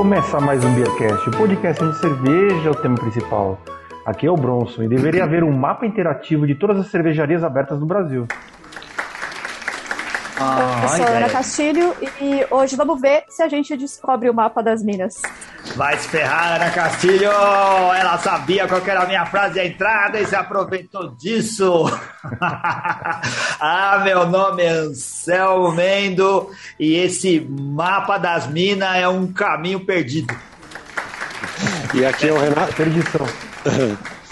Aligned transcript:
Começa 0.00 0.40
mais 0.40 0.64
um 0.64 0.74
Beercast, 0.74 1.28
o 1.28 1.32
podcast 1.32 1.84
de 1.84 1.98
cerveja 1.98 2.68
é 2.68 2.70
o 2.70 2.74
tema 2.74 2.94
principal. 2.94 3.60
Aqui 4.06 4.26
é 4.26 4.30
o 4.30 4.34
Bronson 4.34 4.84
e 4.84 4.88
deveria 4.88 5.24
haver 5.24 5.44
um 5.44 5.52
mapa 5.52 5.84
interativo 5.84 6.46
de 6.46 6.54
todas 6.54 6.78
as 6.78 6.86
cervejarias 6.86 7.44
abertas 7.44 7.78
no 7.78 7.84
Brasil. 7.84 8.26
eu 10.40 10.88
sou 10.88 11.04
a 11.04 11.08
Ana 11.10 11.28
Castilho 11.28 11.94
e 12.18 12.46
hoje 12.50 12.76
vamos 12.76 12.98
ver 12.98 13.24
se 13.28 13.42
a 13.42 13.48
gente 13.48 13.76
descobre 13.76 14.30
o 14.30 14.34
mapa 14.34 14.62
das 14.62 14.82
minas. 14.82 15.20
Vai 15.80 15.96
se 15.96 16.08
ferrar, 16.08 16.56
Ana 16.56 16.68
Castilho! 16.68 17.30
Ela 17.30 18.18
sabia 18.18 18.68
qual 18.68 18.86
era 18.86 19.00
a 19.00 19.06
minha 19.06 19.24
frase 19.24 19.54
de 19.54 19.66
entrada 19.66 20.20
e 20.20 20.26
se 20.26 20.36
aproveitou 20.36 21.16
disso! 21.16 21.86
ah, 23.58 24.02
meu 24.04 24.28
nome 24.28 24.62
é 24.62 24.68
Anselmo 24.68 25.72
Mendo 25.72 26.50
e 26.78 26.96
esse 26.96 27.40
mapa 27.40 28.18
das 28.18 28.46
minas 28.46 28.94
é 28.94 29.08
um 29.08 29.32
caminho 29.32 29.80
perdido. 29.80 30.36
E 31.94 32.04
aqui 32.04 32.28
é 32.28 32.32
o 32.34 32.38
Renato. 32.38 32.74
Perdição. 32.74 33.26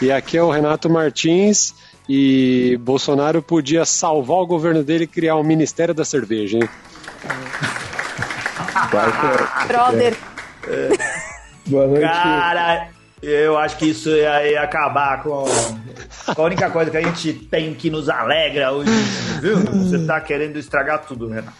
E 0.02 0.12
aqui 0.12 0.36
é 0.36 0.42
o 0.42 0.50
Renato 0.50 0.90
Martins. 0.90 1.74
E 2.06 2.78
Bolsonaro 2.82 3.40
podia 3.40 3.86
salvar 3.86 4.36
o 4.36 4.46
governo 4.46 4.84
dele 4.84 5.04
e 5.04 5.06
criar 5.06 5.36
o 5.36 5.40
um 5.40 5.44
Ministério 5.44 5.94
da 5.94 6.04
Cerveja, 6.04 6.58
hein? 6.58 6.68
Brother. 9.66 10.14
Boa 11.68 11.86
noite. 11.86 12.02
Cara, 12.02 12.88
eu 13.22 13.58
acho 13.58 13.76
que 13.76 13.86
isso 13.90 14.08
ia, 14.10 14.50
ia 14.50 14.62
acabar 14.62 15.22
com, 15.22 15.44
com 16.34 16.42
a 16.42 16.44
única 16.44 16.70
coisa 16.70 16.90
que 16.90 16.96
a 16.96 17.02
gente 17.02 17.32
tem 17.32 17.74
que 17.74 17.90
nos 17.90 18.08
alegra 18.08 18.72
hoje, 18.72 18.90
viu? 19.40 19.58
Você 19.58 20.06
tá 20.06 20.20
querendo 20.20 20.58
estragar 20.58 21.04
tudo, 21.06 21.28
Renato. 21.28 21.52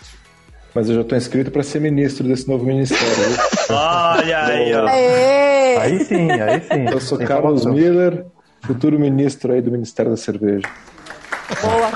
Mas 0.74 0.88
eu 0.88 0.96
já 0.96 1.04
tô 1.04 1.16
inscrito 1.16 1.50
para 1.50 1.62
ser 1.62 1.80
ministro 1.80 2.26
desse 2.28 2.46
novo 2.48 2.64
ministério. 2.64 3.06
viu? 3.14 3.36
Olha 3.76 4.44
aí, 4.44 4.74
ó. 4.74 4.86
Aê! 4.86 5.76
Aí 5.78 6.04
sim, 6.04 6.30
aí 6.30 6.60
sim. 6.60 6.86
Eu 6.92 7.00
sou 7.00 7.18
Tem 7.18 7.26
Carlos 7.26 7.62
informação. 7.62 7.72
Miller, 7.92 8.26
futuro 8.62 8.98
ministro 8.98 9.52
aí 9.52 9.60
do 9.62 9.70
Ministério 9.72 10.10
da 10.10 10.16
Cerveja. 10.16 10.66
Boa. 11.62 11.90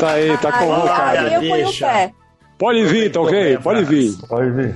Tá 0.00 0.10
aí, 0.12 0.36
tá 0.38 0.48
Aí, 0.52 0.58
convocado. 0.66 1.18
aí 1.18 1.34
eu 1.34 1.40
ponho 1.40 1.68
o 1.68 1.78
pé. 1.78 2.12
Pode 2.58 2.84
vir, 2.86 3.10
tá 3.12 3.20
ok? 3.20 3.58
Pode 3.58 3.84
vir. 3.84 4.12
Pode 4.28 4.50
ver. 4.50 4.74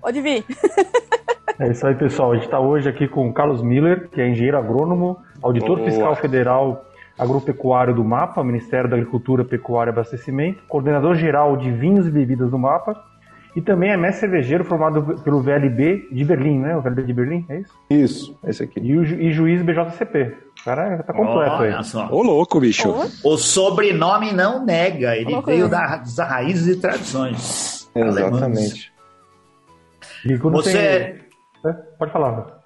Pode 0.00 0.20
vir. 0.20 0.44
É 1.58 1.70
isso 1.70 1.86
aí, 1.86 1.94
pessoal. 1.94 2.32
A 2.32 2.34
gente 2.34 2.44
está 2.44 2.58
hoje 2.58 2.88
aqui 2.88 3.06
com 3.06 3.28
o 3.28 3.32
Carlos 3.32 3.62
Miller, 3.62 4.08
que 4.10 4.20
é 4.20 4.28
engenheiro 4.28 4.56
agrônomo, 4.58 5.18
auditor 5.42 5.76
Boa. 5.78 5.88
fiscal 5.90 6.16
federal 6.16 6.84
agropecuário 7.18 7.94
do 7.94 8.02
MAPA, 8.02 8.42
Ministério 8.42 8.88
da 8.88 8.96
Agricultura, 8.96 9.44
Pecuária 9.44 9.90
e 9.90 9.92
Abastecimento, 9.92 10.62
coordenador 10.66 11.14
geral 11.14 11.56
de 11.56 11.70
vinhos 11.70 12.06
e 12.06 12.10
bebidas 12.10 12.50
do 12.50 12.58
MAPA, 12.58 12.96
e 13.54 13.60
também 13.60 13.90
é 13.90 13.96
mestre 13.98 14.20
cervejeiro 14.20 14.64
formado 14.64 15.20
pelo 15.22 15.42
VLB 15.42 16.08
de 16.10 16.24
Berlim, 16.24 16.58
né? 16.58 16.74
O 16.74 16.80
VLB 16.80 17.02
de 17.02 17.12
Berlim, 17.12 17.44
é 17.50 17.58
isso? 17.60 17.72
Isso, 17.90 18.38
esse 18.46 18.62
aqui. 18.62 18.80
E, 18.80 18.96
o, 18.96 19.04
ju- 19.04 19.20
e 19.20 19.30
juiz 19.30 19.60
BJCP. 19.62 20.34
O 20.60 20.64
cara 20.64 21.02
tá 21.02 21.12
completo 21.12 21.56
aí. 21.62 21.84
Só. 21.84 22.08
Ô, 22.10 22.22
louco, 22.22 22.58
bicho. 22.58 22.88
O 23.22 23.36
sobrenome 23.36 24.32
não 24.32 24.64
nega, 24.64 25.14
ele 25.14 25.38
veio 25.42 25.68
da- 25.68 25.98
das 25.98 26.16
raízes 26.18 26.78
e 26.78 26.80
tradições. 26.80 27.90
alemãs. 27.94 28.16
Exatamente. 28.32 28.92
E 30.24 30.38
quando 30.38 30.54
Você- 30.54 30.72
tem- 31.12 31.21
É, 31.64 31.72
Pode 31.98 32.12
falar. 32.12 32.62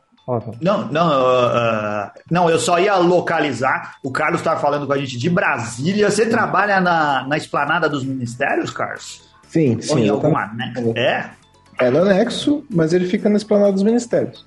Não, 0.60 0.88
não, 0.88 1.06
ah, 1.06 2.12
não, 2.28 2.50
eu 2.50 2.58
só 2.58 2.80
ia 2.80 2.96
localizar. 2.96 3.94
O 4.02 4.10
Carlos 4.10 4.40
estava 4.40 4.58
falando 4.60 4.84
com 4.84 4.92
a 4.92 4.98
gente 4.98 5.16
de 5.16 5.30
Brasília. 5.30 6.10
Você 6.10 6.26
trabalha 6.26 6.80
na, 6.80 7.24
na 7.28 7.36
esplanada 7.36 7.88
dos 7.88 8.04
ministérios, 8.04 8.72
Carlos? 8.72 9.22
Sim, 9.48 9.76
Ou 9.76 9.82
sim. 9.82 10.00
em 10.04 10.08
alguma, 10.08 10.42
exatamente. 10.46 10.80
né? 10.94 11.30
É? 11.78 11.86
É 11.86 11.90
no 11.90 12.00
anexo, 12.02 12.64
mas 12.68 12.92
ele 12.92 13.06
fica 13.06 13.28
na 13.28 13.36
esplanada 13.36 13.72
dos 13.72 13.84
ministérios. 13.84 14.44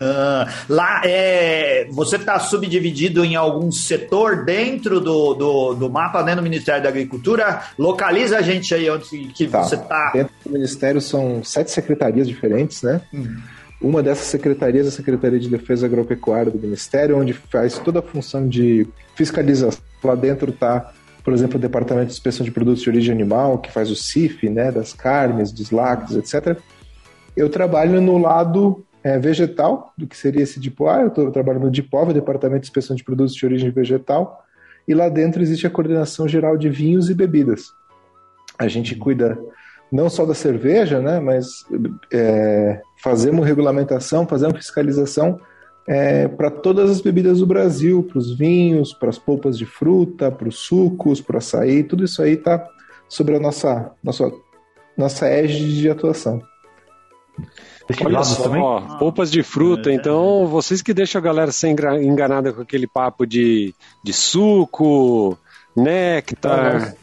Ah, 0.00 0.48
lá 0.68 1.02
é, 1.04 1.86
você 1.90 2.16
está 2.16 2.38
subdividido 2.38 3.22
em 3.22 3.36
algum 3.36 3.70
setor 3.70 4.44
dentro 4.46 4.98
do, 4.98 5.34
do, 5.34 5.74
do 5.74 5.90
mapa, 5.90 6.22
dentro 6.22 6.40
do 6.40 6.44
Ministério 6.44 6.82
da 6.82 6.88
Agricultura. 6.88 7.60
Localiza 7.78 8.38
a 8.38 8.42
gente 8.42 8.74
aí 8.74 8.88
onde 8.90 9.04
que 9.34 9.46
Tá. 9.46 9.62
você 9.62 9.74
está. 9.76 10.10
Dentro 10.12 10.32
do 10.44 10.50
ministério 10.50 11.00
são 11.00 11.44
sete 11.44 11.70
secretarias 11.70 12.26
diferentes, 12.26 12.82
né? 12.82 13.00
Hum. 13.12 13.36
Uma 13.80 14.02
dessas 14.02 14.26
secretarias 14.26 14.84
é 14.84 14.88
a 14.90 14.92
Secretaria 14.92 15.40
de 15.40 15.48
Defesa 15.48 15.86
Agropecuária 15.86 16.52
do 16.52 16.58
Ministério, 16.58 17.18
onde 17.18 17.32
faz 17.32 17.78
toda 17.78 18.00
a 18.00 18.02
função 18.02 18.46
de 18.46 18.86
fiscalização. 19.14 19.82
Lá 20.04 20.14
dentro 20.14 20.50
está, 20.50 20.92
por 21.24 21.32
exemplo, 21.32 21.56
o 21.56 21.60
Departamento 21.60 22.08
de 22.08 22.12
Inspeção 22.12 22.44
de 22.44 22.50
Produtos 22.50 22.82
de 22.82 22.90
Origem 22.90 23.14
Animal, 23.14 23.58
que 23.58 23.72
faz 23.72 23.90
o 23.90 23.96
CIF, 23.96 24.50
né, 24.50 24.70
das 24.70 24.92
carnes, 24.92 25.50
dos 25.50 25.70
lácteos, 25.70 26.18
etc. 26.18 26.58
Eu 27.34 27.48
trabalho 27.48 28.02
no 28.02 28.18
lado 28.18 28.84
é, 29.02 29.18
vegetal, 29.18 29.94
do 29.96 30.06
que 30.06 30.16
seria 30.16 30.42
esse 30.42 30.60
DIPOA. 30.60 31.00
Eu, 31.00 31.10
tô, 31.10 31.22
eu 31.22 31.30
trabalho 31.30 31.60
no 31.60 31.70
DIPOV, 31.70 32.12
Departamento 32.12 32.60
de 32.60 32.66
Inspeção 32.66 32.94
de 32.94 33.02
Produtos 33.02 33.34
de 33.34 33.46
Origem 33.46 33.70
Vegetal, 33.70 34.44
e 34.86 34.92
lá 34.92 35.08
dentro 35.08 35.40
existe 35.40 35.66
a 35.66 35.70
Coordenação 35.70 36.28
Geral 36.28 36.58
de 36.58 36.68
Vinhos 36.68 37.08
e 37.08 37.14
Bebidas. 37.14 37.72
A 38.58 38.68
gente 38.68 38.94
cuida 38.94 39.38
não 39.90 40.10
só 40.10 40.26
da 40.26 40.34
cerveja, 40.34 41.00
né, 41.00 41.18
mas 41.18 41.64
é, 42.12 42.80
fazemos 43.02 43.46
regulamentação, 43.46 44.26
fazemos 44.26 44.56
fiscalização 44.56 45.40
é, 45.88 46.28
para 46.28 46.50
todas 46.50 46.90
as 46.90 47.00
bebidas 47.00 47.38
do 47.38 47.46
Brasil, 47.46 48.02
para 48.02 48.18
os 48.18 48.36
vinhos, 48.36 48.92
para 48.92 49.08
as 49.08 49.18
polpas 49.18 49.58
de 49.58 49.66
fruta, 49.66 50.30
para 50.30 50.48
os 50.48 50.58
sucos, 50.58 51.20
para 51.20 51.34
o 51.34 51.38
açaí, 51.38 51.82
tudo 51.82 52.04
isso 52.04 52.22
aí 52.22 52.34
está 52.34 52.64
sobre 53.08 53.36
a 53.36 53.40
nossa, 53.40 53.90
nossa, 54.02 54.30
nossa 54.96 55.26
égide 55.26 55.80
de 55.80 55.90
atuação. 55.90 56.40
Olha 58.04 58.22
só, 58.22 58.44
também? 58.44 58.62
ó, 58.62 58.98
polpas 58.98 59.30
de 59.30 59.42
fruta. 59.42 59.90
É. 59.90 59.94
Então, 59.94 60.46
vocês 60.46 60.80
que 60.80 60.94
deixam 60.94 61.18
a 61.18 61.24
galera 61.24 61.50
ser 61.50 61.68
enganada 61.68 62.52
com 62.52 62.62
aquele 62.62 62.86
papo 62.86 63.26
de, 63.26 63.74
de 64.04 64.12
suco, 64.12 65.36
néctar. 65.76 66.94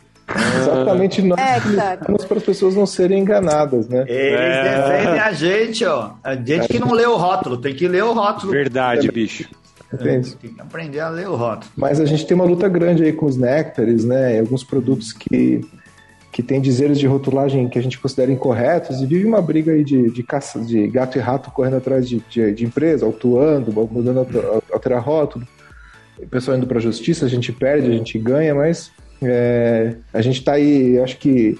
Exatamente 0.61 1.21
nós 1.21 1.39
É, 1.39 1.57
explicamos 1.57 2.25
para 2.25 2.37
as 2.37 2.43
pessoas 2.43 2.75
não 2.75 2.85
serem 2.85 3.19
enganadas, 3.21 3.87
né? 3.87 4.03
Eles 4.07 4.39
É. 4.39 4.63
defendem 4.91 5.19
a 5.19 5.31
gente, 5.31 5.85
ó. 5.85 6.11
A 6.23 6.35
gente 6.35 6.67
que 6.67 6.79
não 6.79 6.91
lê 6.91 7.05
o 7.05 7.15
rótulo, 7.15 7.57
tem 7.57 7.73
que 7.73 7.87
ler 7.87 8.03
o 8.03 8.13
rótulo. 8.13 8.51
Verdade, 8.51 9.09
bicho. 9.11 9.47
Entende? 9.93 10.35
Tem 10.35 10.53
que 10.53 10.59
aprender 10.61 10.99
a 10.99 11.09
ler 11.09 11.29
o 11.29 11.35
rótulo. 11.35 11.71
Mas 11.75 12.01
a 12.01 12.05
gente 12.05 12.25
tem 12.27 12.35
uma 12.35 12.43
luta 12.43 12.67
grande 12.67 13.03
aí 13.03 13.13
com 13.13 13.25
os 13.25 13.37
néctares, 13.37 14.03
né? 14.03 14.35
E 14.35 14.39
alguns 14.39 14.61
produtos 14.61 15.13
que, 15.13 15.61
que 16.29 16.43
têm 16.43 16.59
dizeres 16.59 16.99
de 16.99 17.07
rotulagem 17.07 17.69
que 17.69 17.79
a 17.79 17.81
gente 17.81 17.97
considera 17.97 18.29
incorretos 18.29 19.01
e 19.01 19.05
vive 19.05 19.25
uma 19.25 19.41
briga 19.41 19.71
aí 19.71 19.85
de, 19.85 20.11
de 20.11 20.23
caça, 20.23 20.59
de 20.59 20.87
gato 20.89 21.17
e 21.17 21.21
rato 21.21 21.49
correndo 21.51 21.77
atrás 21.77 22.07
de, 22.07 22.21
de, 22.29 22.51
de 22.51 22.65
empresa, 22.65 23.05
autuando, 23.05 23.71
mudando, 23.89 24.19
alter- 24.19 24.43
alterar 24.73 25.01
rótulo. 25.01 25.47
O 26.21 26.27
pessoal 26.27 26.57
indo 26.57 26.67
para 26.67 26.79
a 26.79 26.81
justiça, 26.81 27.25
a 27.25 27.29
gente 27.29 27.53
perde, 27.53 27.87
a 27.87 27.93
gente 27.93 28.19
ganha, 28.19 28.53
mas 28.53 28.91
é, 29.21 29.95
a 30.13 30.21
gente 30.21 30.39
está 30.39 30.53
aí, 30.53 30.99
acho 30.99 31.17
que 31.17 31.57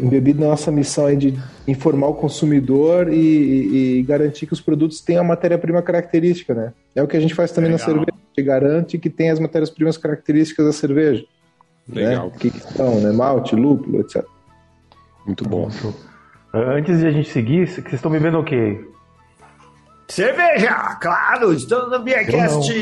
embebido 0.00 0.40
na 0.40 0.46
nossa 0.48 0.70
missão 0.70 1.06
aí 1.06 1.16
de 1.16 1.34
informar 1.66 2.06
o 2.08 2.14
consumidor 2.14 3.12
e, 3.12 3.16
e- 3.16 3.98
e 3.98 4.02
garantir 4.02 4.46
que 4.46 4.52
os 4.52 4.60
produtos 4.60 5.00
tenham 5.00 5.22
a 5.22 5.26
matéria-prima 5.26 5.82
característica, 5.82 6.54
né? 6.54 6.72
É 6.94 7.02
o 7.02 7.08
que 7.08 7.16
a 7.16 7.20
gente 7.20 7.34
faz 7.34 7.50
também 7.50 7.70
na 7.70 7.76
Legal. 7.76 7.86
cerveja, 7.88 8.12
a 8.12 8.28
gente 8.40 8.46
garante 8.46 8.98
que 8.98 9.10
tem 9.10 9.30
as 9.30 9.40
matérias-primas 9.40 9.96
características 9.96 10.66
da 10.66 10.72
cerveja. 10.72 11.24
Legal. 11.88 12.26
Né? 12.28 12.32
O 12.34 12.38
que, 12.38 12.50
que 12.50 12.60
são, 12.60 13.00
né? 13.00 13.10
Malte, 13.10 13.56
lúpulo, 13.56 14.00
etc. 14.00 14.24
Muito 15.26 15.42
bom. 15.48 15.68
Antes 16.54 17.00
de 17.00 17.06
a 17.06 17.10
gente 17.10 17.28
seguir, 17.28 17.66
vocês 17.66 17.92
estão 17.92 18.10
bebendo 18.10 18.38
o 18.38 18.44
quê? 18.44 18.80
Cerveja, 20.08 20.96
claro, 21.00 21.52
estamos 21.52 21.90
no 21.90 21.98
Beercast. 21.98 22.72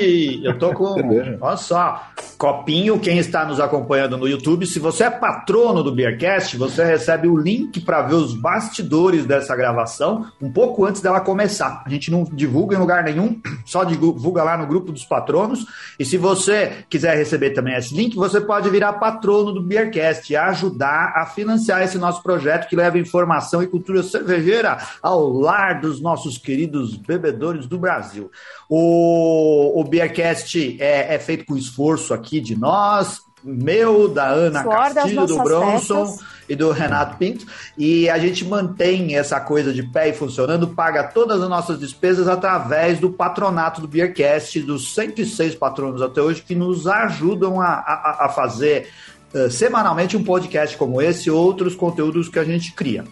Eu 0.45 0.57
tô 0.59 0.73
com, 0.73 0.95
Cerveja. 0.95 1.37
olha 1.41 1.57
só, 1.57 2.07
copinho. 2.39 3.01
Quem 3.01 3.19
está 3.19 3.45
nos 3.45 3.59
acompanhando 3.59 4.17
no 4.17 4.29
YouTube, 4.29 4.65
se 4.65 4.79
você 4.79 5.05
é 5.05 5.11
patrono 5.11 5.83
do 5.83 5.93
Beercast, 5.93 6.57
você 6.57 6.85
recebe 6.85 7.27
o 7.27 7.37
link 7.37 7.81
para 7.81 8.03
ver 8.03 8.15
os 8.15 8.33
bastidores 8.33 9.27
dessa 9.27 9.57
gravação 9.57 10.27
um 10.41 10.53
pouco 10.53 10.85
antes 10.85 11.03
dela 11.03 11.21
começar. 11.21 11.83
A 11.85 11.89
gente 11.89 12.13
não 12.13 12.23
divulga 12.23 12.77
em 12.77 12.79
lugar 12.79 13.03
nenhum, 13.03 13.41
só 13.67 13.83
divulga 13.83 14.45
lá 14.45 14.57
no 14.57 14.67
grupo 14.67 14.93
dos 14.93 15.05
patronos. 15.05 15.67
E 15.99 16.05
se 16.05 16.17
você 16.17 16.85
quiser 16.89 17.17
receber 17.17 17.51
também 17.51 17.75
esse 17.75 17.93
link, 17.93 18.15
você 18.15 18.41
pode 18.41 18.71
virar 18.71 18.95
patrono 18.95 19.53
do 19.53 19.63
Beercast 19.63 20.33
e 20.33 20.37
ajudar 20.37 21.13
a 21.17 21.27
financiar 21.27 21.83
esse 21.83 21.99
nosso 21.99 22.23
projeto 22.23 22.69
que 22.69 22.77
leva 22.77 22.99
informação 23.01 23.65
e 23.65 23.67
cultura 23.67 24.05
cervejeira 24.05 24.79
ao 25.03 25.29
lar 25.29 25.81
dos 25.81 26.01
nossos 26.01 26.39
queridos 26.39 26.97
bebedores 27.19 27.67
do 27.67 27.79
Brasil. 27.79 28.31
O, 28.69 29.81
o 29.81 29.85
Beercast 29.85 30.77
é, 30.81 31.15
é 31.15 31.19
feito 31.19 31.45
com 31.45 31.57
esforço 31.57 32.13
aqui 32.13 32.41
de 32.41 32.59
nós, 32.59 33.21
meu, 33.43 34.09
da 34.09 34.27
Ana 34.29 34.63
Suor 34.63 34.95
Castilho, 34.95 35.27
do 35.27 35.39
Bronson 35.39 36.07
testas. 36.07 36.27
e 36.49 36.57
do 36.57 36.71
Renato 36.73 37.17
Pinto. 37.17 37.47
E 37.79 38.09
a 38.11 38.19
gente 38.19 38.45
mantém 38.45 39.17
essa 39.17 39.41
coisa 39.41 39.73
de 39.73 39.85
pé 39.85 40.09
e 40.09 40.13
funcionando, 40.13 40.69
paga 40.69 41.05
todas 41.05 41.41
as 41.41 41.49
nossas 41.49 41.79
despesas 41.79 42.27
através 42.27 42.99
do 42.99 43.11
patronato 43.11 43.81
do 43.81 43.89
Beercast, 43.89 44.61
dos 44.63 44.93
106 44.95 45.55
patronos 45.55 46.03
até 46.03 46.21
hoje, 46.21 46.43
que 46.43 46.55
nos 46.55 46.87
ajudam 46.87 47.61
a, 47.61 47.69
a, 47.69 48.27
a 48.27 48.29
fazer 48.29 48.89
eh, 49.33 49.51
semanalmente 49.51 50.17
um 50.17 50.25
podcast 50.25 50.77
como 50.77 51.01
esse 51.03 51.29
e 51.29 51.31
outros 51.31 51.75
conteúdos 51.75 52.29
que 52.29 52.39
a 52.39 52.45
gente 52.45 52.73
cria. 52.73 53.05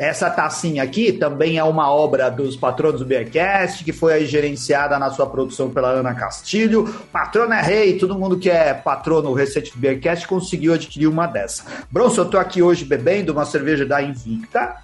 Essa 0.00 0.30
tacinha 0.30 0.82
aqui 0.82 1.12
também 1.12 1.58
é 1.58 1.62
uma 1.62 1.92
obra 1.92 2.30
dos 2.30 2.56
patronos 2.56 3.00
do 3.00 3.06
Beercast, 3.06 3.84
que 3.84 3.92
foi 3.92 4.24
gerenciada 4.24 4.98
na 4.98 5.10
sua 5.10 5.26
produção 5.26 5.68
pela 5.68 5.90
Ana 5.90 6.14
Castilho. 6.14 6.86
Patrona 7.12 7.58
é 7.58 7.60
rei, 7.62 7.98
todo 7.98 8.18
mundo 8.18 8.38
que 8.38 8.48
é 8.48 8.72
patrono 8.72 9.34
recente 9.34 9.70
do 9.70 9.78
Beercast 9.78 10.26
conseguiu 10.26 10.72
adquirir 10.72 11.06
uma 11.06 11.26
dessa. 11.26 11.64
Bronson, 11.90 12.22
eu 12.22 12.30
tô 12.30 12.38
aqui 12.38 12.62
hoje 12.62 12.82
bebendo 12.82 13.30
uma 13.30 13.44
cerveja 13.44 13.84
da 13.84 14.02
Invicta, 14.02 14.76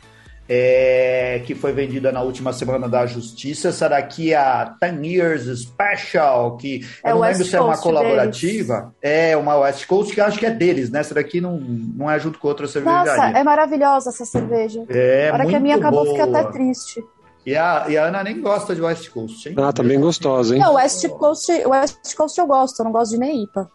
é, 0.48 1.42
que 1.44 1.54
foi 1.54 1.72
vendida 1.72 2.12
na 2.12 2.22
última 2.22 2.52
semana 2.52 2.88
da 2.88 3.06
Justiça. 3.06 3.68
Essa 3.68 3.88
daqui 3.88 4.32
é 4.32 4.36
a 4.36 4.76
10 4.80 5.04
Years 5.04 5.60
Special, 5.60 6.56
que 6.56 6.86
É 7.02 7.10
eu 7.10 7.14
não 7.14 7.22
West 7.22 7.32
lembro 7.32 7.50
se 7.50 7.56
é 7.56 7.60
uma 7.60 7.68
Coast 7.68 7.82
colaborativa. 7.82 8.94
É 9.02 9.36
uma 9.36 9.56
West 9.56 9.86
Coast, 9.86 10.14
que 10.14 10.20
eu 10.20 10.24
acho 10.24 10.38
que 10.38 10.46
é 10.46 10.50
deles, 10.50 10.90
né? 10.90 11.00
Essa 11.00 11.14
daqui 11.14 11.40
não, 11.40 11.58
não 11.58 12.10
é 12.10 12.18
junto 12.18 12.38
com 12.38 12.48
outra 12.48 12.66
cervejaria. 12.66 13.16
Nossa, 13.16 13.38
é 13.38 13.42
maravilhosa 13.42 14.10
essa 14.10 14.24
cerveja. 14.24 14.84
É, 14.88 15.30
a 15.30 15.34
hora 15.34 15.46
que 15.46 15.54
a 15.54 15.60
minha 15.60 15.76
acabou, 15.76 16.04
boa. 16.04 16.16
fiquei 16.16 16.34
até 16.34 16.50
triste. 16.50 17.04
E 17.46 17.54
a, 17.54 17.86
e 17.88 17.96
a 17.96 18.06
Ana 18.06 18.24
nem 18.24 18.40
gosta 18.40 18.74
de 18.74 18.82
West 18.82 19.08
Coast, 19.10 19.48
hein? 19.48 19.54
Ah, 19.56 19.72
tá 19.72 19.80
bem 19.80 20.00
gostosa, 20.00 20.54
hein? 20.54 20.60
Não, 20.60 20.74
West 20.74 21.08
Coast, 21.10 21.52
West 21.64 22.16
Coast 22.16 22.40
eu 22.40 22.46
gosto, 22.46 22.80
eu 22.80 22.84
não 22.84 22.90
gosto 22.90 23.12
de 23.12 23.18
nem 23.18 23.44
IPA. 23.44 23.70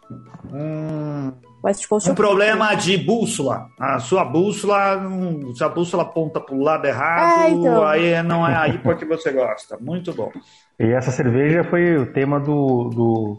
Hum, 0.51 1.31
West 1.63 1.87
Coast 1.87 2.09
um 2.09 2.15
problema 2.15 2.73
de 2.75 2.97
bússola. 2.97 3.67
A 3.79 3.99
sua 3.99 4.25
bússola, 4.25 4.97
hum, 4.97 5.53
se 5.55 5.63
a 5.63 5.69
bússola 5.69 6.03
aponta 6.03 6.39
pro 6.39 6.59
lado 6.59 6.85
errado, 6.85 7.41
É, 7.43 7.49
então. 7.51 7.85
aí 7.87 8.23
não 8.23 8.47
é 8.47 8.55
a 8.55 8.67
IPA 8.67 8.95
que 8.95 9.05
você 9.05 9.31
gosta. 9.31 9.77
Muito 9.79 10.13
bom. 10.13 10.31
E 10.79 10.85
essa 10.91 11.11
cerveja 11.11 11.63
foi 11.63 11.97
o 11.97 12.11
tema 12.11 12.39
do, 12.39 12.89
do, 12.89 13.37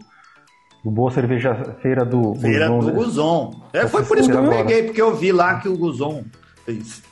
do 0.83 0.91
Boa 0.91 1.11
Cerveja 1.11 1.53
Feira 1.81 2.05
do 2.05 2.33
Feira 2.35 2.67
Guzon, 2.69 2.79
do 2.79 2.85
né? 2.87 2.93
Guzon. 2.93 3.51
É, 3.73 3.87
foi 3.87 4.03
por 4.05 4.17
isso 4.17 4.29
que 4.29 4.35
eu 4.35 4.39
agora. 4.43 4.57
peguei, 4.57 4.83
porque 4.83 5.01
eu 5.01 5.13
vi 5.15 5.31
lá 5.31 5.59
que 5.59 5.67
o 5.67 5.77
Guzon 5.77 6.23
fez. 6.65 7.03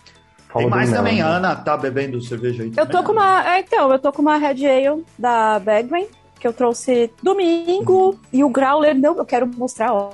Falou 0.48 0.70
Tem 0.70 0.70
mais 0.70 0.90
bem 0.90 0.98
também, 0.98 1.22
a 1.22 1.26
nela. 1.26 1.38
Ana 1.38 1.56
tá 1.56 1.78
bebendo 1.78 2.22
cerveja 2.22 2.64
aí 2.64 2.70
Eu 2.70 2.76
também, 2.76 2.92
tô 2.92 3.04
com 3.04 3.14
né? 3.14 3.22
uma. 3.22 3.56
é, 3.56 3.60
então, 3.60 3.92
eu 3.92 4.00
tô 4.00 4.12
com 4.12 4.22
uma 4.22 4.38
Red 4.38 4.66
Ale 4.66 5.04
da 5.18 5.60
Bagman, 5.60 6.08
que 6.40 6.46
eu 6.48 6.52
trouxe 6.54 7.10
domingo, 7.24 8.20
e 8.34 8.44
o 8.44 8.50
Growler 8.50 8.94
não. 8.98 9.18
Eu 9.18 9.26
quero 9.26 9.48
mostrar, 9.58 9.94
ó. 9.94 10.10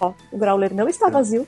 Ó, 0.00 0.12
o 0.32 0.38
Growler 0.38 0.74
não 0.74 0.88
está 0.88 1.08
vazio. 1.08 1.46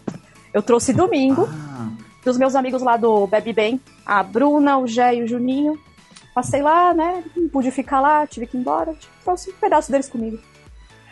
Eu 0.53 0.63
trouxe 0.63 0.93
domingo, 0.93 1.49
Ah, 1.51 1.89
dos 2.25 2.37
meus 2.37 2.55
amigos 2.55 2.83
lá 2.83 2.97
do 2.97 3.27
Bebe 3.27 3.53
Bem, 3.53 3.81
a 4.05 4.23
Bruna, 4.23 4.79
o 4.79 4.87
Gé 4.87 5.15
e 5.17 5.23
o 5.23 5.27
Juninho. 5.29 5.79
Passei 6.35 6.63
lá, 6.63 6.95
né? 6.95 7.23
Não 7.37 7.49
pude 7.49 7.71
ficar 7.71 8.01
lá, 8.01 8.27
tive 8.27 8.47
que 8.47 8.57
ir 8.57 8.61
embora. 8.61 8.95
Trouxe 9.25 9.51
um 9.51 9.55
pedaço 9.55 9.91
deles 9.91 10.09
comigo. 10.09 10.39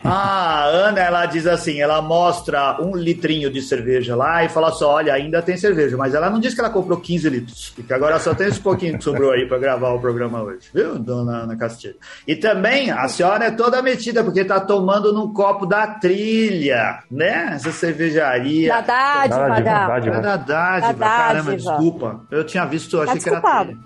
Ah, 0.13 0.63
a 0.63 0.65
Ana, 0.65 0.99
ela 0.99 1.25
diz 1.25 1.45
assim, 1.45 1.79
ela 1.79 2.01
mostra 2.01 2.77
um 2.81 2.95
litrinho 2.95 3.51
de 3.51 3.61
cerveja 3.61 4.15
lá 4.15 4.43
e 4.43 4.49
fala 4.49 4.71
só, 4.71 4.95
olha, 4.95 5.13
ainda 5.13 5.41
tem 5.41 5.55
cerveja, 5.55 5.95
mas 5.95 6.13
ela 6.13 6.29
não 6.29 6.39
diz 6.39 6.53
que 6.53 6.59
ela 6.59 6.69
comprou 6.69 6.99
15 6.99 7.29
litros, 7.29 7.69
porque 7.75 7.93
agora 7.93 8.19
só 8.19 8.33
tem 8.33 8.47
esse 8.47 8.59
pouquinho 8.59 8.97
que 8.97 9.03
sobrou 9.03 9.31
aí 9.31 9.47
para 9.47 9.59
gravar 9.59 9.91
o 9.91 9.99
programa 9.99 10.41
hoje, 10.41 10.69
viu, 10.73 10.97
dona 10.97 11.43
Ana 11.43 11.55
Castilho? 11.55 11.95
E 12.27 12.35
também, 12.35 12.89
a 12.91 13.07
senhora 13.07 13.45
é 13.45 13.51
toda 13.51 13.81
metida, 13.81 14.23
porque 14.23 14.43
tá 14.43 14.59
tomando 14.59 15.13
num 15.13 15.31
copo 15.31 15.65
da 15.65 15.87
trilha, 15.87 17.03
né? 17.09 17.51
Essa 17.53 17.71
cervejaria. 17.71 18.69
Da 18.69 18.81
dádiva, 18.81 19.61
da. 19.61 19.87
dádiva. 19.87 20.15
É 20.15 20.21
da 20.21 20.35
dádiva, 20.37 21.05
caramba, 21.05 21.55
desculpa. 21.55 22.21
Eu 22.31 22.43
tinha 22.43 22.65
visto, 22.65 22.97
eu 22.97 23.05
Tá 23.05 23.11
achei 23.11 23.21
que 23.23 23.29
era 23.29 23.41
trilha. 23.41 23.77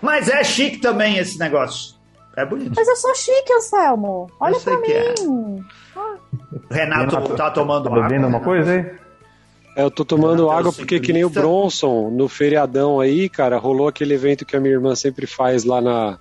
Mas 0.00 0.28
é 0.28 0.42
chique 0.44 0.78
também 0.78 1.18
esse 1.18 1.38
negócio. 1.38 1.97
É 2.38 2.46
bonito. 2.46 2.72
Mas 2.76 2.86
eu 2.86 2.94
sou 2.96 3.14
chique, 3.16 3.52
Anselmo. 3.52 4.30
Olha 4.38 4.54
Eu 4.54 4.60
pra 4.60 4.74
é. 4.74 4.76
mim. 4.76 5.64
Renato 6.70 7.16
Renato, 7.16 7.34
tá 7.34 7.50
tomando 7.50 7.84
Tá 7.84 7.90
água. 7.90 8.02
bebendo 8.04 8.28
uma 8.28 8.38
Renato. 8.38 8.44
coisa 8.44 8.70
aí? 8.72 8.86
É, 9.76 9.82
eu 9.82 9.90
tô 9.90 10.04
tomando 10.04 10.42
Renato 10.44 10.52
é 10.52 10.58
água 10.60 10.72
porque 10.72 11.00
que 11.00 11.12
nem 11.12 11.24
o. 11.24 11.30
Bronson, 11.30 12.10
no 12.10 12.28
feriadão 12.28 13.00
aí, 13.00 13.28
cara, 13.28 13.58
rolou 13.58 13.88
aquele 13.88 14.14
evento 14.14 14.46
que 14.46 14.56
a 14.56 14.60
minha 14.60 14.72
irmã 14.74 14.94
sempre 14.94 15.26
faz 15.26 15.64
lá 15.64 15.80
na, 15.80 16.18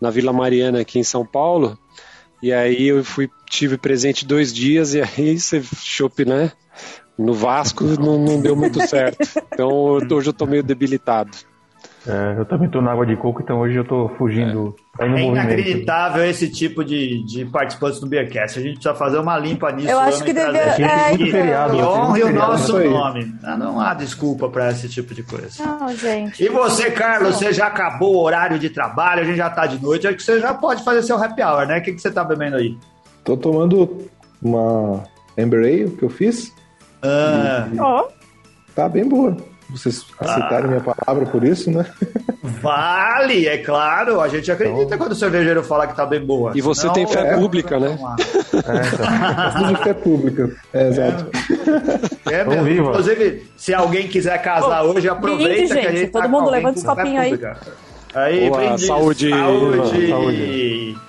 na 0.00 0.08
Vila 0.10 0.32
Mariana 0.32 0.80
aqui 0.80 0.98
em 0.98 1.04
São 1.04 1.24
Paulo. 1.26 1.78
E 2.42 2.50
aí 2.52 2.88
eu 2.88 3.04
fui, 3.04 3.28
tive 3.50 3.76
presente 3.76 4.24
dois 4.24 4.54
dias 4.54 4.94
e 4.94 5.02
aí 5.02 5.38
você 5.38 5.62
chope, 5.62 6.24
né? 6.24 6.50
No 7.18 7.34
Vasco 7.34 7.84
não, 7.84 8.16
não 8.18 8.40
deu 8.40 8.56
muito 8.56 8.80
certo. 8.86 9.18
Então 9.52 9.68
hoje 9.70 10.28
eu 10.30 10.32
tô 10.32 10.46
meio 10.46 10.62
debilitado. 10.62 11.36
É, 12.06 12.36
eu 12.38 12.44
também 12.46 12.68
tô 12.70 12.80
na 12.80 12.92
água 12.92 13.04
de 13.04 13.16
coco, 13.16 13.42
então 13.42 13.58
hoje 13.58 13.76
eu 13.76 13.84
tô 13.84 14.08
fugindo. 14.16 14.48
Indo 14.50 14.76
É 15.00 15.08
movimento. 15.08 15.32
inacreditável 15.34 16.24
esse 16.24 16.48
tipo 16.50 16.84
de, 16.84 17.22
de 17.24 17.44
participantes 17.44 18.00
do 18.00 18.06
Beercast. 18.06 18.58
A 18.58 18.62
gente 18.62 18.74
precisa 18.74 18.94
fazer 18.94 19.18
uma 19.18 19.36
limpa 19.36 19.70
nisso. 19.72 19.90
Eu 19.90 19.98
acho 19.98 20.24
que 20.24 20.30
e 20.32 20.38
aqui. 20.38 20.82
é, 20.82 21.14
E- 21.14 21.30
feriado, 21.30 21.74
E 21.74 21.76
ter 21.76 21.82
muito 21.82 21.98
honre 22.00 22.22
o 22.22 22.32
nosso 22.32 22.78
nome. 22.78 23.34
Ah, 23.42 23.56
Não 23.56 23.80
há 23.80 23.94
desculpa 23.94 24.48
para 24.48 24.70
esse 24.70 24.88
tipo 24.88 25.12
de 25.14 25.22
coisa. 25.22 25.62
Não, 25.64 25.88
gente. 25.94 26.42
E 26.42 26.48
você, 26.48 26.90
Carlos, 26.90 27.36
você 27.36 27.52
já 27.52 27.66
acabou 27.66 28.14
o 28.16 28.22
horário 28.22 28.58
de 28.58 28.70
trabalho, 28.70 29.22
a 29.22 29.24
gente 29.24 29.36
já 29.36 29.50
tá 29.50 29.66
de 29.66 29.82
noite, 29.82 30.06
acho 30.06 30.16
que 30.16 30.22
você 30.22 30.40
já 30.40 30.54
pode 30.54 30.82
fazer 30.84 31.02
seu 31.02 31.22
happy 31.22 31.42
hour, 31.42 31.66
né? 31.66 31.78
O 31.78 31.82
que, 31.82 31.92
que 31.92 32.00
você 32.00 32.10
tá 32.10 32.24
bebendo 32.24 32.56
aí? 32.56 32.76
Tô 33.24 33.36
tomando 33.36 34.06
uma 34.40 35.02
Amber 35.38 35.60
Ale 35.60 35.90
que 35.90 36.04
eu 36.04 36.08
fiz. 36.10 36.54
Ah, 37.02 37.68
Ó, 37.78 38.08
Tá 38.74 38.88
bem 38.88 39.06
boa. 39.08 39.36
Vocês 39.70 40.04
aceitarem 40.18 40.68
minha 40.68 40.80
palavra 40.80 41.26
por 41.26 41.44
isso, 41.44 41.70
né? 41.70 41.84
vale, 42.42 43.46
é 43.46 43.58
claro. 43.58 44.20
A 44.20 44.28
gente 44.28 44.50
acredita 44.50 44.96
quando 44.96 45.12
o 45.12 45.14
cervejeiro 45.14 45.62
fala 45.62 45.86
que 45.86 45.94
tá 45.94 46.06
bem 46.06 46.24
boa. 46.24 46.52
E 46.54 46.60
você 46.60 46.82
Senão, 46.82 46.94
tem 46.94 47.06
fé 47.06 47.20
é, 47.20 47.36
pública, 47.36 47.78
né? 47.78 47.88
É, 47.88 48.86
então. 48.86 49.52
Tudo 49.52 49.76
de 49.76 49.84
fé 49.84 49.94
pública. 49.94 50.56
É, 50.72 50.88
exato. 50.88 51.26
É 52.26 52.44
Vamos 52.44 52.62
mesmo. 52.62 52.64
viva. 52.64 52.88
Inclusive, 52.90 53.46
se 53.56 53.74
alguém 53.74 54.08
quiser 54.08 54.40
casar 54.40 54.82
hoje, 54.84 55.08
aproveita 55.08 55.54
brinde, 55.54 55.72
que 55.72 55.78
a 55.78 55.82
gente. 55.82 55.98
gente 56.00 56.12
Todo 56.12 56.22
tá 56.22 56.28
mundo 56.28 56.50
levanta 56.50 56.78
os 56.78 56.84
copinhos 56.84 57.22
aí. 57.22 57.40
Aí, 58.14 58.48
Boa, 58.48 58.60
brinde. 58.60 58.86
saúde. 58.86 59.30
Saúde. 59.30 60.08
Saúde. 60.08 61.07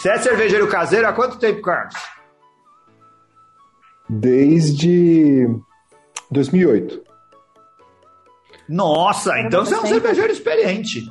Você 0.00 0.08
é 0.08 0.16
cervejeiro 0.18 0.66
caseiro 0.66 1.06
há 1.06 1.12
quanto 1.12 1.38
tempo, 1.38 1.60
Carlos? 1.60 1.94
Desde 4.08 5.46
2008. 6.30 7.02
Nossa, 8.66 9.38
então 9.40 9.62
você 9.62 9.74
é 9.74 9.78
um 9.78 9.84
cervejeiro 9.86 10.32
experiente. 10.32 11.04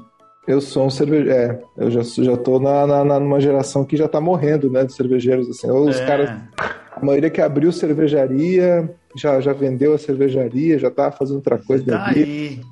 Eu 0.47 0.59
sou 0.59 0.87
um 0.87 0.89
cervejeiro. 0.89 1.31
É, 1.31 1.61
eu 1.77 1.91
já, 1.91 2.01
já 2.01 2.35
tô 2.35 2.59
na, 2.59 2.87
na, 3.05 3.19
numa 3.19 3.39
geração 3.39 3.85
que 3.85 3.95
já 3.95 4.07
tá 4.07 4.19
morrendo, 4.19 4.71
né? 4.71 4.83
De 4.83 4.93
cervejeiros. 4.93 5.47
Assim. 5.49 5.69
Os 5.69 5.99
É. 5.99 6.05
caras. 6.07 6.29
A 6.91 7.05
maioria 7.05 7.29
que 7.29 7.41
abriu 7.41 7.71
cervejaria, 7.71 8.89
já, 9.15 9.39
já 9.39 9.53
vendeu 9.53 9.93
a 9.93 9.99
cervejaria, 9.99 10.79
já 10.79 10.89
tá 10.89 11.11
fazendo 11.11 11.35
outra 11.37 11.59
coisa 11.59 11.85
da 11.85 11.99
Tá 12.05 12.11
vida. 12.11 12.63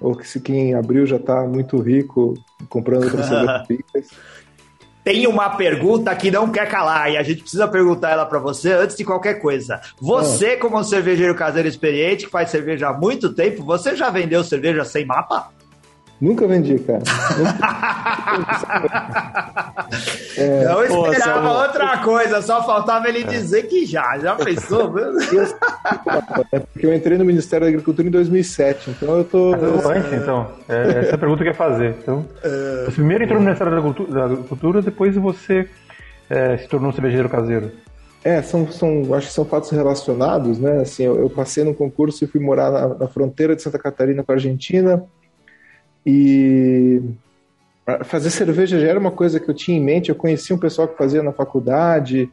Ou 0.00 0.16
que 0.16 0.26
se 0.26 0.40
quem 0.40 0.74
abriu 0.74 1.06
já 1.06 1.18
tá 1.18 1.46
muito 1.46 1.78
rico 1.80 2.34
comprando 2.68 3.04
outras 3.04 3.24
cervejarias. 3.28 4.10
Tem 5.02 5.26
uma 5.26 5.50
pergunta 5.50 6.14
que 6.14 6.30
não 6.30 6.50
quer 6.50 6.68
calar 6.68 7.10
e 7.10 7.16
a 7.16 7.22
gente 7.22 7.42
precisa 7.42 7.66
perguntar 7.66 8.10
ela 8.10 8.26
pra 8.26 8.38
você 8.38 8.72
antes 8.72 8.96
de 8.96 9.04
qualquer 9.04 9.40
coisa. 9.40 9.80
Você, 10.00 10.56
como 10.56 10.78
um 10.78 10.84
cervejeiro 10.84 11.34
caseiro 11.34 11.68
experiente 11.68 12.26
que 12.26 12.30
faz 12.30 12.50
cerveja 12.50 12.88
há 12.88 12.92
muito 12.92 13.32
tempo, 13.32 13.64
você 13.64 13.96
já 13.96 14.10
vendeu 14.10 14.44
cerveja 14.44 14.84
sem 14.84 15.06
mapa? 15.06 15.50
Nunca 16.20 16.46
vendi, 16.46 16.78
cara. 16.78 17.00
É, 20.36 20.64
Eu 20.64 20.86
Pô, 20.86 21.10
esperava 21.10 21.42
Samuel. 21.42 21.62
outra 21.62 21.98
coisa, 21.98 22.40
só 22.40 22.64
faltava 22.64 23.08
ele 23.08 23.24
dizer 23.24 23.64
que 23.64 23.84
já. 23.84 24.18
Já 24.18 24.36
pensou? 24.36 24.94
É 26.52 26.60
porque 26.60 26.86
eu 26.86 26.94
entrei 26.94 27.18
no 27.18 27.24
Ministério 27.24 27.66
da 27.66 27.68
Agricultura 27.68 28.06
em 28.08 28.10
2007, 28.10 28.90
então 28.90 29.18
eu 29.18 29.24
tô. 29.24 29.52
Antes, 29.54 30.12
então. 30.12 30.48
É, 30.68 31.00
essa 31.00 31.10
é 31.10 31.14
a 31.14 31.18
pergunta 31.18 31.42
que 31.42 31.48
eu 31.48 31.52
ia 31.52 31.54
fazer. 31.54 31.96
Então, 32.00 32.24
você 32.84 32.92
primeiro 32.92 33.24
entrou 33.24 33.38
no 33.38 33.44
Ministério 33.44 33.72
da 33.72 33.78
Agricultura, 33.78 34.12
da 34.12 34.24
Agricultura 34.24 34.82
depois 34.82 35.16
você 35.16 35.68
é, 36.28 36.56
se 36.56 36.68
tornou 36.68 36.92
cervejeiro 36.92 37.28
caseiro. 37.28 37.72
É, 38.22 38.40
são, 38.42 38.70
são, 38.70 39.14
acho 39.14 39.28
que 39.28 39.32
são 39.32 39.44
fatos 39.44 39.70
relacionados, 39.70 40.58
né? 40.58 40.80
Assim, 40.82 41.04
eu, 41.04 41.18
eu 41.18 41.30
passei 41.30 41.64
no 41.64 41.74
concurso 41.74 42.22
e 42.22 42.26
fui 42.26 42.40
morar 42.40 42.70
na, 42.70 42.88
na 42.94 43.08
fronteira 43.08 43.56
de 43.56 43.62
Santa 43.62 43.78
Catarina 43.78 44.22
com 44.22 44.30
a 44.30 44.34
Argentina 44.34 45.02
e 46.04 47.02
fazer 48.04 48.30
cerveja 48.30 48.78
já 48.80 48.86
era 48.88 48.98
uma 48.98 49.10
coisa 49.10 49.40
que 49.40 49.48
eu 49.50 49.54
tinha 49.54 49.76
em 49.76 49.82
mente. 49.82 50.08
Eu 50.10 50.14
conhecia 50.14 50.54
um 50.54 50.58
pessoal 50.58 50.86
que 50.88 50.96
fazia 50.96 51.22
na 51.22 51.32
faculdade. 51.32 52.30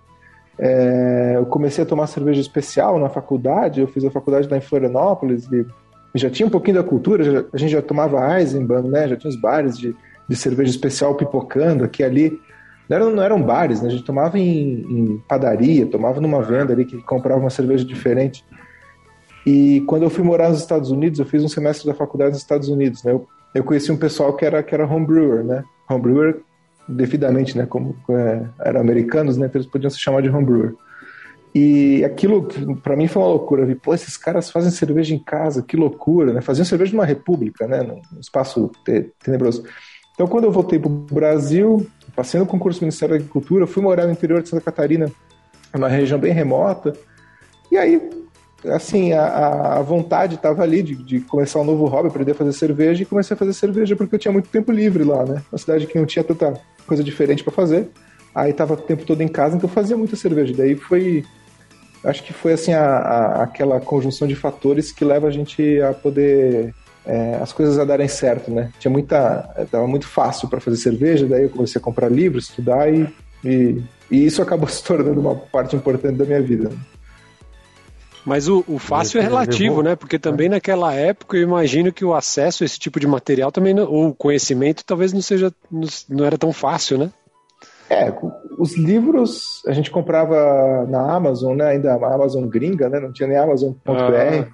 é, 0.59 1.33
eu 1.36 1.45
comecei 1.45 1.83
a 1.83 1.88
tomar 1.88 2.07
cerveja 2.07 2.41
especial 2.41 2.97
na 3.00 3.09
faculdade. 3.09 3.79
Eu 3.81 3.88
fiz 3.88 4.03
a 4.05 4.09
faculdade 4.12 4.47
lá 4.50 4.57
em 4.57 4.62
Florianópolis 4.62 5.47
e 5.51 5.65
já 6.15 6.29
tinha 6.29 6.47
um 6.47 6.50
pouquinho 6.50 6.77
da 6.77 6.83
cultura. 6.83 7.24
já- 7.24 7.45
a 7.53 7.57
gente 7.57 7.71
já 7.71 7.81
tomava 7.81 8.39
Eisenbahn, 8.39 8.88
né? 8.88 9.07
Já 9.07 9.15
tinha 9.15 9.29
os 9.29 9.39
bares 9.39 9.77
de, 9.77 9.95
de 10.27 10.36
cerveja 10.36 10.71
especial 10.71 11.13
pipocando 11.15 11.83
aqui 11.83 12.01
e 12.01 12.05
ali. 12.05 12.39
Não 12.89 12.95
eram, 12.97 13.12
não 13.12 13.21
eram 13.24 13.41
bares, 13.41 13.81
né? 13.81 13.88
A 13.89 13.91
gente 13.91 14.03
tomava 14.03 14.39
em, 14.39 14.79
em 14.89 15.24
padaria, 15.27 15.86
tomava 15.86 16.19
numa 16.21 16.41
venda 16.41 16.74
ali 16.74 16.86
que 16.86 16.97
comprava 17.03 17.39
uma 17.39 17.50
cerveja 17.50 17.83
diferente. 17.86 18.43
E 19.45 19.81
quando 19.88 20.03
eu 20.03 20.09
fui 20.09 20.24
morar 20.24 20.50
nos 20.50 20.59
Estados 20.59 20.89
Unidos, 20.89 21.19
eu 21.19 21.25
fiz 21.25 21.43
um 21.43 21.47
semestre 21.50 21.86
da 21.88 21.93
faculdade 21.93 22.31
nos 22.31 22.41
Estados 22.41 22.67
Unidos, 22.69 23.03
né? 23.03 23.12
Eu, 23.12 23.27
eu 23.53 23.63
conheci 23.63 23.91
um 23.91 23.97
pessoal 23.97 24.35
que 24.35 24.45
era, 24.45 24.61
que 24.61 24.73
era 24.73 24.85
homebrewer, 24.85 25.43
né? 25.43 25.63
Homebrewer 25.89 26.41
devidamente, 26.87 27.57
né, 27.57 27.65
como 27.65 27.95
é, 28.09 28.45
eram 28.61 28.79
americanos, 28.79 29.35
né, 29.35 29.47
então 29.47 29.59
eles 29.59 29.69
podiam 29.69 29.89
se 29.89 29.99
chamar 29.99 30.21
de 30.21 30.29
homebrewer. 30.29 30.73
E 31.53 32.03
aquilo, 32.05 32.47
para 32.83 32.95
mim, 32.95 33.07
foi 33.07 33.21
uma 33.21 33.29
loucura. 33.29 33.63
Eu 33.63 33.67
vi, 33.67 33.73
pô, 33.73 33.93
esses 33.93 34.15
caras 34.15 34.51
fazem 34.51 34.69
cerveja 34.69 35.15
em 35.15 35.17
casa, 35.17 35.63
que 35.63 35.75
loucura, 35.75 36.31
né? 36.31 36.39
Faziam 36.39 36.63
cerveja 36.63 36.91
numa 36.91 37.05
república, 37.05 37.67
né? 37.67 37.81
Num 37.81 38.19
espaço 38.19 38.69
tenebroso. 39.23 39.63
Então, 40.13 40.27
quando 40.27 40.43
eu 40.43 40.51
voltei 40.51 40.77
para 40.77 40.87
o 40.87 40.91
Brasil, 40.91 41.87
passei 42.15 42.39
no 42.39 42.45
concurso 42.45 42.79
do 42.79 42.83
Ministério 42.83 43.15
da 43.15 43.19
Agricultura, 43.19 43.65
fui 43.65 43.81
morar 43.81 44.05
no 44.05 44.11
interior 44.11 44.43
de 44.43 44.49
Santa 44.49 44.65
Catarina, 44.65 45.11
uma 45.73 45.87
região 45.87 46.19
bem 46.19 46.31
remota. 46.31 46.93
E 47.71 47.77
aí, 47.77 48.07
assim, 48.65 49.13
a, 49.13 49.77
a 49.77 49.81
vontade 49.81 50.35
estava 50.35 50.63
ali 50.63 50.81
de, 50.81 50.95
de, 50.95 51.19
começar 51.21 51.59
um 51.59 51.63
novo 51.63 51.85
hobby, 51.85 52.07
aprender 52.07 52.31
a 52.31 52.35
fazer 52.35 52.53
cerveja, 52.53 53.03
e 53.03 53.05
comecei 53.05 53.35
a 53.35 53.37
fazer 53.37 53.53
cerveja 53.53 53.95
porque 53.95 54.15
eu 54.15 54.19
tinha 54.19 54.31
muito 54.31 54.49
tempo 54.49 54.71
livre 54.71 55.03
lá, 55.03 55.23
né? 55.25 55.41
Uma 55.51 55.57
cidade 55.57 55.85
que 55.85 55.97
não 55.97 56.05
tinha 56.05 56.23
tanta 56.23 56.59
coisa 56.85 57.03
diferente 57.03 57.43
para 57.43 57.53
fazer. 57.53 57.89
Aí 58.33 58.53
tava 58.53 58.73
o 58.73 58.77
tempo 58.77 59.05
todo 59.05 59.21
em 59.21 59.27
casa, 59.27 59.55
então 59.55 59.69
eu 59.69 59.73
fazia 59.73 59.97
muita 59.97 60.15
cerveja. 60.15 60.53
Daí 60.55 60.75
foi 60.75 61.23
acho 62.03 62.23
que 62.23 62.31
foi 62.31 62.53
assim 62.53 62.73
a, 62.73 62.85
a, 62.85 63.43
aquela 63.43 63.79
conjunção 63.79 64.27
de 64.27 64.35
fatores 64.35 64.91
que 64.91 65.03
leva 65.03 65.27
a 65.27 65.31
gente 65.31 65.81
a 65.81 65.93
poder 65.93 66.73
é, 67.07 67.39
as 67.41 67.53
coisas 67.53 67.79
a 67.79 67.85
darem 67.85 68.07
certo, 68.07 68.51
né? 68.51 68.69
Tinha 68.79 68.91
muita, 68.91 69.41
tava 69.71 69.87
muito 69.87 70.07
fácil 70.07 70.49
para 70.49 70.59
fazer 70.59 70.77
cerveja, 70.77 71.25
daí 71.25 71.43
eu 71.43 71.49
comecei 71.49 71.79
a 71.79 71.83
comprar 71.83 72.09
livros, 72.09 72.49
estudar 72.49 72.93
e, 72.93 73.07
e, 73.43 73.81
e, 74.11 74.25
isso 74.25 74.41
acabou 74.41 74.67
se 74.69 74.83
tornando 74.83 75.19
uma 75.19 75.35
parte 75.35 75.75
importante 75.75 76.17
da 76.17 76.25
minha 76.25 76.41
vida. 76.41 76.69
Mas 78.27 78.50
o, 78.50 78.62
o 78.67 78.77
fácil 78.77 79.22
é 79.22 79.24
relativo, 79.24 79.81
né? 79.81 79.96
Porque 79.96 80.19
também 80.19 80.50
naquela 80.50 80.93
época 80.93 81.38
eu 81.38 81.43
imagino 81.43 81.93
que 81.93 82.03
o 82.03 82.13
acesso 82.13 82.62
a 82.62 82.65
esse 82.65 82.77
tipo 82.77 83.00
de 83.00 83.07
material 83.07 83.53
também, 83.53 83.79
ou 83.79 84.10
o 84.10 84.13
conhecimento 84.13 84.84
talvez 84.86 85.13
não 85.13 85.22
seja, 85.22 85.50
não 86.10 86.25
era 86.25 86.38
tão 86.38 86.51
fácil, 86.51 86.98
né? 86.98 87.10
É, 87.89 88.13
os 88.60 88.75
livros 88.75 89.63
a 89.65 89.72
gente 89.72 89.89
comprava 89.89 90.86
na 90.89 91.10
Amazon, 91.15 91.55
né? 91.55 91.67
Ainda 91.67 91.93
a 91.93 92.15
Amazon 92.15 92.46
gringa, 92.48 92.89
né? 92.89 93.00
Não 93.00 93.13
tinha 93.13 93.29
nem 93.29 93.38
Amazon.br. 93.38 93.91
Ah. 93.93 94.48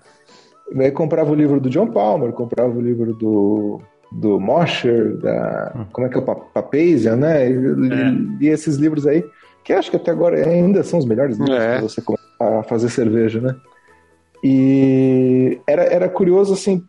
Aí 0.79 0.91
comprava 0.91 1.31
o 1.31 1.35
livro 1.35 1.59
do 1.59 1.67
John 1.67 1.87
Palmer, 1.87 2.31
comprava 2.31 2.69
o 2.69 2.79
livro 2.81 3.11
do, 3.15 3.81
do 4.11 4.39
Mosher, 4.39 5.17
da. 5.17 5.73
Hum. 5.75 5.85
Como 5.91 6.05
é 6.05 6.11
que 6.11 6.17
é 6.17 6.19
o 6.19 6.23
Papazian, 6.23 7.15
né? 7.15 7.49
E, 7.49 7.55
é. 7.55 8.45
e, 8.45 8.47
esses 8.49 8.75
livros 8.75 9.07
aí, 9.07 9.25
que 9.63 9.73
acho 9.73 9.89
que 9.89 9.97
até 9.97 10.11
agora 10.11 10.47
ainda 10.47 10.83
são 10.83 10.99
os 10.99 11.05
melhores 11.05 11.39
livros 11.39 11.57
é. 11.57 11.77
para 11.79 11.81
você 11.81 12.01
começar 12.03 12.22
a 12.59 12.63
fazer 12.63 12.89
cerveja, 12.89 13.39
né? 13.41 13.55
E 14.43 15.59
era, 15.65 15.83
era 15.83 16.09
curioso, 16.09 16.53
assim, 16.53 16.83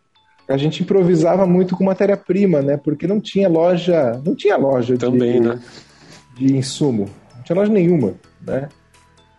a 0.48 0.56
gente 0.56 0.82
improvisava 0.82 1.46
muito 1.46 1.76
com 1.76 1.84
matéria-prima, 1.84 2.60
né? 2.60 2.76
Porque 2.76 3.06
não 3.06 3.20
tinha 3.20 3.48
loja. 3.48 4.20
Não 4.24 4.34
tinha 4.34 4.56
loja 4.56 4.96
Também, 4.96 5.40
de, 5.40 5.48
né? 5.48 5.60
de 6.36 6.56
insumo. 6.56 7.08
Não 7.36 7.42
tinha 7.42 7.56
loja 7.56 7.72
nenhuma, 7.72 8.14
né? 8.44 8.68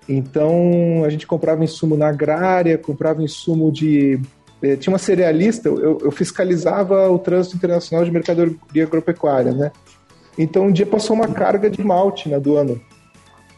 Então 0.08 1.04
a 1.04 1.10
gente 1.10 1.28
comprava 1.28 1.64
insumo 1.64 1.98
na 1.98 2.08
agrária, 2.08 2.78
comprava 2.78 3.24
insumo 3.24 3.72
de. 3.72 4.20
Tinha 4.80 4.94
uma 4.94 4.98
cerealista, 4.98 5.70
eu, 5.70 6.00
eu 6.02 6.12
fiscalizava 6.12 7.10
o 7.10 7.20
trânsito 7.20 7.56
internacional 7.56 8.04
de 8.04 8.12
mercadoria 8.12 8.84
agropecuária, 8.84 9.52
né? 9.52 9.72
Então 10.38 10.68
um 10.68 10.72
dia 10.72 10.86
passou 10.86 11.16
uma 11.16 11.28
carga 11.28 11.70
de 11.70 11.84
malte 11.84 12.30
na 12.30 12.38
aduana. 12.38 12.76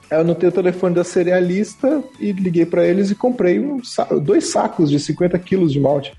Aí 0.09 0.17
eu 0.17 0.21
anotei 0.21 0.49
o 0.49 0.51
telefone 0.51 0.95
da 0.95 1.03
cerealista 1.03 2.03
e 2.19 2.31
liguei 2.31 2.65
para 2.65 2.85
eles 2.85 3.11
e 3.11 3.15
comprei 3.15 3.59
um, 3.59 3.81
dois 4.21 4.49
sacos 4.49 4.89
de 4.89 4.99
50 4.99 5.37
quilos 5.39 5.71
de 5.71 5.79
malte. 5.79 6.13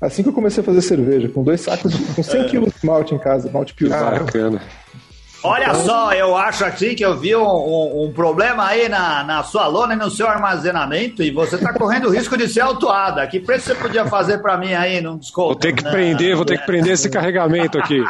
Assim 0.00 0.22
que 0.22 0.28
eu 0.28 0.32
comecei 0.32 0.60
a 0.60 0.64
fazer 0.64 0.82
cerveja, 0.82 1.28
com 1.28 1.44
dois 1.44 1.60
sacos, 1.60 1.92
de, 1.92 2.02
com 2.14 2.22
100 2.22 2.46
quilos 2.50 2.72
de 2.80 2.86
malte 2.86 3.14
em 3.14 3.18
casa, 3.18 3.50
malte 3.50 3.74
pio. 3.74 3.88
Bacana. 3.88 4.60
Olha 5.44 5.64
então... 5.64 5.84
só, 5.84 6.12
eu 6.12 6.36
acho 6.36 6.64
aqui 6.64 6.94
que 6.94 7.04
eu 7.04 7.18
vi 7.18 7.34
um, 7.34 7.42
um, 7.42 8.04
um, 8.04 8.12
problema 8.12 8.66
aí 8.66 8.88
na, 8.88 9.24
na 9.24 9.42
sua 9.42 9.66
lona 9.66 9.94
e 9.94 9.96
no 9.96 10.10
seu 10.10 10.28
armazenamento 10.28 11.22
e 11.22 11.30
você 11.30 11.56
está 11.56 11.72
correndo 11.72 12.08
o 12.08 12.10
risco 12.10 12.36
de 12.36 12.48
ser 12.48 12.60
autuada. 12.60 13.26
Que 13.26 13.40
preço 13.40 13.66
você 13.66 13.74
podia 13.74 14.06
fazer 14.06 14.38
para 14.38 14.56
mim 14.56 14.72
aí 14.72 15.00
num 15.00 15.18
desconto? 15.18 15.48
Vou 15.48 15.56
ter 15.56 15.72
que 15.72 15.82
prender, 15.82 16.36
vou 16.36 16.44
ter 16.44 16.58
que 16.58 16.66
prender 16.66 16.92
esse 16.92 17.10
carregamento 17.10 17.78
aqui. 17.78 18.02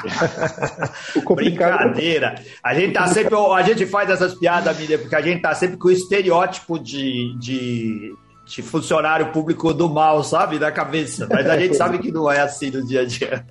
Brincadeira. 1.34 2.34
A 2.62 2.74
gente 2.74 2.92
tá 2.92 3.06
sempre, 3.06 3.34
a 3.34 3.62
gente 3.62 3.86
faz 3.86 4.10
essas 4.10 4.34
piadas, 4.34 4.76
Mídia, 4.78 4.98
porque 4.98 5.16
a 5.16 5.22
gente 5.22 5.40
tá 5.40 5.54
sempre 5.54 5.76
com 5.76 5.88
o 5.88 5.92
estereótipo 5.92 6.78
de, 6.78 7.34
de 7.38 8.14
de 8.44 8.60
funcionário 8.60 9.32
público 9.32 9.72
do 9.72 9.88
mal, 9.88 10.22
sabe? 10.22 10.58
Na 10.58 10.70
cabeça. 10.70 11.26
Mas 11.30 11.48
a 11.48 11.56
gente 11.56 11.76
sabe 11.76 11.98
que 11.98 12.10
não 12.12 12.30
é 12.30 12.40
assim 12.40 12.70
no 12.70 12.84
dia 12.84 13.02
a 13.02 13.06
dia. 13.06 13.46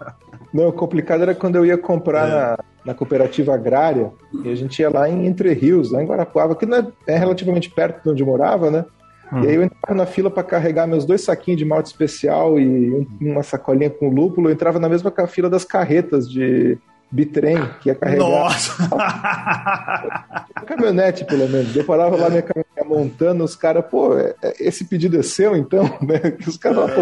Não, 0.53 0.67
o 0.67 0.73
complicado 0.73 1.21
era 1.21 1.35
quando 1.35 1.55
eu 1.55 1.65
ia 1.65 1.77
comprar 1.77 2.27
é. 2.27 2.31
na, 2.31 2.59
na, 2.85 2.93
cooperativa 2.93 3.53
agrária 3.53 4.11
e 4.43 4.49
a 4.49 4.55
gente 4.55 4.79
ia 4.79 4.89
lá 4.89 5.09
em 5.09 5.25
Entre 5.25 5.53
Rios, 5.53 5.91
lá 5.91 6.03
em 6.03 6.05
Guarapuava, 6.05 6.55
que 6.55 6.65
é, 6.65 7.13
é, 7.13 7.17
relativamente 7.17 7.69
perto 7.69 8.03
de 8.03 8.09
onde 8.09 8.23
eu 8.23 8.27
morava, 8.27 8.69
né? 8.69 8.85
Hum. 9.31 9.43
E 9.43 9.47
aí 9.47 9.55
eu 9.55 9.63
entrava 9.63 9.97
na 9.97 10.05
fila 10.05 10.29
para 10.29 10.43
carregar 10.43 10.87
meus 10.87 11.05
dois 11.05 11.21
saquinhos 11.21 11.57
de 11.57 11.65
malte 11.65 11.87
especial 11.87 12.59
e 12.59 12.91
um, 12.91 13.07
uma 13.21 13.43
sacolinha 13.43 13.89
com 13.89 14.09
lúpulo. 14.09 14.49
Eu 14.49 14.53
entrava 14.53 14.77
na 14.77 14.89
mesma 14.89 15.11
fila 15.27 15.49
das 15.49 15.63
carretas 15.63 16.29
de 16.29 16.77
bitrem 17.09 17.57
que 17.81 17.89
ia 17.89 17.95
carregar. 17.95 18.23
Nossa! 18.23 18.89
caminhonete, 20.65 21.25
pelo 21.25 21.47
menos. 21.47 21.75
Eu 21.75 21.83
parava 21.83 22.15
lá 22.15 22.29
minha 22.29 22.41
caminhonete 22.41 22.71
montando, 22.87 23.43
os 23.43 23.55
caras, 23.55 23.85
pô, 23.85 24.17
é, 24.17 24.35
esse 24.59 24.85
pedido 24.85 25.17
é 25.17 25.23
seu 25.23 25.55
então? 25.55 25.83
Né? 26.01 26.37
Os 26.45 26.57
caras, 26.57 26.91
pô, 26.91 27.01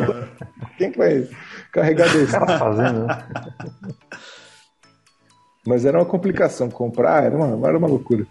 quem 0.77 0.91
que 0.91 0.97
vai 0.97 1.27
carregar 1.71 2.11
desse. 2.11 2.31
Cara 2.37 2.59
fazendo, 2.59 3.05
né? 3.05 3.23
Mas 5.65 5.85
era 5.85 5.99
uma 5.99 6.05
complicação. 6.05 6.69
Comprar 6.69 7.23
era 7.23 7.35
uma, 7.35 7.67
era 7.67 7.77
uma 7.77 7.87
loucura. 7.87 8.25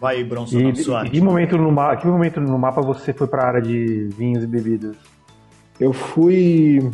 Vai, 0.00 0.22
Bronson, 0.22 0.58
e, 0.58 0.70
e 1.06 1.10
que 1.10 1.20
momento 1.20 1.56
no 1.56 1.72
mapa, 1.72 1.96
que 1.96 2.06
momento 2.06 2.40
no 2.40 2.58
mapa 2.58 2.82
você 2.82 3.12
foi 3.14 3.26
para 3.26 3.42
a 3.42 3.46
área 3.46 3.62
de 3.62 4.08
vinhos 4.16 4.44
e 4.44 4.46
bebidas? 4.46 4.94
Eu 5.80 5.92
fui, 5.92 6.90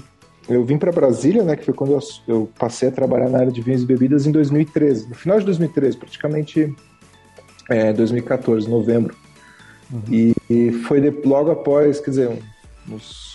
eu 0.48 0.64
vim 0.64 0.78
para 0.78 0.92
Brasília, 0.92 1.42
né, 1.42 1.56
que 1.56 1.64
foi 1.64 1.74
quando 1.74 1.92
eu, 1.92 2.00
eu, 2.28 2.50
passei 2.56 2.88
a 2.88 2.92
trabalhar 2.92 3.28
na 3.28 3.38
área 3.38 3.52
de 3.52 3.60
vinhos 3.60 3.82
e 3.82 3.86
bebidas 3.86 4.26
em 4.26 4.32
2013, 4.32 5.08
no 5.08 5.14
final 5.16 5.38
de 5.38 5.44
2013, 5.44 5.96
praticamente 5.96 6.74
é, 7.68 7.92
2014, 7.92 8.68
novembro. 8.68 9.16
Uhum. 9.90 10.02
E, 10.08 10.34
e, 10.48 10.72
foi 10.72 11.00
de, 11.00 11.10
logo 11.26 11.50
após, 11.50 12.00
quer 12.00 12.10
dizer, 12.10 12.38
uns 12.88 13.31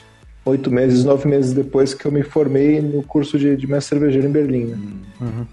oito 0.48 0.72
meses, 0.72 1.04
nove 1.04 1.28
meses 1.28 1.54
depois 1.54 1.94
que 1.94 2.06
eu 2.06 2.12
me 2.12 2.24
formei 2.24 2.82
no 2.82 3.04
curso 3.04 3.38
de, 3.38 3.56
de 3.56 3.68
mestre 3.68 3.98
cervejeiro 3.98 4.28
em 4.28 4.32
Berlim. 4.32 4.66
Né? 4.66 4.78
Uhum. 5.22 5.46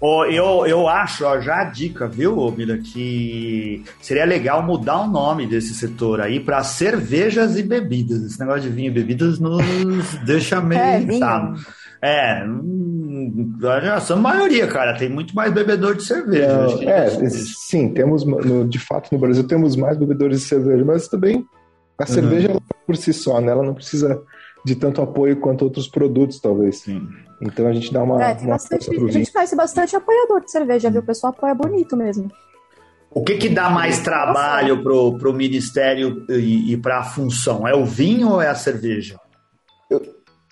Oh, 0.00 0.24
eu, 0.24 0.64
eu 0.64 0.88
acho, 0.88 1.24
ó, 1.24 1.40
já 1.40 1.62
a 1.62 1.64
dica, 1.64 2.06
viu, 2.06 2.52
Mila, 2.52 2.78
que 2.78 3.82
seria 4.00 4.24
legal 4.24 4.62
mudar 4.62 5.00
o 5.00 5.08
nome 5.08 5.44
desse 5.44 5.74
setor 5.74 6.20
aí 6.20 6.38
para 6.38 6.62
cervejas 6.62 7.58
e 7.58 7.64
bebidas. 7.64 8.22
Esse 8.22 8.38
negócio 8.38 8.62
de 8.62 8.68
vinho 8.68 8.88
e 8.88 8.94
bebidas 8.94 9.40
nos 9.40 9.60
deixa 10.24 10.60
meio. 10.60 10.80
É, 10.80 11.00
vinho. 11.00 11.56
É, 12.00 12.44
hum, 12.44 13.58
a 13.60 14.16
maioria, 14.16 14.68
cara, 14.68 14.96
tem 14.96 15.08
muito 15.08 15.34
mais 15.34 15.52
bebedor 15.52 15.96
de 15.96 16.04
cerveja. 16.04 16.78
É, 16.82 17.06
é 17.06 17.28
sim, 17.30 17.88
temos, 17.92 18.24
no, 18.24 18.68
de 18.68 18.78
fato, 18.78 19.08
no 19.10 19.18
Brasil 19.18 19.42
temos 19.48 19.74
mais 19.74 19.96
bebedores 19.96 20.42
de 20.42 20.46
cerveja, 20.46 20.84
mas 20.84 21.08
também 21.08 21.44
a 21.98 22.02
uhum. 22.02 22.14
cerveja 22.14 22.48
por 22.86 22.96
si 22.96 23.12
só, 23.12 23.40
né? 23.40 23.52
Ela 23.52 23.62
não 23.62 23.74
precisa 23.74 24.22
de 24.64 24.76
tanto 24.76 25.02
apoio 25.02 25.40
quanto 25.40 25.62
outros 25.62 25.88
produtos, 25.88 26.40
talvez. 26.40 26.78
Sim. 26.78 27.08
Então 27.40 27.66
a 27.66 27.72
gente 27.72 27.92
dá 27.92 28.02
uma. 28.02 28.22
É, 28.22 28.34
uma 28.34 28.50
bastante, 28.50 28.90
a 28.90 29.10
gente 29.10 29.30
faz 29.30 29.52
bastante 29.54 29.96
apoiador 29.96 30.40
de 30.40 30.50
cerveja, 30.50 30.90
viu? 30.90 31.00
O 31.00 31.04
pessoal 31.04 31.32
apoia 31.32 31.54
bonito 31.54 31.96
mesmo. 31.96 32.30
O 33.10 33.22
que, 33.22 33.36
que 33.36 33.48
dá 33.48 33.70
mais 33.70 34.00
trabalho 34.00 34.82
pro, 34.82 35.16
pro 35.16 35.32
ministério 35.32 36.26
e, 36.28 36.72
e 36.72 36.76
para 36.76 36.98
a 36.98 37.04
função? 37.04 37.66
É 37.66 37.74
o 37.74 37.84
vinho 37.84 38.32
ou 38.32 38.42
é 38.42 38.48
a 38.48 38.54
cerveja? 38.54 39.18
Eu, 39.88 40.02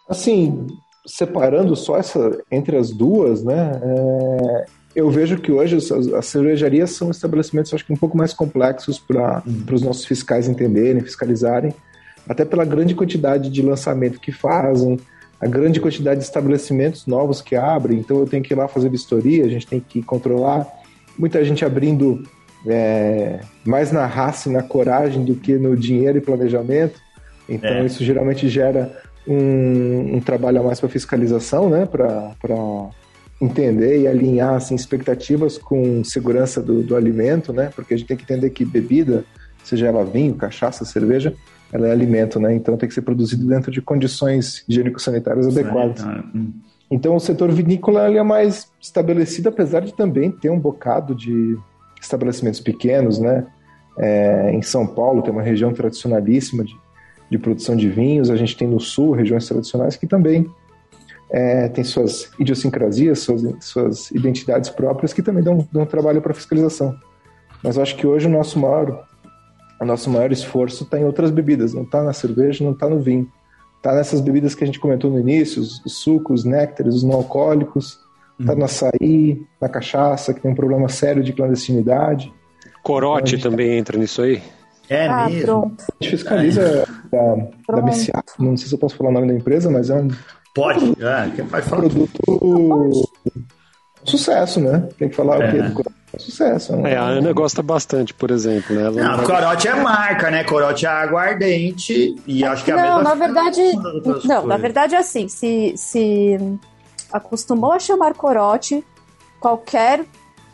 assim, 0.09 0.67
separando 1.07 1.76
só 1.76 1.99
essa 1.99 2.43
entre 2.50 2.76
as 2.76 2.91
duas, 2.91 3.45
né? 3.45 3.73
É, 3.83 4.67
eu 4.97 5.11
vejo 5.11 5.37
que 5.37 5.53
hoje 5.53 5.76
as, 5.76 5.93
as 5.93 6.25
cervejarias 6.25 6.93
são 6.93 7.11
estabelecimentos, 7.11 7.73
acho 7.75 7.85
que 7.85 7.93
um 7.93 7.97
pouco 7.97 8.17
mais 8.17 8.33
complexos 8.33 8.99
para 8.99 9.43
uhum. 9.47 9.65
os 9.71 9.83
nossos 9.83 10.07
fiscais 10.07 10.49
entenderem, 10.49 11.03
fiscalizarem, 11.03 11.75
até 12.26 12.47
pela 12.47 12.65
grande 12.65 12.95
quantidade 12.95 13.50
de 13.50 13.61
lançamento 13.61 14.19
que 14.19 14.33
fazem, 14.33 14.99
a 15.38 15.47
grande 15.47 15.81
quantidade 15.81 16.21
de 16.21 16.25
estabelecimentos 16.25 17.07
novos 17.07 17.43
que 17.43 17.55
abrem. 17.55 17.99
Então 17.99 18.19
eu 18.19 18.26
tenho 18.26 18.43
que 18.43 18.55
ir 18.55 18.57
lá 18.57 18.67
fazer 18.67 18.88
vistoria, 18.88 19.45
a 19.45 19.49
gente 19.49 19.67
tem 19.67 19.81
que 19.81 20.03
controlar. 20.03 20.67
Muita 21.19 21.45
gente 21.45 21.62
abrindo 21.62 22.23
é, 22.67 23.41
mais 23.67 23.93
na 23.93 24.07
raça 24.07 24.49
e 24.49 24.53
na 24.53 24.62
coragem 24.62 25.26
do 25.26 25.35
que 25.35 25.59
no 25.59 25.76
dinheiro 25.76 26.17
e 26.17 26.23
planejamento. 26.23 26.99
Então 27.47 27.69
é. 27.69 27.85
isso 27.85 28.03
geralmente 28.03 28.49
gera 28.49 28.99
um, 29.29 30.17
um 30.17 30.21
trabalho 30.21 30.61
a 30.61 30.62
mais 30.62 30.81
para 30.81 30.88
fiscalização, 30.88 31.69
né? 31.69 31.85
Para 31.85 32.33
entender 33.40 34.00
e 34.00 34.09
alinhar 34.09 34.55
assim, 34.55 34.75
expectativas 34.75 35.59
com 35.59 36.02
segurança 36.02 36.62
do, 36.62 36.83
do 36.83 36.97
alimento, 36.97 37.52
né? 37.52 37.71
Porque 37.75 37.95
a 37.95 37.97
gente 37.97 38.07
tem 38.07 38.16
que 38.16 38.25
entender 38.25 38.50
que 38.50 38.64
bebida, 38.64 39.25
seja 39.62 39.87
ela 39.87 40.05
vinho, 40.05 40.35
cachaça, 40.35 40.85
cerveja, 40.85 41.35
ela 41.73 41.88
é 41.88 41.93
alimento, 41.93 42.40
né? 42.40 42.55
Então 42.55 42.76
tem 42.76 42.88
que 42.88 42.95
ser 42.95 43.02
produzido 43.02 43.47
dentro 43.47 43.71
de 43.71 43.83
condições 43.83 44.64
higiênico-sanitárias 44.69 45.47
adequadas. 45.47 46.05
Então 46.90 47.16
o 47.16 47.21
setor 47.21 47.50
vinícola 47.50 48.02
é 48.02 48.23
mais 48.23 48.71
estabelecido, 48.81 49.49
apesar 49.49 49.81
de 49.81 49.93
também 49.93 50.31
ter 50.31 50.50
um 50.50 50.59
bocado 50.59 51.14
de 51.14 51.59
estabelecimentos 52.00 52.61
pequenos, 52.61 53.19
né? 53.19 53.47
É, 53.99 54.52
em 54.52 54.62
São 54.62 54.87
Paulo 54.87 55.23
tem 55.23 55.33
uma 55.33 55.43
região 55.43 55.73
tradicionalíssima 55.73 56.62
de, 56.62 56.76
de, 57.31 57.38
produção 57.38 57.75
de 57.75 57.88
vinhos, 57.88 58.31
a 58.31 58.37
gente 58.37 58.57
tem 58.57 58.69
no 58.69 58.78
sul 58.78 59.12
regiões 59.12 59.47
tradicionais 59.49 59.97
que 59.97 60.07
também 60.07 60.47
é, 61.30 61.68
tem 61.68 61.83
suas 61.85 62.30
idiosincrasias, 62.38 63.21
suas, 63.21 63.42
suas 63.64 64.11
identidades 64.11 64.71
próprias 64.71 65.12
que 65.12 65.23
também 65.23 65.42
dão, 65.42 65.66
dão 65.73 65.85
trabalho 65.85 66.23
para 66.23 66.35
fiscalização. 66.35 66.95
Mas 67.62 67.76
eu 67.76 67.83
acho 67.83 67.97
que 67.97 68.06
hoje 68.06 68.26
o 68.26 68.30
nosso 68.30 68.59
maior, 68.59 69.06
o 69.80 69.85
nosso 69.85 70.09
maior 70.11 70.30
esforço 70.30 70.85
está 70.85 70.99
em 70.99 71.04
outras 71.04 71.30
bebidas, 71.30 71.75
não 71.75 71.83
está 71.83 72.02
na 72.02 72.12
cerveja, 72.12 72.64
não 72.64 72.73
está 72.73 72.88
no 72.88 73.00
vinho. 73.00 73.30
Está 73.76 73.95
nessas 73.95 74.21
bebidas 74.21 74.54
que 74.54 74.64
a 74.64 74.66
gente 74.66 74.80
comentou 74.80 75.11
no 75.11 75.18
início, 75.18 75.61
os, 75.61 75.85
os 75.85 75.99
sucos, 75.99 76.40
os 76.40 76.45
néctares, 76.45 76.95
os 76.97 77.02
não 77.02 77.14
alcoólicos, 77.14 78.00
está 78.38 78.52
uhum. 78.52 78.59
no 78.59 78.64
açaí, 78.64 79.42
na 79.61 79.68
cachaça, 79.68 80.35
que 80.35 80.40
tem 80.40 80.50
um 80.50 80.54
problema 80.54 80.88
sério 80.88 81.23
de 81.23 81.33
clandestinidade. 81.33 82.33
Corote 82.83 83.37
então, 83.37 83.50
também 83.50 83.68
tá... 83.68 83.75
entra 83.75 83.99
nisso 83.99 84.23
aí? 84.23 84.42
É 84.88 85.06
ah, 85.06 85.28
mesmo. 85.28 85.45
Pronto. 85.45 85.85
A 85.88 86.04
gente 86.04 86.11
fiscaliza 86.11 86.62
é. 86.62 86.87
da, 87.11 87.76
da 87.76 87.83
BCA, 87.83 88.23
não 88.38 88.56
sei 88.56 88.68
se 88.68 88.75
eu 88.75 88.78
posso 88.78 88.97
falar 88.97 89.11
o 89.11 89.12
nome 89.12 89.28
da 89.28 89.35
empresa, 89.35 89.71
mas 89.71 89.90
é 89.90 89.95
um. 89.95 90.09
Pode, 90.57 90.97
é, 91.05 91.31
quem 91.37 91.47
faz 91.47 91.69
falar. 91.69 91.83
Produto. 91.83 93.11
Sucesso, 94.05 94.59
né? 94.59 94.89
Tem 94.99 95.11
que 95.11 95.15
falar 95.15 95.43
é. 95.43 95.49
o 95.49 95.53
quê? 95.53 95.83
Do 96.15 96.23
sucesso. 96.23 96.75
Né? 96.77 96.95
É, 96.95 96.97
a 96.97 97.03
Ana 97.03 97.31
gosta 97.35 97.63
bastante, 97.63 98.15
por 98.15 98.31
exemplo. 98.31 98.75
Né? 98.75 98.87
Ela 98.87 99.03
não, 99.03 99.17
não 99.19 99.25
corote 99.25 99.69
é 99.69 99.75
marca, 99.75 100.31
né? 100.31 100.45
Corote 100.45 100.87
é 100.87 100.89
aguardente 100.89 102.17
e 102.27 102.43
acho 102.43 102.65
que 102.65 102.71
é 102.71 102.75
a 102.75 102.77
não, 102.79 102.83
mesma 102.83 103.03
na 103.03 103.15
verdade, 103.15 103.73
não, 103.75 104.01
coisas. 104.03 104.45
na 104.47 104.57
verdade 104.57 104.95
é 104.95 104.99
assim, 104.99 105.29
se, 105.29 105.75
se 105.77 106.39
acostumou 107.13 107.73
a 107.73 107.79
chamar 107.79 108.15
corote 108.15 108.83
qualquer 109.39 110.07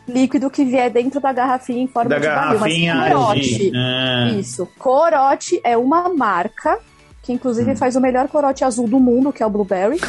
líquido 0.05 0.49
que 0.49 0.65
vier 0.65 0.89
dentro 0.89 1.21
da 1.21 1.31
garrafinha 1.31 1.81
em 1.81 1.87
forma 1.87 2.09
da 2.09 2.17
de 2.17 2.25
garrafinha 2.25 2.93
barril, 2.93 3.17
mas 3.19 3.33
corote, 3.33 3.71
ah. 3.73 4.27
isso, 4.37 4.69
corote 4.77 5.61
é 5.63 5.77
uma 5.77 6.09
marca 6.09 6.77
que 7.23 7.31
inclusive 7.33 7.71
hum. 7.71 7.75
faz 7.75 7.95
o 7.95 8.01
melhor 8.01 8.27
corote 8.27 8.63
azul 8.63 8.87
do 8.87 8.99
mundo, 8.99 9.33
que 9.33 9.41
é 9.41 9.45
o 9.45 9.49
Blueberry. 9.49 9.99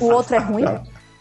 O 0.00 0.04
outro 0.12 0.36
é 0.36 0.38
ruim. 0.38 0.64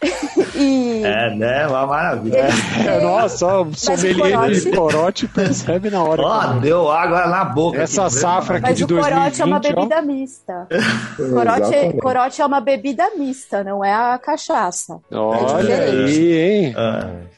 e... 0.55 1.01
É, 1.03 1.35
né? 1.35 1.67
Uma 1.67 1.85
maravilha. 1.87 2.47
É, 2.85 3.01
nossa, 3.01 3.61
o 3.61 3.73
sommelier 3.73 4.51
de 4.51 4.71
corote 4.71 5.27
percebe 5.27 5.89
na 5.89 6.03
hora. 6.03 6.21
Ó, 6.21 6.41
oh, 6.41 6.59
deu 6.59 6.91
água 6.91 7.27
na 7.27 7.45
boca. 7.45 7.81
Essa 7.81 8.05
aqui, 8.05 8.13
safra 8.13 8.57
aqui 8.57 8.67
Mas 8.67 8.77
de 8.77 8.85
2020. 8.85 9.19
Mas 9.19 9.33
o 9.33 9.39
corote 9.39 9.41
é 9.41 9.45
uma 9.45 9.59
bebida 9.59 9.97
ó. 9.97 10.01
mista. 10.01 10.67
corote, 11.33 11.97
corote 12.01 12.41
é 12.41 12.45
uma 12.45 12.61
bebida 12.61 13.11
mista, 13.17 13.63
não 13.63 13.83
é 13.83 13.93
a 13.93 14.17
cachaça. 14.17 14.99
Olha 15.11 15.73
é 15.73 15.89
aí, 15.89 16.37
hein? 16.37 16.75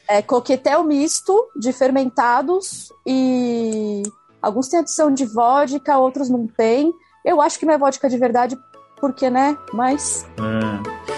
É 0.07 0.21
coquetel 0.21 0.83
misto 0.83 1.47
de 1.55 1.71
fermentados 1.71 2.91
e 3.05 4.03
alguns 4.41 4.67
têm 4.67 4.79
adição 4.79 5.11
de 5.11 5.25
vodka, 5.25 5.97
outros 5.97 6.29
não 6.29 6.47
têm. 6.47 6.91
Eu 7.23 7.39
acho 7.39 7.59
que 7.59 7.65
não 7.67 7.73
é 7.73 7.77
vodka 7.77 8.09
de 8.09 8.17
verdade, 8.17 8.57
porque, 8.99 9.29
né? 9.29 9.55
Mas. 9.73 10.27
É. 10.39 11.11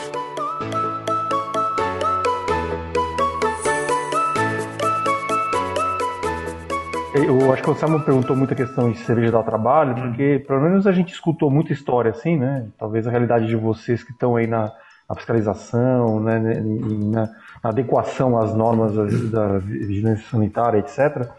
Eu 7.16 7.54
acho 7.54 7.64
que 7.64 7.70
o 7.70 7.76
Samuel 7.76 8.04
perguntou 8.04 8.36
muita 8.36 8.56
questão 8.56 8.92
de 8.92 8.98
cerveja 8.98 9.32
dar 9.32 9.44
trabalho, 9.44 9.96
porque 9.96 10.44
pelo 10.46 10.60
menos 10.62 10.86
a 10.88 10.92
gente 10.92 11.14
escutou 11.14 11.50
muita 11.50 11.72
história 11.72 12.12
assim, 12.12 12.38
né? 12.38 12.68
Talvez 12.78 13.08
a 13.08 13.12
realidade 13.12 13.48
de 13.48 13.56
vocês 13.56 14.04
que 14.04 14.12
estão 14.12 14.36
aí 14.36 14.48
na, 14.48 14.74
na 15.08 15.16
fiscalização, 15.16 16.20
né? 16.20 16.40
Na, 16.40 17.22
na, 17.64 17.70
adequação 17.70 18.38
às 18.38 18.54
normas 18.54 18.94
da, 18.94 19.04
da 19.04 19.60
vigilância 19.60 20.26
sanitária, 20.30 20.80
etc. 20.80 21.32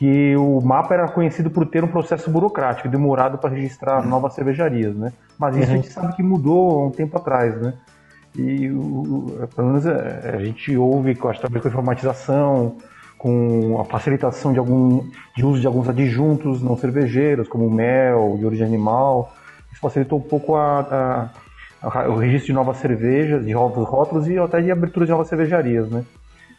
Que 0.00 0.34
o 0.34 0.62
mapa 0.62 0.94
era 0.94 1.06
conhecido 1.08 1.50
por 1.50 1.66
ter 1.66 1.84
um 1.84 1.88
processo 1.88 2.30
burocrático, 2.30 2.88
demorado 2.88 3.36
para 3.36 3.50
registrar 3.50 4.02
novas 4.02 4.32
cervejarias, 4.32 4.96
né? 4.96 5.12
Mas 5.38 5.54
isso 5.58 5.70
a 5.70 5.74
gente 5.74 5.88
sabe 5.92 6.16
que 6.16 6.22
mudou 6.22 6.80
há 6.80 6.86
um 6.86 6.90
tempo 6.90 7.18
atrás, 7.18 7.60
né? 7.60 7.74
E 8.34 8.70
o, 8.70 9.46
pelo 9.54 9.68
menos 9.68 9.86
a, 9.86 9.92
é, 9.92 10.36
a 10.36 10.42
gente 10.42 10.74
ouve, 10.74 11.10
acho 11.10 11.40
que 11.42 11.60
com 11.60 11.68
a 11.68 11.70
informatização, 11.70 12.76
com 13.18 13.78
a 13.78 13.84
facilitação 13.84 14.54
de, 14.54 14.58
algum, 14.58 15.06
de 15.36 15.44
uso 15.44 15.60
de 15.60 15.66
alguns 15.66 15.86
adjuntos 15.86 16.62
não 16.62 16.78
cervejeiros, 16.78 17.46
como 17.46 17.70
mel, 17.70 18.36
de 18.38 18.46
origem 18.46 18.66
animal. 18.66 19.30
Isso 19.70 19.82
facilitou 19.82 20.18
um 20.18 20.22
pouco 20.22 20.56
a, 20.56 21.28
a, 21.82 22.00
a, 22.00 22.08
o 22.08 22.16
registro 22.16 22.46
de 22.46 22.52
novas 22.54 22.78
cervejas, 22.78 23.44
de 23.44 23.52
novos 23.52 23.86
rótulos 23.86 24.26
e 24.26 24.38
até 24.38 24.62
de 24.62 24.72
abertura 24.72 25.04
de 25.04 25.12
novas 25.12 25.28
cervejarias, 25.28 25.90
né? 25.90 26.06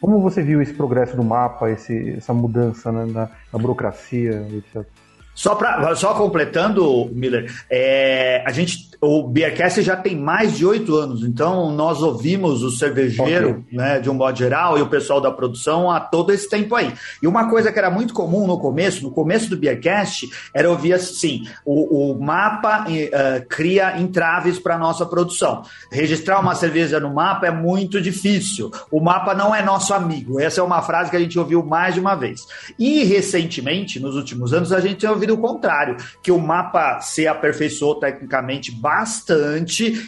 Como 0.02 0.20
você 0.20 0.42
viu 0.42 0.60
esse 0.60 0.74
progresso 0.74 1.14
do 1.14 1.22
mapa, 1.22 1.70
esse, 1.70 2.14
essa 2.18 2.34
mudança 2.34 2.90
né, 2.90 3.06
na, 3.06 3.30
na 3.52 3.58
burocracia, 3.58 4.44
etc? 4.52 4.84
Só, 5.32 5.54
pra, 5.54 5.94
só 5.94 6.12
completando, 6.14 7.08
Miller, 7.12 7.48
é, 7.70 8.42
a 8.44 8.50
gente, 8.50 8.90
o 9.02 9.26
Beercast 9.26 9.82
já 9.82 9.96
tem 9.96 10.14
mais 10.14 10.56
de 10.56 10.66
oito 10.66 10.94
anos, 10.96 11.24
então 11.24 11.72
nós 11.72 12.02
ouvimos 12.02 12.62
o 12.62 12.70
cervejeiro, 12.70 13.62
okay. 13.62 13.78
né, 13.78 13.98
de 13.98 14.10
um 14.10 14.14
modo 14.14 14.38
geral, 14.38 14.78
e 14.78 14.82
o 14.82 14.86
pessoal 14.86 15.20
da 15.20 15.30
produção 15.30 15.90
há 15.90 15.98
todo 15.98 16.32
esse 16.32 16.48
tempo 16.48 16.76
aí. 16.76 16.92
E 17.22 17.26
uma 17.26 17.48
coisa 17.48 17.72
que 17.72 17.78
era 17.78 17.90
muito 17.90 18.14
comum 18.14 18.46
no 18.46 18.58
começo, 18.58 19.02
no 19.02 19.10
começo 19.10 19.48
do 19.48 19.56
Beercast, 19.56 20.30
era 20.54 20.70
ouvir 20.70 20.92
assim: 20.92 21.42
o, 21.64 22.12
o 22.12 22.22
mapa 22.22 22.84
uh, 22.86 23.48
cria 23.48 23.98
entraves 23.98 24.58
para 24.58 24.78
nossa 24.78 25.06
produção. 25.06 25.62
Registrar 25.90 26.38
uma 26.40 26.54
cerveja 26.54 27.00
no 27.00 27.12
mapa 27.12 27.46
é 27.46 27.50
muito 27.50 28.00
difícil. 28.00 28.70
O 28.90 29.00
mapa 29.00 29.34
não 29.34 29.54
é 29.54 29.62
nosso 29.62 29.92
amigo. 29.94 30.38
Essa 30.38 30.60
é 30.60 30.64
uma 30.64 30.82
frase 30.82 31.10
que 31.10 31.16
a 31.16 31.20
gente 31.20 31.38
ouviu 31.38 31.64
mais 31.64 31.94
de 31.94 32.00
uma 32.00 32.14
vez. 32.14 32.46
E 32.78 33.02
recentemente, 33.04 33.98
nos 33.98 34.14
últimos 34.14 34.52
anos, 34.52 34.72
a 34.72 34.80
gente 34.80 35.06
ouviu 35.06 35.22
ouvido 35.22 35.34
o 35.34 35.38
contrário, 35.38 35.96
que 36.22 36.32
o 36.32 36.38
mapa 36.38 37.00
se 37.00 37.28
aperfeiçoou 37.28 37.94
tecnicamente 37.94 38.72
bastante, 38.72 38.91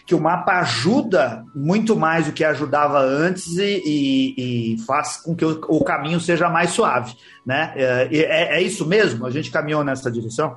que 0.06 0.14
o 0.14 0.20
mapa 0.20 0.60
ajuda 0.60 1.44
muito 1.54 1.96
mais 1.96 2.26
do 2.26 2.32
que 2.32 2.44
ajudava 2.44 3.00
antes 3.00 3.56
e, 3.56 3.82
e, 3.84 4.74
e 4.74 4.78
faz 4.86 5.18
com 5.18 5.34
que 5.34 5.44
o, 5.44 5.60
o, 5.68 5.84
caminho 5.84 6.20
seja 6.20 6.48
mais 6.48 6.70
suave. 6.70 7.14
Né? 7.44 7.72
É, 7.76 8.08
é, 8.12 8.58
é, 8.58 8.62
isso 8.62 8.86
mesmo? 8.86 9.26
A 9.26 9.30
gente 9.30 9.50
caminhou 9.50 9.84
nessa 9.84 10.10
direção? 10.10 10.56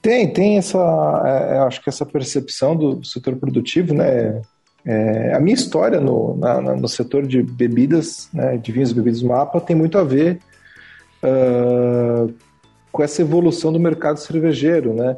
Tem, 0.00 0.32
tem 0.32 0.58
essa, 0.58 0.78
é, 1.24 1.58
acho 1.60 1.82
que 1.82 1.88
essa 1.88 2.06
percepção 2.06 2.76
do 2.76 3.04
setor 3.04 3.36
produtivo, 3.36 3.92
né? 3.94 4.40
É, 4.88 5.34
a 5.34 5.40
minha 5.40 5.54
história 5.54 6.00
no, 6.00 6.36
na, 6.36 6.60
no 6.60 6.88
setor 6.88 7.26
de 7.26 7.42
bebidas, 7.42 8.28
né, 8.32 8.56
de 8.56 8.70
vinhos 8.70 8.92
e 8.92 8.94
bebidas 8.94 9.20
mapa, 9.20 9.60
tem 9.60 9.74
muito 9.74 9.98
a 9.98 10.04
ver 10.04 10.38
uh, 11.24 12.32
com 12.92 13.02
essa 13.02 13.20
evolução 13.20 13.72
do 13.72 13.80
mercado 13.80 14.18
cervejeiro, 14.18 14.94
né? 14.94 15.16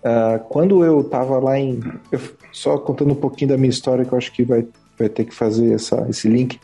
Uh, 0.00 0.38
quando 0.48 0.84
eu 0.84 1.00
estava 1.00 1.38
lá 1.38 1.58
em. 1.58 1.80
Eu, 2.10 2.20
só 2.52 2.78
contando 2.78 3.12
um 3.12 3.16
pouquinho 3.16 3.50
da 3.50 3.56
minha 3.56 3.70
história, 3.70 4.04
que 4.04 4.12
eu 4.12 4.18
acho 4.18 4.32
que 4.32 4.42
vai, 4.42 4.66
vai 4.98 5.08
ter 5.08 5.24
que 5.24 5.34
fazer 5.34 5.74
essa, 5.74 6.06
esse 6.08 6.28
link. 6.28 6.58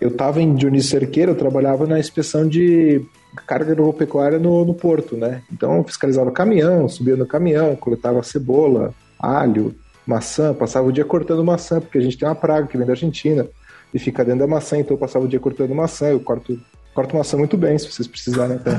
Eu 0.00 0.08
estava 0.08 0.40
em 0.40 0.54
Dionísio 0.54 0.90
Cerqueira, 0.90 1.32
eu 1.32 1.36
trabalhava 1.36 1.86
na 1.86 1.98
inspeção 1.98 2.48
de 2.48 3.04
carga 3.46 3.72
agropecuária 3.72 4.38
no, 4.38 4.64
no 4.64 4.74
porto, 4.74 5.16
né? 5.16 5.42
Então 5.52 5.78
eu 5.78 5.84
fiscalizava 5.84 6.30
caminhão, 6.30 6.88
subia 6.88 7.16
no 7.16 7.26
caminhão, 7.26 7.74
coletava 7.76 8.22
cebola, 8.22 8.94
alho, 9.18 9.74
maçã, 10.06 10.54
passava 10.54 10.86
o 10.86 10.92
dia 10.92 11.04
cortando 11.04 11.44
maçã, 11.44 11.80
porque 11.80 11.98
a 11.98 12.00
gente 12.00 12.18
tem 12.18 12.28
uma 12.28 12.34
praga 12.34 12.66
que 12.66 12.76
vem 12.76 12.86
da 12.86 12.92
Argentina 12.92 13.46
e 13.92 13.98
fica 13.98 14.24
dentro 14.24 14.40
da 14.40 14.46
maçã, 14.46 14.78
então 14.78 14.94
eu 14.94 14.98
passava 14.98 15.24
o 15.24 15.28
dia 15.28 15.40
cortando 15.40 15.74
maçã, 15.74 16.08
eu 16.08 16.20
corto 16.20 16.58
corto 16.94 17.16
maçã 17.16 17.36
muito 17.36 17.56
bem, 17.56 17.76
se 17.78 17.90
vocês 17.90 18.08
precisarem 18.08 18.56
até. 18.64 18.72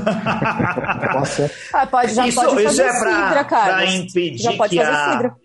maçã. 1.14 1.48
Ah, 1.72 1.86
pode, 1.86 2.14
já 2.14 2.26
isso, 2.26 2.40
pode 2.40 2.54
isso 2.56 2.64
fazer 2.64 2.82
é 2.82 2.98
pra, 2.98 3.26
cidra, 3.26 3.44
cara. 3.44 3.74
Pra 3.74 3.86
impedir 3.86 4.42
já 4.42 4.52
pode 4.54 4.76
que 4.76 4.84
fazer 4.84 4.96
a... 4.96 5.12
cidra. 5.12 5.36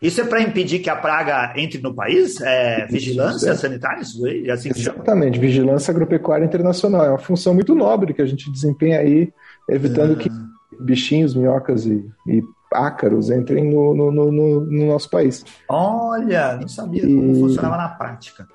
Isso 0.00 0.20
é 0.20 0.24
para 0.24 0.42
impedir 0.42 0.80
que 0.80 0.90
a 0.90 0.96
praga 0.96 1.54
entre 1.56 1.80
no 1.80 1.94
país? 1.94 2.40
É 2.40 2.86
vigilância 2.86 3.50
é. 3.50 3.54
sanitária? 3.54 4.02
Isso 4.02 4.24
aí? 4.26 4.46
É 4.46 4.52
assim 4.52 4.68
Exatamente, 4.68 5.38
vigilância 5.38 5.90
agropecuária 5.90 6.44
internacional. 6.44 7.04
É 7.04 7.08
uma 7.10 7.18
função 7.18 7.54
muito 7.54 7.74
nobre 7.74 8.12
que 8.12 8.20
a 8.20 8.26
gente 8.26 8.50
desempenha 8.50 9.00
aí, 9.00 9.32
evitando 9.68 10.12
ah. 10.12 10.16
que 10.16 10.30
bichinhos, 10.78 11.34
minhocas 11.34 11.86
e, 11.86 12.06
e 12.26 12.42
ácaros 12.72 13.30
entrem 13.30 13.64
no, 13.64 13.94
no, 13.94 14.10
no, 14.12 14.60
no, 14.60 14.86
nosso 14.86 15.08
país. 15.08 15.44
Olha, 15.68 16.56
não 16.56 16.68
sabia 16.68 17.04
e... 17.04 17.14
como 17.14 17.34
funcionava 17.34 17.76
na 17.76 17.88
prática. 17.88 18.46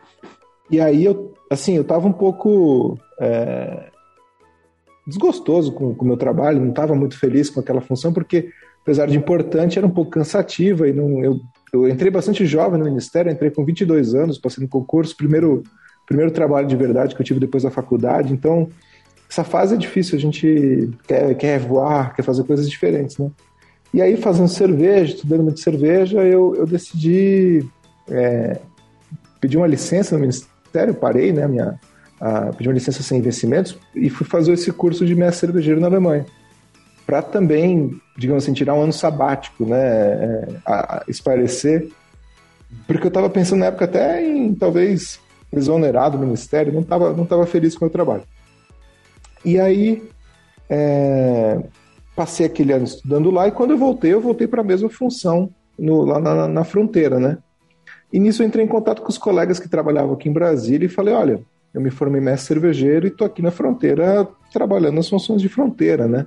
E 0.72 0.80
aí 0.80 1.04
eu, 1.04 1.34
assim, 1.50 1.76
eu 1.76 1.84
tava 1.84 2.08
um 2.08 2.14
pouco 2.14 2.98
é, 3.20 3.90
desgostoso 5.06 5.74
com 5.74 5.92
o 5.92 6.06
meu 6.06 6.16
trabalho, 6.16 6.62
não 6.62 6.70
estava 6.70 6.96
muito 6.96 7.20
feliz 7.20 7.50
com 7.50 7.60
aquela 7.60 7.82
função, 7.82 8.14
porque, 8.14 8.50
apesar 8.82 9.08
de 9.08 9.18
importante, 9.18 9.78
era 9.78 9.86
um 9.86 9.92
pouco 9.92 10.12
cansativa 10.12 10.88
e 10.88 10.94
não, 10.94 11.22
eu, 11.22 11.40
eu 11.74 11.90
entrei 11.90 12.10
bastante 12.10 12.46
jovem 12.46 12.80
no 12.80 12.86
Ministério, 12.86 13.30
entrei 13.30 13.52
com 13.52 13.66
22 13.66 14.16
anos, 14.16 14.40
passei 14.40 14.64
no 14.64 14.70
concurso, 14.70 15.16
primeiro, 15.18 15.62
primeiro 16.08 16.32
trabalho 16.32 16.68
de 16.68 16.76
verdade 16.76 17.14
que 17.14 17.22
eu 17.22 17.26
tive 17.26 17.40
depois 17.42 17.64
da 17.64 17.70
faculdade, 17.70 18.32
então 18.32 18.70
essa 19.30 19.44
fase 19.44 19.76
é 19.76 19.78
difícil, 19.78 20.18
a 20.18 20.22
gente 20.22 20.90
quer, 21.06 21.36
quer 21.36 21.60
voar, 21.60 22.16
quer 22.16 22.24
fazer 22.24 22.44
coisas 22.44 22.70
diferentes, 22.70 23.18
né? 23.18 23.30
E 23.94 24.02
aí, 24.02 24.16
fazendo 24.16 24.48
cerveja, 24.48 25.16
estudando 25.16 25.44
muito 25.44 25.60
cerveja, 25.60 26.24
eu, 26.24 26.56
eu 26.56 26.66
decidi 26.66 27.66
é, 28.10 28.58
pedi 29.42 29.58
uma 29.58 29.68
licença 29.68 30.16
no 30.16 30.22
Ministério, 30.72 30.94
parei, 30.94 31.34
né, 31.34 31.48
minha, 31.48 31.80
a, 32.20 32.54
pedi 32.54 32.70
uma 32.70 32.74
licença 32.74 33.04
sem 33.04 33.20
investimentos 33.20 33.78
e 33.94 34.10
fui 34.10 34.26
fazer 34.26 34.54
esse 34.54 34.72
curso 34.72 35.06
de 35.06 35.14
mestre 35.14 35.48
cervejeiro 35.48 35.82
na 35.82 35.88
Alemanha. 35.88 36.26
Para 37.06 37.22
também, 37.22 38.00
digamos 38.18 38.44
assim, 38.44 38.54
tirar 38.54 38.74
um 38.74 38.82
ano 38.82 38.94
sabático, 38.94 39.66
né, 39.66 39.78
é, 39.78 40.48
a, 40.66 41.04
esparecer, 41.08 41.90
porque 42.88 43.06
eu 43.06 43.10
estava 43.10 43.30
pensando 43.30 43.60
na 43.60 43.66
época 43.66 43.86
até 43.86 44.26
em 44.26 44.56
talvez 44.56 45.20
exonerar 45.52 46.10
do 46.10 46.18
Ministério, 46.18 46.72
não 46.72 46.82
estava 46.82 47.12
não 47.14 47.26
tava 47.26 47.46
feliz 47.46 47.76
com 47.76 47.84
o 47.84 47.88
meu 47.88 47.92
trabalho. 47.92 48.24
E 49.44 49.60
aí, 49.60 50.02
é, 50.70 51.60
passei 52.16 52.46
aquele 52.46 52.72
ano 52.72 52.86
estudando 52.86 53.30
lá 53.30 53.48
e 53.48 53.52
quando 53.52 53.72
eu 53.72 53.78
voltei, 53.78 54.14
eu 54.14 54.22
voltei 54.22 54.48
para 54.48 54.62
a 54.62 54.64
mesma 54.64 54.90
função 54.90 55.50
no, 55.78 56.06
lá 56.06 56.20
na, 56.20 56.48
na, 56.48 56.64
fronteira, 56.64 57.20
né? 57.20 57.38
E 58.12 58.20
nisso 58.20 58.44
eu 58.44 58.48
entrei 58.48 58.66
em 58.66 58.68
contato 58.68 59.02
com 59.02 59.10
os 59.10 59.18
colegas 59.18 59.60
que 59.60 59.70
trabalhavam 59.70 60.14
aqui 60.14 60.28
em 60.28 60.34
Brasília 60.34 60.86
e 60.86 60.90
falei, 60.90 61.14
olha, 61.14 61.42
eu 61.74 61.80
me 61.80 61.90
formei 61.90 62.20
mestre 62.20 62.48
cervejeiro 62.48 63.08
e 63.08 63.10
estou 63.10 63.26
aqui 63.26 63.42
na 63.42 63.52
fronteira 63.52 64.28
trabalhando 64.52 64.96
nas 64.96 65.08
funções 65.08 65.42
de 65.42 65.48
fronteira, 65.48 66.08
né? 66.08 66.26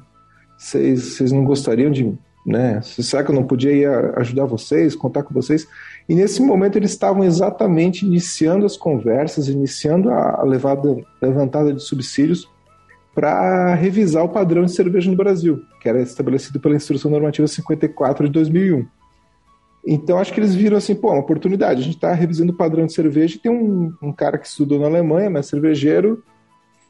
Vocês 0.56 1.30
não 1.30 1.44
gostariam 1.44 1.90
de, 1.90 2.16
né? 2.46 2.80
Será 2.82 3.22
que 3.22 3.30
eu 3.30 3.34
não 3.34 3.44
podia 3.44 3.72
ir 3.72 3.86
ajudar 4.18 4.46
vocês, 4.46 4.96
contar 4.96 5.22
com 5.22 5.34
vocês? 5.34 5.66
E 6.08 6.14
nesse 6.14 6.40
momento 6.40 6.76
eles 6.76 6.92
estavam 6.92 7.22
exatamente 7.24 8.06
iniciando 8.06 8.64
as 8.64 8.76
conversas, 8.76 9.48
iniciando 9.48 10.10
a 10.10 10.42
levada, 10.42 10.96
levantada 11.20 11.72
de 11.72 11.82
subsídios 11.82 12.48
para 13.14 13.74
revisar 13.74 14.24
o 14.24 14.28
padrão 14.28 14.64
de 14.64 14.72
cerveja 14.72 15.10
no 15.10 15.16
Brasil, 15.16 15.62
que 15.80 15.88
era 15.88 16.00
estabelecido 16.00 16.58
pela 16.58 16.74
Instrução 16.74 17.10
Normativa 17.10 17.46
54 17.46 18.26
de 18.26 18.32
2001. 18.32 18.86
Então, 19.86 20.18
acho 20.18 20.32
que 20.32 20.40
eles 20.40 20.54
viram 20.54 20.78
assim, 20.78 20.94
pô, 20.94 21.10
uma 21.10 21.20
oportunidade. 21.20 21.80
A 21.80 21.84
gente 21.84 21.96
está 21.96 22.12
revisando 22.12 22.52
o 22.52 22.56
padrão 22.56 22.86
de 22.86 22.94
cerveja 22.94 23.36
e 23.36 23.38
tem 23.38 23.52
um, 23.52 23.92
um 24.02 24.12
cara 24.12 24.38
que 24.38 24.46
estudou 24.46 24.78
na 24.78 24.86
Alemanha, 24.86 25.28
mas 25.28 25.46
cervejeiro, 25.46 26.22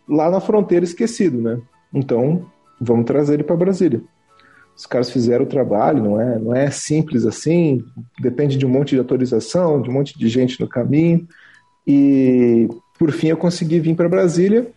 lá 0.09 0.31
na 0.31 0.41
fronteira 0.41 0.85
esquecido, 0.85 1.41
né? 1.41 1.61
Então, 1.93 2.47
vamos 2.81 3.05
trazer 3.05 3.35
ele 3.35 3.43
para 3.43 3.57
Brasília. 3.57 4.01
Os 4.77 4.87
caras 4.87 5.11
fizeram 5.11 5.45
o 5.45 5.49
trabalho, 5.49 6.03
não 6.03 6.21
é, 6.21 6.39
não 6.39 6.55
é 6.55 6.71
simples 6.71 7.25
assim, 7.25 7.85
depende 8.21 8.57
de 8.57 8.67
um 8.67 8.69
monte 8.69 8.91
de 8.91 8.99
autorização, 8.99 9.81
de 9.81 9.89
um 9.89 9.93
monte 9.93 10.19
de 10.19 10.29
gente 10.29 10.61
no 10.61 10.69
caminho. 10.69 11.27
E, 11.87 12.69
por 12.99 13.13
fim, 13.13 13.29
eu 13.29 13.37
consegui 13.37 13.79
vir 13.79 13.95
para 13.95 14.09
Brasília 14.09 14.69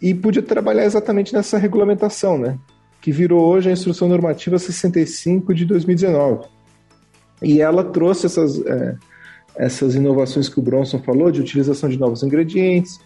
e 0.00 0.12
podia 0.14 0.42
trabalhar 0.42 0.84
exatamente 0.84 1.32
nessa 1.32 1.56
regulamentação, 1.56 2.36
né? 2.36 2.58
Que 3.00 3.10
virou 3.10 3.42
hoje 3.44 3.68
a 3.68 3.72
Instrução 3.72 4.08
Normativa 4.08 4.58
65 4.58 5.54
de 5.54 5.64
2019. 5.64 6.46
E 7.42 7.60
ela 7.60 7.84
trouxe 7.84 8.26
essas, 8.26 8.64
é, 8.64 8.96
essas 9.56 9.94
inovações 9.94 10.48
que 10.48 10.58
o 10.58 10.62
Bronson 10.62 10.98
falou, 11.00 11.30
de 11.30 11.40
utilização 11.40 11.88
de 11.88 11.98
novos 11.98 12.22
ingredientes, 12.22 12.98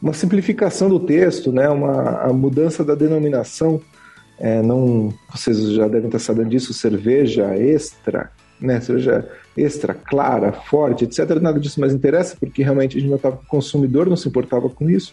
uma 0.00 0.12
simplificação 0.12 0.88
do 0.88 1.00
texto, 1.00 1.52
né? 1.52 1.68
uma 1.68 2.22
a 2.22 2.32
mudança 2.32 2.84
da 2.84 2.94
denominação. 2.94 3.80
É, 4.38 4.62
não, 4.62 5.12
vocês 5.30 5.72
já 5.72 5.86
devem 5.86 6.06
estar 6.06 6.18
sabendo 6.18 6.48
disso, 6.48 6.72
cerveja 6.72 7.54
extra, 7.56 8.30
né? 8.60 8.80
cerveja 8.80 9.28
extra, 9.56 9.92
clara, 9.92 10.52
forte, 10.52 11.04
etc. 11.04 11.38
Nada 11.40 11.60
disso 11.60 11.80
mais 11.80 11.92
interessa, 11.92 12.36
porque 12.40 12.62
realmente 12.62 12.96
a 12.96 13.00
gente 13.00 13.12
o 13.12 13.32
consumidor 13.48 14.08
não 14.08 14.16
se 14.16 14.28
importava 14.28 14.68
com 14.70 14.88
isso 14.88 15.12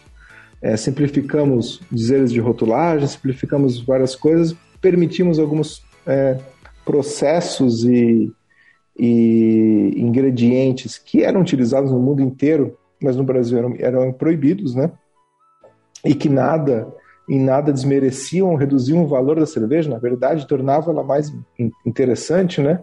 é, 0.60 0.76
simplificamos 0.76 1.80
dizeres 1.90 2.32
de 2.32 2.40
rotulagem, 2.40 3.06
simplificamos 3.06 3.80
várias 3.80 4.14
coisas, 4.14 4.54
permitimos 4.80 5.38
alguns 5.38 5.82
é, 6.06 6.38
processos 6.84 7.84
e, 7.84 8.32
e, 8.98 9.94
ingredientes 9.96 10.98
que 10.98 11.22
eram 11.22 11.40
utilizados 11.40 11.92
no 11.92 12.00
mundo 12.00 12.22
inteiro, 12.22 12.76
mas 13.00 13.16
no 13.16 13.24
Brasil 13.24 13.58
eram, 13.58 13.74
eram 13.78 14.12
proibidos, 14.12 14.74
né? 14.74 14.90
E 16.04 16.14
que 16.14 16.28
nada, 16.28 16.92
em 17.28 17.40
nada 17.40 17.72
desmereciam, 17.72 18.54
reduziam 18.54 19.04
o 19.04 19.08
valor 19.08 19.38
da 19.38 19.46
cerveja, 19.46 19.90
na 19.90 19.98
verdade, 19.98 20.46
tornava 20.46 20.90
ela 20.90 21.04
mais 21.04 21.32
interessante, 21.86 22.60
né? 22.60 22.80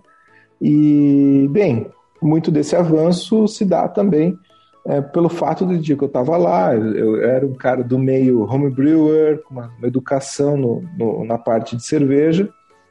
E, 0.62 1.47
bem, 1.51 1.88
muito 2.21 2.49
desse 2.49 2.75
avanço 2.75 3.47
se 3.47 3.65
dá 3.65 3.88
também 3.88 4.38
é, 4.86 5.01
pelo 5.01 5.30
fato 5.30 5.65
dia 5.65 5.97
que 5.97 6.04
eu 6.04 6.08
estava 6.08 6.38
lá, 6.38 6.75
eu, 6.75 7.21
era 7.23 7.45
um 7.45 7.56
cara 7.56 7.84
do 7.84 7.97
meio 7.97 8.43
homebrewer, 8.43 9.41
com 9.43 9.56
uma, 9.56 9.73
uma 9.80 9.88
educação 9.88 10.56
no, 10.56 10.84
no, 10.95 11.25
na 11.25 11.39
parte 11.39 11.75
de 11.75 11.84
cerveja, 11.84 12.47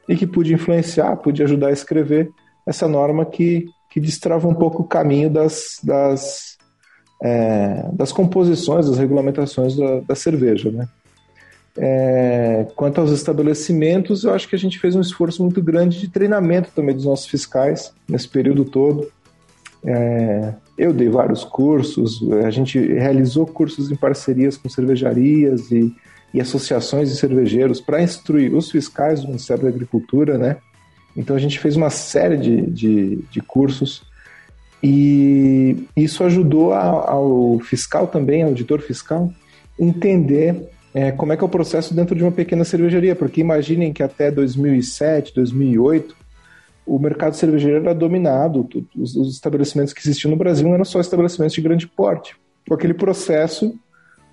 e 0.07 0.15
que 0.15 0.27
pude 0.27 0.53
influenciar, 0.53 1.15
pude 1.15 1.41
ajudar 1.41 1.67
a 1.67 1.71
escrever 1.71 2.29
essa 2.65 2.87
norma 2.87 3.25
que, 3.25 3.65
que 3.91 3.99
destrava 3.99 4.47
um 4.47 4.55
pouco 4.55 4.83
o 4.83 4.87
caminho 4.87 5.29
das, 5.29 5.79
das, 5.83 6.57
é, 7.21 7.89
das 7.93 8.11
composições, 8.11 8.89
das 8.89 8.97
regulamentações 8.97 9.75
da, 9.75 9.99
da 10.01 10.15
cerveja. 10.15 10.71
Né? 10.71 10.87
É, 11.77 12.67
quanto 12.75 13.01
aos 13.01 13.11
estabelecimentos, 13.11 14.23
eu 14.23 14.33
acho 14.33 14.47
que 14.47 14.55
a 14.55 14.59
gente 14.59 14.79
fez 14.79 14.95
um 14.95 15.01
esforço 15.01 15.43
muito 15.43 15.61
grande 15.61 15.99
de 15.99 16.09
treinamento 16.09 16.71
também 16.73 16.95
dos 16.95 17.05
nossos 17.05 17.27
fiscais 17.27 17.93
nesse 18.07 18.27
período 18.27 18.65
todo. 18.65 19.11
É, 19.85 20.53
eu 20.77 20.91
dei 20.91 21.09
vários 21.09 21.43
cursos, 21.43 22.19
a 22.43 22.49
gente 22.49 22.79
realizou 22.79 23.45
cursos 23.45 23.91
em 23.91 23.95
parcerias 23.95 24.57
com 24.57 24.67
cervejarias 24.67 25.71
e, 25.71 25.93
e 26.33 26.41
associações 26.41 27.09
de 27.09 27.17
cervejeiros 27.17 27.79
para 27.79 28.01
instruir 28.01 28.53
os 28.53 28.71
fiscais 28.71 29.21
do 29.21 29.27
Ministério 29.27 29.63
da 29.63 29.69
Agricultura, 29.69 30.37
né? 30.37 30.57
Então 31.15 31.35
a 31.35 31.39
gente 31.39 31.59
fez 31.59 31.75
uma 31.75 31.89
série 31.89 32.37
de, 32.37 32.61
de, 32.61 33.15
de 33.31 33.41
cursos 33.41 34.03
e 34.83 35.87
isso 35.95 36.23
ajudou 36.23 36.73
a, 36.73 37.11
ao 37.11 37.59
fiscal 37.59 38.07
também, 38.07 38.43
auditor 38.43 38.81
fiscal, 38.81 39.31
entender 39.79 40.69
é, 40.93 41.11
como 41.11 41.33
é 41.33 41.37
que 41.37 41.43
é 41.43 41.45
o 41.45 41.49
processo 41.49 41.93
dentro 41.93 42.15
de 42.15 42.23
uma 42.23 42.31
pequena 42.31 42.63
cervejaria, 42.63 43.15
porque 43.15 43.41
imaginem 43.41 43.91
que 43.91 44.03
até 44.03 44.29
2007, 44.29 45.33
2008 45.33 46.15
o 46.85 46.99
mercado 46.99 47.35
cervejeiro 47.35 47.77
era 47.77 47.95
dominado, 47.95 48.69
os, 48.95 49.15
os 49.15 49.33
estabelecimentos 49.33 49.91
que 49.91 50.01
existiam 50.01 50.29
no 50.29 50.37
Brasil 50.37 50.71
eram 50.73 50.85
só 50.85 50.99
estabelecimentos 50.99 51.55
de 51.55 51.61
grande 51.61 51.87
porte, 51.87 52.35
com 52.67 52.75
aquele 52.75 52.93
processo 52.93 53.77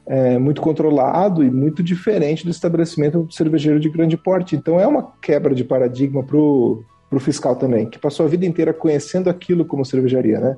é, 0.06 0.38
muito 0.38 0.60
controlado 0.60 1.44
e 1.44 1.50
muito 1.50 1.82
diferente 1.82 2.44
do 2.44 2.50
estabelecimento 2.50 3.26
cervejeiro 3.30 3.78
de 3.78 3.88
grande 3.88 4.16
porte. 4.16 4.56
Então 4.56 4.78
é 4.78 4.86
uma 4.86 5.12
quebra 5.20 5.54
de 5.54 5.64
paradigma 5.64 6.22
para 6.22 6.36
o 6.36 6.84
fiscal 7.20 7.56
também, 7.56 7.88
que 7.88 7.98
passou 7.98 8.26
a 8.26 8.28
vida 8.28 8.44
inteira 8.44 8.72
conhecendo 8.72 9.30
aquilo 9.30 9.64
como 9.64 9.84
cervejaria, 9.84 10.40
né? 10.40 10.56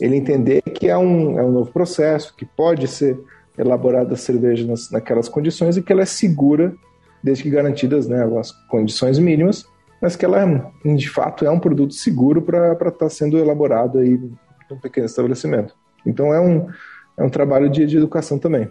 Ele 0.00 0.16
entender 0.16 0.62
que 0.62 0.88
é 0.88 0.96
um, 0.96 1.38
é 1.38 1.44
um 1.44 1.52
novo 1.52 1.70
processo, 1.70 2.34
que 2.34 2.46
pode 2.46 2.88
ser 2.88 3.18
elaborada 3.58 4.14
a 4.14 4.16
cerveja 4.16 4.66
nas, 4.66 4.90
naquelas 4.90 5.28
condições 5.28 5.76
e 5.76 5.82
que 5.82 5.92
ela 5.92 6.02
é 6.02 6.06
segura, 6.06 6.74
desde 7.22 7.44
que 7.44 7.50
garantidas 7.50 8.08
né, 8.08 8.24
as 8.38 8.50
condições 8.68 9.18
mínimas, 9.18 9.66
mas 10.00 10.16
que 10.16 10.24
ela, 10.24 10.72
de 10.84 11.08
fato, 11.08 11.44
é 11.44 11.50
um 11.50 11.60
produto 11.60 11.94
seguro 11.94 12.42
para 12.42 12.72
estar 12.72 12.90
tá 12.90 13.08
sendo 13.08 13.38
elaborado 13.38 13.98
aí 13.98 14.18
num 14.68 14.78
pequeno 14.78 15.06
estabelecimento. 15.06 15.74
Então 16.04 16.32
é 16.34 16.40
um, 16.40 16.66
é 17.16 17.22
um 17.22 17.30
trabalho 17.30 17.68
de, 17.68 17.86
de 17.86 17.96
educação 17.96 18.38
também. 18.38 18.70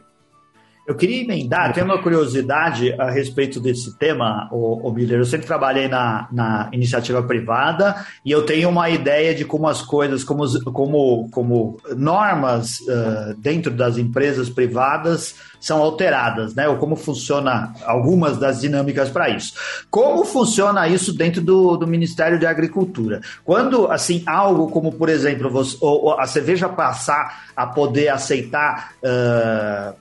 Eu 0.92 0.96
queria 0.96 1.22
emendar, 1.22 1.72
tenho 1.72 1.86
uma 1.86 2.04
curiosidade 2.04 2.92
a 3.00 3.10
respeito 3.10 3.62
desse 3.62 3.98
tema, 3.98 4.50
o, 4.52 4.90
o 4.90 4.92
Miller. 4.92 5.20
Eu 5.20 5.26
sempre 5.26 5.48
trabalhei 5.48 5.88
na, 5.88 6.28
na 6.34 6.70
iniciativa 6.74 7.24
privada 7.24 8.06
e 8.26 8.32
eu 8.32 8.46
tenho 8.46 8.68
uma 8.68 8.90
ideia 8.90 9.34
de 9.34 9.46
como 9.46 9.70
as 9.70 9.82
coisas, 9.82 10.22
como, 10.22 10.46
como, 10.74 11.30
como 11.32 11.78
normas 11.96 12.82
uh, 12.82 13.34
dentro 13.38 13.72
das 13.72 13.98
empresas 13.98 14.50
privadas 14.50 15.34
são 15.62 15.80
alteradas, 15.82 16.56
né? 16.56 16.68
Ou 16.68 16.76
como 16.76 16.98
funciona 16.98 17.72
algumas 17.86 18.38
das 18.38 18.60
dinâmicas 18.60 19.10
para 19.10 19.30
isso. 19.30 19.54
Como 19.90 20.26
funciona 20.26 20.90
isso 20.90 21.14
dentro 21.14 21.40
do, 21.40 21.78
do 21.78 21.88
Ministério 21.88 22.38
de 22.38 22.46
Agricultura? 22.46 23.22
Quando, 23.46 23.90
assim, 23.90 24.24
algo 24.26 24.70
como, 24.70 24.92
por 24.92 25.08
exemplo, 25.08 25.50
você, 25.50 25.78
ou, 25.80 26.06
ou 26.06 26.20
a 26.20 26.28
cerveja 26.28 26.68
passar 26.68 27.46
a 27.56 27.66
poder 27.66 28.10
aceitar. 28.10 28.92
Uh, 29.02 30.01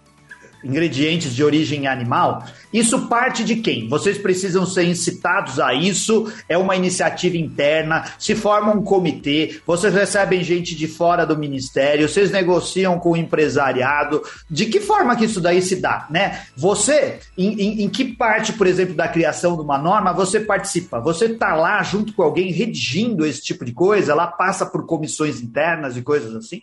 ingredientes 0.64 1.34
de 1.34 1.42
origem 1.42 1.86
animal, 1.86 2.44
isso 2.72 3.08
parte 3.08 3.44
de 3.44 3.56
quem? 3.56 3.88
Vocês 3.88 4.18
precisam 4.18 4.64
ser 4.64 4.84
incitados 4.84 5.58
a 5.58 5.74
isso? 5.74 6.32
É 6.48 6.56
uma 6.56 6.76
iniciativa 6.76 7.36
interna? 7.36 8.04
Se 8.18 8.34
forma 8.34 8.72
um 8.72 8.82
comitê? 8.82 9.60
Vocês 9.66 9.92
recebem 9.92 10.44
gente 10.44 10.76
de 10.76 10.86
fora 10.86 11.26
do 11.26 11.36
ministério? 11.36 12.08
Vocês 12.08 12.30
negociam 12.30 12.98
com 12.98 13.12
o 13.12 13.16
empresariado? 13.16 14.22
De 14.48 14.66
que 14.66 14.80
forma 14.80 15.16
que 15.16 15.24
isso 15.24 15.40
daí 15.40 15.60
se 15.60 15.76
dá, 15.76 16.06
né? 16.10 16.42
Você, 16.56 17.18
em, 17.36 17.60
em, 17.60 17.82
em 17.82 17.88
que 17.88 18.04
parte, 18.04 18.52
por 18.52 18.66
exemplo, 18.66 18.94
da 18.94 19.08
criação 19.08 19.56
de 19.56 19.62
uma 19.62 19.78
norma 19.78 20.12
você 20.12 20.38
participa? 20.38 21.00
Você 21.00 21.26
está 21.26 21.54
lá 21.54 21.82
junto 21.82 22.12
com 22.12 22.22
alguém 22.22 22.52
redigindo 22.52 23.26
esse 23.26 23.42
tipo 23.42 23.64
de 23.64 23.72
coisa? 23.72 24.12
Ela 24.12 24.26
passa 24.26 24.64
por 24.64 24.86
comissões 24.86 25.40
internas 25.40 25.96
e 25.96 26.02
coisas 26.02 26.34
assim? 26.34 26.62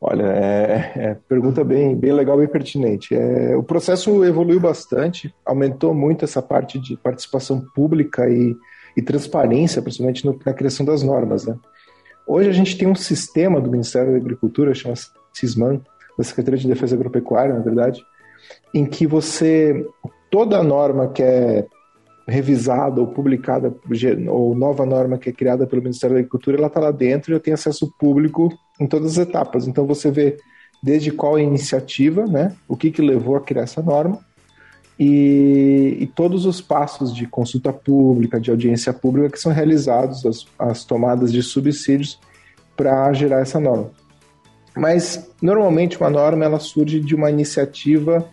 Olha, 0.00 0.26
é, 0.26 0.92
é, 0.94 1.14
pergunta 1.28 1.64
bem, 1.64 1.96
bem 1.96 2.12
legal, 2.12 2.38
bem 2.38 2.46
pertinente. 2.46 3.14
É, 3.16 3.56
o 3.56 3.64
processo 3.64 4.24
evoluiu 4.24 4.60
bastante, 4.60 5.34
aumentou 5.44 5.92
muito 5.92 6.24
essa 6.24 6.40
parte 6.40 6.78
de 6.78 6.96
participação 6.96 7.60
pública 7.74 8.28
e, 8.30 8.54
e 8.96 9.02
transparência, 9.02 9.82
principalmente 9.82 10.24
no, 10.24 10.38
na 10.46 10.52
criação 10.52 10.86
das 10.86 11.02
normas. 11.02 11.46
Né? 11.46 11.56
Hoje 12.28 12.48
a 12.48 12.52
gente 12.52 12.78
tem 12.78 12.86
um 12.86 12.94
sistema 12.94 13.60
do 13.60 13.70
Ministério 13.70 14.12
da 14.12 14.18
Agricultura, 14.18 14.72
chama 14.72 14.94
CISMAN, 15.32 15.80
da 16.16 16.22
Secretaria 16.22 16.60
de 16.60 16.68
Defesa 16.68 16.94
Agropecuária, 16.94 17.54
na 17.54 17.60
verdade, 17.60 18.00
em 18.72 18.86
que 18.86 19.04
você, 19.04 19.84
toda 20.30 20.62
norma 20.62 21.08
que 21.08 21.24
é 21.24 21.66
revisada 22.28 23.00
ou 23.00 23.08
publicada, 23.08 23.74
ou 24.28 24.54
nova 24.54 24.86
norma 24.86 25.18
que 25.18 25.30
é 25.30 25.32
criada 25.32 25.66
pelo 25.66 25.82
Ministério 25.82 26.14
da 26.14 26.20
Agricultura, 26.20 26.56
ela 26.56 26.66
está 26.68 26.78
lá 26.78 26.92
dentro 26.92 27.32
e 27.32 27.34
eu 27.34 27.40
tenho 27.40 27.54
acesso 27.54 27.92
público 27.98 28.48
em 28.78 28.86
todas 28.86 29.18
as 29.18 29.26
etapas. 29.26 29.66
Então 29.66 29.86
você 29.86 30.10
vê 30.10 30.38
desde 30.82 31.10
qual 31.10 31.36
a 31.36 31.42
iniciativa, 31.42 32.26
né, 32.26 32.54
o 32.68 32.76
que, 32.76 32.90
que 32.90 33.02
levou 33.02 33.36
a 33.36 33.40
criar 33.40 33.62
essa 33.62 33.82
norma, 33.82 34.20
e, 34.98 35.96
e, 36.00 36.06
todos 36.08 36.44
os 36.44 36.60
passos 36.60 37.14
de 37.14 37.24
consulta 37.24 37.72
pública, 37.72 38.40
de 38.40 38.50
audiência 38.50 38.92
pública 38.92 39.30
que 39.30 39.38
são 39.38 39.52
realizados, 39.52 40.26
as, 40.26 40.44
as 40.58 40.84
tomadas 40.84 41.32
de 41.32 41.40
subsídios 41.40 42.18
para 42.76 43.12
gerar 43.12 43.40
essa 43.40 43.60
norma. 43.60 43.92
Mas 44.76 45.30
normalmente 45.40 45.96
uma 45.96 46.10
norma 46.10 46.44
ela 46.44 46.58
surge 46.58 46.98
de 46.98 47.14
uma 47.14 47.30
iniciativa 47.30 48.28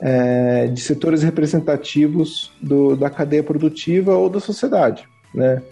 é, 0.00 0.66
de 0.68 0.80
setores 0.80 1.22
representativos 1.22 2.50
do, 2.62 2.96
da 2.96 3.10
cadeia 3.10 3.42
produtiva 3.42 4.14
ou 4.14 4.30
da 4.30 4.40
sociedade, 4.40 5.06
né? 5.34 5.62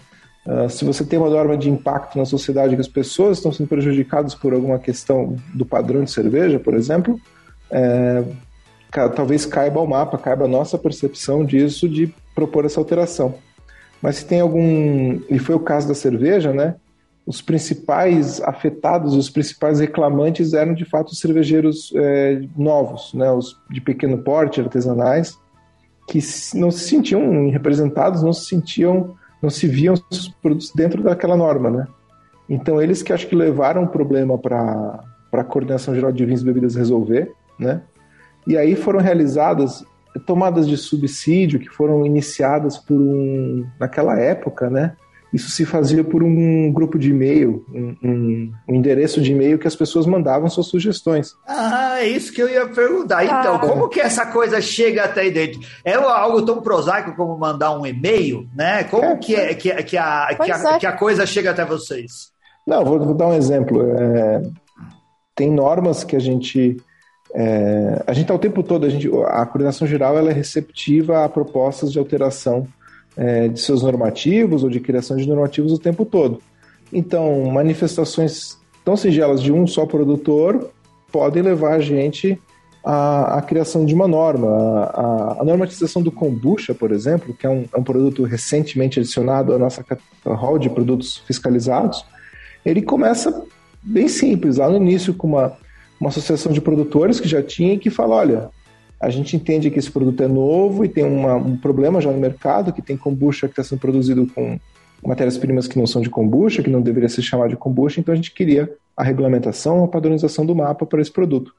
Uh, 0.46 0.68
se 0.68 0.84
você 0.84 1.04
tem 1.04 1.18
uma 1.18 1.30
norma 1.30 1.56
de 1.56 1.70
impacto 1.70 2.18
na 2.18 2.24
sociedade 2.24 2.74
que 2.74 2.80
as 2.80 2.88
pessoas 2.88 3.38
estão 3.38 3.50
sendo 3.50 3.66
prejudicadas 3.66 4.34
por 4.34 4.52
alguma 4.52 4.78
questão 4.78 5.36
do 5.54 5.64
padrão 5.64 6.04
de 6.04 6.10
cerveja, 6.10 6.58
por 6.58 6.74
exemplo, 6.74 7.18
é, 7.70 8.22
talvez 9.16 9.46
caiba 9.46 9.80
ao 9.80 9.86
mapa, 9.86 10.18
caiba 10.18 10.44
a 10.44 10.48
nossa 10.48 10.78
percepção 10.78 11.44
disso 11.44 11.88
de 11.88 12.14
propor 12.34 12.64
essa 12.64 12.78
alteração. 12.78 13.34
Mas 14.00 14.16
se 14.16 14.26
tem 14.26 14.40
algum. 14.40 15.20
E 15.30 15.38
foi 15.38 15.54
o 15.54 15.60
caso 15.60 15.88
da 15.88 15.94
cerveja, 15.94 16.52
né? 16.52 16.76
Os 17.26 17.40
principais 17.40 18.40
afetados, 18.42 19.14
os 19.14 19.30
principais 19.30 19.80
reclamantes 19.80 20.52
eram 20.52 20.74
de 20.74 20.84
fato 20.84 21.12
os 21.12 21.18
cervejeiros 21.18 21.90
é, 21.96 22.42
novos, 22.54 23.14
né? 23.14 23.30
Os 23.32 23.56
de 23.70 23.80
pequeno 23.80 24.18
porte, 24.18 24.60
artesanais, 24.60 25.38
que 26.06 26.18
não 26.54 26.70
se 26.70 26.80
sentiam 26.80 27.48
representados, 27.50 28.22
não 28.22 28.32
se 28.32 28.44
sentiam, 28.44 29.16
não 29.44 29.50
se 29.50 29.68
viam 29.68 29.94
os 30.10 30.28
produtos 30.42 30.72
dentro 30.74 31.02
daquela 31.02 31.36
norma, 31.36 31.70
né? 31.70 31.86
Então 32.48 32.80
eles 32.80 33.02
que 33.02 33.12
acho 33.12 33.26
que 33.26 33.36
levaram 33.36 33.84
o 33.84 33.88
problema 33.88 34.38
para 34.38 35.00
a 35.32 35.44
Coordenação 35.44 35.94
Geral 35.94 36.10
de 36.10 36.24
Vinhos 36.24 36.40
e 36.40 36.44
Bebidas 36.44 36.74
resolver, 36.74 37.30
né? 37.58 37.82
E 38.46 38.56
aí 38.56 38.74
foram 38.74 39.00
realizadas 39.00 39.84
tomadas 40.26 40.66
de 40.66 40.76
subsídio 40.76 41.60
que 41.60 41.68
foram 41.68 42.06
iniciadas 42.06 42.78
por 42.78 42.96
um, 42.96 43.66
naquela 43.78 44.18
época, 44.18 44.70
né? 44.70 44.96
Isso 45.34 45.50
se 45.50 45.66
fazia 45.66 46.04
por 46.04 46.22
um 46.22 46.72
grupo 46.72 46.96
de 46.96 47.10
e-mail, 47.10 47.66
um, 47.74 47.96
um, 48.04 48.52
um 48.68 48.74
endereço 48.76 49.20
de 49.20 49.32
e-mail 49.32 49.58
que 49.58 49.66
as 49.66 49.74
pessoas 49.74 50.06
mandavam 50.06 50.48
suas 50.48 50.68
sugestões. 50.68 51.34
Ah, 51.44 51.96
é 51.98 52.06
isso 52.06 52.32
que 52.32 52.40
eu 52.40 52.48
ia 52.48 52.68
perguntar. 52.68 53.24
Então, 53.24 53.56
ah. 53.56 53.58
como 53.58 53.88
que 53.88 53.98
essa 53.98 54.26
coisa 54.26 54.60
chega 54.60 55.02
até 55.02 55.22
aí 55.22 55.32
dentro? 55.32 55.60
É 55.84 55.94
algo 55.94 56.42
tão 56.42 56.62
prosaico 56.62 57.16
como 57.16 57.36
mandar 57.36 57.76
um 57.76 57.84
e-mail, 57.84 58.48
né? 58.54 58.84
Como 58.84 59.04
é, 59.04 59.16
que, 59.16 59.34
é, 59.34 59.54
que, 59.54 59.70
que, 59.70 59.70
a, 59.70 59.82
que, 59.82 59.96
a, 59.98 60.74
é. 60.74 60.78
que 60.78 60.86
a 60.86 60.92
coisa 60.92 61.26
chega 61.26 61.50
até 61.50 61.64
vocês? 61.64 62.30
Não, 62.64 62.84
vou, 62.84 63.00
vou 63.00 63.14
dar 63.14 63.26
um 63.26 63.34
exemplo. 63.34 63.82
É, 63.82 64.40
tem 65.34 65.50
normas 65.50 66.04
que 66.04 66.14
a 66.14 66.20
gente 66.20 66.76
é, 67.34 68.04
a 68.06 68.12
gente 68.12 68.22
está 68.22 68.34
o 68.34 68.38
tempo 68.38 68.62
todo, 68.62 68.86
a, 68.86 68.88
gente, 68.88 69.08
a 69.08 69.44
coordenação 69.44 69.84
geral 69.84 70.16
ela 70.16 70.30
é 70.30 70.32
receptiva 70.32 71.24
a 71.24 71.28
propostas 71.28 71.90
de 71.90 71.98
alteração 71.98 72.68
é, 73.16 73.48
de 73.48 73.60
seus 73.60 73.82
normativos 73.82 74.62
ou 74.62 74.70
de 74.70 74.80
criação 74.80 75.16
de 75.16 75.26
normativos 75.26 75.72
o 75.72 75.78
tempo 75.78 76.04
todo. 76.04 76.40
Então, 76.92 77.44
manifestações 77.46 78.58
tão 78.84 78.96
singelas 78.96 79.42
de 79.42 79.52
um 79.52 79.66
só 79.66 79.86
produtor 79.86 80.70
podem 81.10 81.42
levar 81.42 81.74
a 81.74 81.80
gente 81.80 82.40
à, 82.84 83.38
à 83.38 83.42
criação 83.42 83.84
de 83.84 83.94
uma 83.94 84.06
norma. 84.06 84.48
A, 84.48 85.36
a, 85.40 85.44
normatização 85.44 86.02
do 86.02 86.12
kombucha, 86.12 86.74
por 86.74 86.92
exemplo, 86.92 87.34
que 87.34 87.46
é 87.46 87.50
um, 87.50 87.64
é 87.72 87.78
um 87.78 87.84
produto 87.84 88.24
recentemente 88.24 89.00
adicionado 89.00 89.52
à 89.52 89.58
nossa 89.58 89.84
hall 90.26 90.58
de 90.58 90.68
produtos 90.68 91.18
fiscalizados, 91.18 92.04
ele 92.64 92.82
começa 92.82 93.44
bem 93.82 94.08
simples, 94.08 94.56
lá 94.56 94.68
no 94.68 94.76
início 94.76 95.14
com 95.14 95.28
uma 95.28 95.56
uma 96.00 96.10
associação 96.10 96.52
de 96.52 96.60
produtores 96.60 97.20
que 97.20 97.28
já 97.28 97.42
tinha 97.42 97.74
e 97.74 97.78
que 97.78 97.90
fala, 97.90 98.16
olha, 98.16 98.50
a 99.04 99.10
gente 99.10 99.36
entende 99.36 99.70
que 99.70 99.78
esse 99.78 99.90
produto 99.90 100.22
é 100.22 100.28
novo 100.28 100.84
e 100.84 100.88
tem 100.88 101.04
uma, 101.04 101.34
um 101.34 101.56
problema 101.56 102.00
já 102.00 102.10
no 102.10 102.18
mercado, 102.18 102.72
que 102.72 102.80
tem 102.80 102.96
kombucha 102.96 103.46
que 103.46 103.52
está 103.52 103.62
sendo 103.62 103.78
produzido 103.78 104.26
com 104.26 104.58
matérias-primas 105.04 105.68
que 105.68 105.78
não 105.78 105.86
são 105.86 106.00
de 106.00 106.08
kombucha, 106.08 106.62
que 106.62 106.70
não 106.70 106.80
deveria 106.80 107.08
ser 107.08 107.20
chamado 107.20 107.50
de 107.50 107.56
kombucha, 107.56 108.00
então 108.00 108.12
a 108.12 108.16
gente 108.16 108.32
queria 108.32 108.72
a 108.96 109.04
regulamentação, 109.04 109.84
a 109.84 109.88
padronização 109.88 110.46
do 110.46 110.54
mapa 110.54 110.86
para 110.86 111.02
esse 111.02 111.10
produto. 111.10 111.54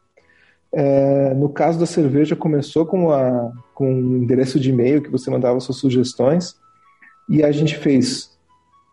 É, 0.73 1.34
no 1.36 1.47
caso 1.47 1.79
da 1.79 1.86
cerveja, 1.86 2.36
começou 2.36 2.86
com, 2.86 3.12
a, 3.12 3.51
com 3.73 3.93
um 3.93 4.17
endereço 4.17 4.60
de 4.60 4.71
e-mail 4.71 5.01
que 5.01 5.12
você 5.12 5.29
mandava 5.29 5.60
suas 5.60 5.77
sugestões, 5.77 6.55
e 7.29 7.43
a 7.43 7.51
gente 7.51 7.77
fez 7.77 8.31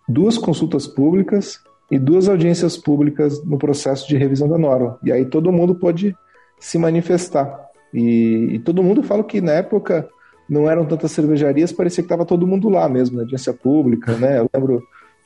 duas 0.09 0.37
consultas 0.37 0.87
públicas, 0.87 1.59
e 1.91 1.99
duas 1.99 2.27
audiências 2.27 2.75
públicas 2.75 3.45
no 3.45 3.59
processo 3.59 4.09
de 4.09 4.17
revisão 4.17 4.49
da 4.49 4.57
norma. 4.57 4.99
E 5.03 5.13
aí 5.13 5.27
todo 5.27 5.53
mundo 5.53 5.75
pode 5.75 6.17
se 6.59 6.79
manifestar. 6.79 7.69
E, 7.93 8.55
e 8.55 8.59
todo 8.59 8.83
mundo 8.83 9.03
fala 9.03 9.23
que 9.23 9.41
na 9.41 9.53
época 9.53 10.09
não 10.49 10.69
eram 10.69 10.85
tantas 10.85 11.13
cervejarias, 11.13 11.73
parecia 11.73 12.03
que 12.03 12.07
estava 12.07 12.25
todo 12.25 12.47
mundo 12.47 12.69
lá 12.69 12.89
mesmo, 12.89 13.17
na 13.17 13.23
audiência 13.23 13.53
pública, 13.53 14.17
né? 14.17 14.39
Eu 14.39 14.49
lembro, 14.53 14.83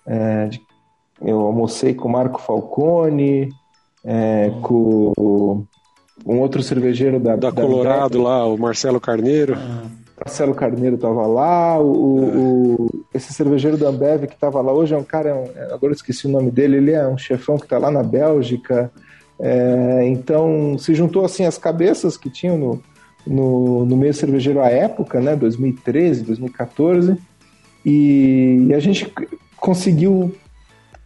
é, 0.06 0.46
de, 0.46 0.60
eu 1.22 1.40
almocei 1.40 1.94
com 1.94 2.08
o 2.08 2.12
Marco 2.12 2.40
Falcone, 2.40 3.48
é, 4.04 4.52
com 4.62 5.64
um 6.24 6.40
outro 6.40 6.62
cervejeiro 6.62 7.18
da... 7.18 7.36
Da, 7.36 7.50
da 7.50 7.62
Colorado 7.62 8.22
lá, 8.22 8.46
o 8.46 8.56
Marcelo 8.56 9.00
Carneiro. 9.00 9.54
Ah. 9.56 10.06
Marcelo 10.24 10.54
Carneiro 10.54 10.96
estava 10.96 11.26
lá, 11.26 11.78
o, 11.78 12.86
o, 12.86 13.04
esse 13.12 13.34
cervejeiro 13.34 13.76
da 13.76 13.88
Ambev 13.88 14.26
que 14.26 14.34
estava 14.34 14.62
lá 14.62 14.72
hoje 14.72 14.94
é 14.94 14.96
um 14.96 15.04
cara, 15.04 15.28
é 15.28 15.34
um, 15.34 15.44
é, 15.54 15.64
agora 15.74 15.92
eu 15.92 15.96
esqueci 15.96 16.26
o 16.26 16.30
nome 16.30 16.50
dele, 16.50 16.78
ele 16.78 16.92
é 16.92 17.06
um 17.06 17.18
chefão 17.18 17.58
que 17.58 17.64
está 17.64 17.78
lá 17.78 17.90
na 17.90 18.02
Bélgica. 18.02 18.90
É, 19.38 20.06
então 20.08 20.78
se 20.78 20.94
juntou 20.94 21.24
assim 21.24 21.44
as 21.44 21.58
cabeças 21.58 22.16
que 22.16 22.30
tinham 22.30 22.56
no, 22.56 22.82
no, 23.26 23.84
no, 23.84 23.96
meio 23.96 24.14
cervejeiro 24.14 24.60
à 24.60 24.68
época, 24.68 25.20
né, 25.20 25.36
2013, 25.36 26.22
2014, 26.22 27.16
e, 27.84 28.66
e 28.68 28.74
a 28.74 28.80
gente 28.80 29.12
conseguiu 29.58 30.34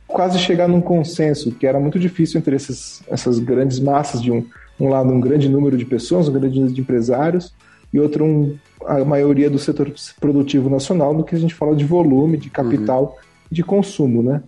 quase 0.06 0.38
chegar 0.38 0.68
num 0.68 0.80
consenso, 0.80 1.52
que 1.52 1.66
era 1.66 1.80
muito 1.80 1.98
difícil 1.98 2.38
entre 2.38 2.54
esses, 2.56 3.02
essas 3.08 3.38
grandes 3.38 3.80
massas 3.80 4.22
de 4.22 4.30
um, 4.30 4.46
um 4.78 4.88
lado 4.88 5.12
um 5.12 5.20
grande 5.20 5.48
número 5.48 5.76
de 5.76 5.84
pessoas, 5.84 6.28
um 6.28 6.32
grande 6.32 6.56
número 6.56 6.74
de 6.74 6.80
empresários, 6.80 7.52
e 7.92 7.98
outro 7.98 8.24
um 8.24 8.56
a 8.86 9.04
maioria 9.04 9.50
do 9.50 9.58
setor 9.58 9.92
produtivo 10.18 10.70
nacional 10.70 11.12
no 11.12 11.24
que 11.24 11.34
a 11.34 11.38
gente 11.38 11.54
fala 11.54 11.76
de 11.76 11.84
volume, 11.84 12.36
de 12.38 12.50
capital 12.50 13.02
uhum. 13.02 13.28
de 13.50 13.62
consumo, 13.62 14.22
né? 14.22 14.42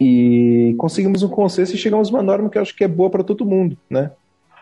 E 0.00 0.74
conseguimos 0.78 1.22
um 1.22 1.28
consenso 1.28 1.74
e 1.74 1.78
chegamos 1.78 2.08
a 2.08 2.12
uma 2.12 2.22
norma 2.22 2.48
que 2.48 2.58
eu 2.58 2.62
acho 2.62 2.76
que 2.76 2.84
é 2.84 2.88
boa 2.88 3.10
para 3.10 3.24
todo 3.24 3.44
mundo, 3.44 3.76
né? 3.90 4.12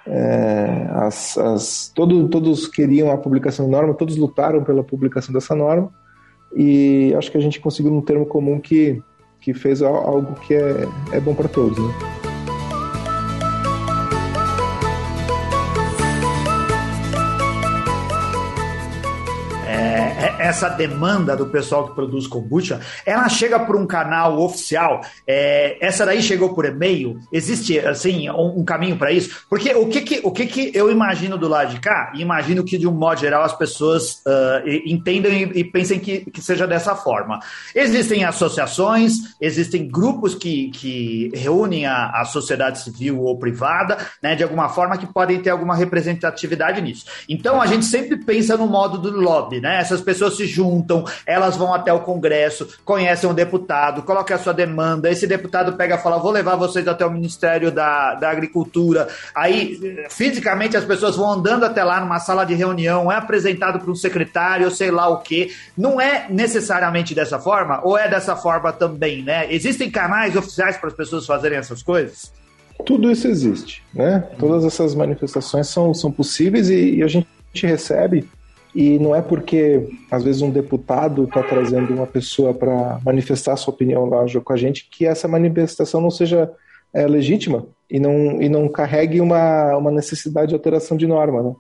É, 0.07 0.89
as, 0.93 1.37
as, 1.37 1.93
todo, 1.95 2.29
todos 2.29 2.69
queriam 2.69 3.11
a 3.11 3.19
publicação 3.19 3.69
da 3.69 3.77
norma, 3.77 3.93
todos 3.93 4.17
lutaram 4.17 4.63
pela 4.63 4.85
publicação 4.85 5.35
dessa 5.35 5.55
norma 5.55 5.93
e 6.55 7.13
acho 7.17 7.31
que 7.31 7.37
a 7.37 7.41
gente 7.41 7.59
conseguiu 7.59 7.93
um 7.93 8.01
termo 8.01 8.25
comum 8.25 8.61
que, 8.61 9.03
que 9.41 9.53
fez 9.53 9.83
algo 9.83 10.35
que 10.41 10.55
é, 10.55 10.89
é 11.13 11.21
bom 11.21 11.35
para 11.35 11.49
todos, 11.49 11.77
né? 11.77 12.26
Essa 20.47 20.69
demanda 20.69 21.37
do 21.37 21.47
pessoal 21.47 21.89
que 21.89 21.95
produz 21.95 22.27
kombucha, 22.27 22.81
ela 23.05 23.29
chega 23.29 23.59
por 23.59 23.77
um 23.77 23.87
canal 23.87 24.41
oficial? 24.41 25.01
É, 25.27 25.77
essa 25.81 26.07
daí 26.07 26.23
chegou 26.23 26.55
por 26.55 26.65
e-mail? 26.65 27.19
Existe, 27.33 27.79
assim, 27.81 28.31
um, 28.31 28.61
um 28.61 28.65
caminho 28.65 28.97
para 28.97 29.11
isso? 29.11 29.45
Porque 29.51 29.75
o 29.75 29.89
que 29.89 30.01
que, 30.03 30.21
o 30.23 30.31
que 30.31 30.47
que 30.47 30.71
eu 30.73 30.91
imagino 30.91 31.37
do 31.37 31.49
lado 31.49 31.75
de 31.75 31.81
cá, 31.81 32.13
imagino 32.15 32.63
que 32.65 32.79
de 32.79 32.87
um 32.87 32.93
modo 32.93 33.21
geral 33.21 33.43
as 33.43 33.57
pessoas 33.57 34.23
uh, 34.27 34.69
entendam 34.87 35.33
e, 35.33 35.43
e, 35.61 35.65
pensem 35.65 35.99
que, 35.99 36.31
que 36.31 36.41
seja 36.41 36.67
dessa 36.67 36.95
forma. 36.95 37.41
Existem 37.75 38.25
associações, 38.25 39.15
existem 39.41 39.89
grupos 39.89 40.35
que, 40.35 40.71
que 40.71 41.31
reúnem 41.35 41.87
a, 41.87 42.11
a 42.21 42.25
sociedade 42.25 42.81
civil 42.81 43.21
ou 43.21 43.39
privada, 43.39 43.99
né, 44.23 44.35
de 44.37 44.43
alguma 44.43 44.69
forma 44.69 44.97
que 44.97 45.07
podem 45.07 45.41
ter 45.41 45.51
alguma 45.51 45.75
representatividade 45.75 46.81
nisso. 46.81 47.07
Então 47.29 47.61
a 47.61 47.67
gente 47.67 47.85
sempre 47.85 48.17
pensa 48.17 48.57
no 48.57 48.67
modo 48.67 48.99
do 48.99 49.11
lobby, 49.11 49.61
né? 49.61 49.79
Essas 49.81 50.01
pessoas 50.01 50.36
se 50.37 50.47
juntam, 50.47 51.05
elas 51.27 51.57
vão 51.57 51.75
até 51.75 51.93
o 51.93 52.01
Congresso, 52.01 52.69
conhecem 52.85 53.29
um 53.29 53.35
deputado, 53.35 54.03
colocam 54.03 54.37
a 54.37 54.39
sua 54.39 54.53
demanda, 54.53 55.11
esse 55.11 55.27
deputado 55.27 55.73
pega 55.75 55.97
e 55.97 55.99
fala: 55.99 56.19
vou 56.19 56.31
levar 56.31 56.57
vocês 56.57 56.87
até 56.87 57.05
o 57.05 57.11
Ministério 57.11 57.71
da, 57.71 58.15
da 58.15 58.31
Agricultura. 58.31 59.09
Aí, 59.35 60.07
fisicamente, 60.11 60.77
as 60.77 60.85
pessoas 60.85 61.17
vão 61.17 61.33
andando 61.33 61.65
até 61.65 61.83
lá 61.83 62.01
numa 62.01 62.19
sala 62.19 62.45
de 62.45 62.55
reunião, 62.55 63.11
é 63.11 63.17
apresentado 63.17 63.81
para 63.81 63.91
um 63.91 63.95
secretário, 63.95 64.71
sei 64.71 64.91
lá 64.91 65.09
o 65.09 65.19
quê. 65.19 65.51
Não 65.77 66.01
é 66.01 66.27
necessariamente 66.29 67.15
dessa 67.15 67.39
forma, 67.39 67.81
ou 67.83 67.99
é 67.99 68.09
dessa 68.09 68.37
forma 68.37 68.73
também, 68.73 69.23
né? 69.23 69.53
Existem 69.53 69.91
canais 69.91 70.37
oficiais 70.37 70.77
para 70.77 70.89
as 70.89 70.95
pessoas 70.95 71.27
fazerem 71.27 71.59
essas 71.59 71.83
coisas? 71.83 72.33
Tudo 72.85 73.11
isso 73.11 73.27
existe, 73.27 73.83
né? 73.95 74.29
Todas 74.39 74.65
essas 74.65 74.95
manifestações 74.95 75.69
são, 75.69 75.95
são 75.95 76.13
possíveis 76.13 76.69
e, 76.69 76.97
e 76.97 77.03
a 77.03 77.09
gente 77.09 77.27
recebe 77.63 78.29
e 78.77 78.99
não 78.99 79.15
é 79.15 79.23
porque 79.23 79.89
às 80.11 80.23
vezes 80.23 80.43
um 80.43 80.51
deputado 80.51 81.25
está 81.25 81.43
trazendo 81.43 81.95
uma 81.95 82.07
pessoa 82.07 82.53
para 82.53 83.01
manifestar 83.05 83.57
sua 83.57 83.73
opinião 83.73 84.05
lá 84.05 84.25
com 84.45 84.53
a 84.53 84.57
gente 84.57 84.89
que 84.91 85.07
essa 85.07 85.27
manifestação 85.27 86.01
não 86.01 86.11
seja 86.11 86.51
é, 86.93 87.07
legítima 87.07 87.67
e 87.91 87.99
não, 87.99 88.41
e 88.41 88.49
não 88.49 88.69
carregue 88.69 89.21
uma, 89.21 89.77
uma 89.77 89.91
necessidade 89.91 90.49
de 90.49 90.55
alteração 90.55 90.97
de 90.97 91.07
norma, 91.07 91.43
né? 91.43 91.55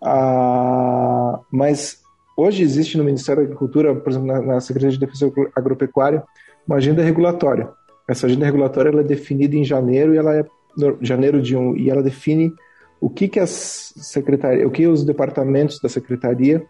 Ah, 0.00 1.40
mas 1.50 2.02
hoje 2.36 2.62
existe 2.62 2.96
no 2.96 3.04
Ministério 3.04 3.42
da 3.42 3.46
Agricultura, 3.46 3.94
por 3.94 4.10
exemplo, 4.10 4.28
na, 4.28 4.40
na 4.40 4.60
Secretaria 4.60 4.96
de 4.96 5.04
Defesa 5.04 5.32
Agropecuária, 5.54 6.22
uma 6.66 6.76
agenda 6.76 7.02
regulatória 7.02 7.68
essa 8.08 8.26
agenda 8.26 8.46
regulatória 8.46 8.90
ela 8.90 9.00
é 9.00 9.04
definida 9.04 9.56
em 9.56 9.64
janeiro 9.64 10.14
e 10.14 10.18
ela 10.18 10.36
é 10.36 10.44
janeiro 11.00 11.40
de 11.40 11.56
um 11.56 11.76
e 11.76 11.90
ela 11.90 12.02
define 12.02 12.52
o 13.00 13.10
que 13.10 13.28
que 13.28 13.40
as 13.40 13.92
secretarias, 13.96 14.66
o 14.66 14.70
que 14.70 14.86
os 14.86 15.04
departamentos 15.04 15.80
da 15.80 15.88
secretaria 15.88 16.64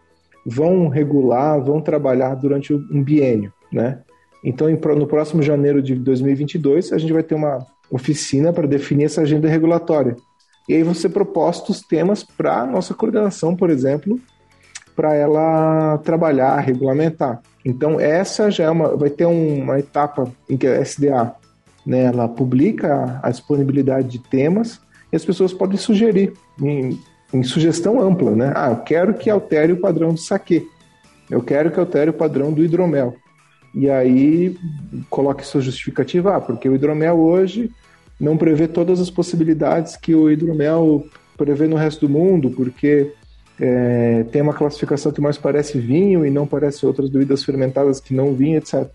vão 0.45 0.87
regular, 0.87 1.61
vão 1.61 1.81
trabalhar 1.81 2.35
durante 2.35 2.73
um 2.73 3.03
biênio, 3.03 3.51
né? 3.71 3.99
Então, 4.43 4.67
no 4.69 5.07
próximo 5.07 5.41
janeiro 5.41 5.81
de 5.81 5.95
2022, 5.95 6.93
a 6.93 6.97
gente 6.97 7.11
vai 7.11 7.23
ter 7.23 7.35
uma 7.35 7.65
oficina 7.91 8.53
para 8.53 8.67
definir 8.67 9.05
essa 9.05 9.21
agenda 9.21 9.47
regulatória. 9.49 10.15
E 10.69 10.73
aí 10.73 10.83
vão 10.83 10.93
ser 10.93 11.09
propostos 11.09 11.81
temas 11.81 12.23
para 12.23 12.65
nossa 12.65 12.93
coordenação, 12.93 13.55
por 13.55 13.69
exemplo, 13.69 14.19
para 14.95 15.13
ela 15.15 15.97
trabalhar, 15.99 16.59
regulamentar. 16.59 17.41
Então 17.63 17.99
essa 17.99 18.49
já 18.49 18.65
é 18.65 18.69
uma, 18.69 18.95
vai 18.95 19.09
ter 19.09 19.25
uma 19.25 19.79
etapa 19.79 20.29
em 20.49 20.57
que 20.57 20.67
a 20.67 20.81
SDA, 20.81 21.35
né, 21.85 22.05
ela 22.05 22.27
publica 22.27 23.19
a 23.23 23.29
disponibilidade 23.29 24.07
de 24.09 24.19
temas 24.19 24.81
e 25.11 25.15
as 25.15 25.25
pessoas 25.25 25.53
podem 25.53 25.77
sugerir 25.77 26.33
em, 26.61 26.99
em 27.33 27.43
sugestão 27.43 28.01
ampla, 28.01 28.31
né? 28.31 28.53
Ah, 28.55 28.69
eu 28.69 28.77
quero 28.77 29.13
que 29.13 29.29
altere 29.29 29.73
o 29.73 29.79
padrão 29.79 30.13
do 30.13 30.19
saque, 30.19 30.67
eu 31.29 31.41
quero 31.41 31.71
que 31.71 31.79
altere 31.79 32.09
o 32.09 32.13
padrão 32.13 32.51
do 32.51 32.63
hidromel. 32.63 33.15
E 33.73 33.89
aí 33.89 34.57
coloque 35.09 35.45
sua 35.45 35.61
justificativa, 35.61 36.35
ah, 36.35 36.41
porque 36.41 36.67
o 36.67 36.75
hidromel 36.75 37.19
hoje 37.19 37.71
não 38.19 38.37
prevê 38.37 38.67
todas 38.67 38.99
as 38.99 39.09
possibilidades 39.09 39.95
que 39.95 40.15
o 40.15 40.31
hidromel 40.31 41.05
prevê 41.37 41.67
no 41.67 41.75
resto 41.75 42.07
do 42.07 42.13
mundo, 42.13 42.49
porque 42.49 43.13
é, 43.59 44.23
tem 44.31 44.41
uma 44.41 44.53
classificação 44.53 45.11
que 45.11 45.21
mais 45.21 45.37
parece 45.37 45.79
vinho 45.79 46.25
e 46.25 46.29
não 46.29 46.47
parece 46.47 46.85
outras 46.85 47.09
bebidas 47.09 47.43
fermentadas 47.43 47.99
que 47.99 48.13
não 48.13 48.33
vinho, 48.33 48.57
etc. 48.57 48.87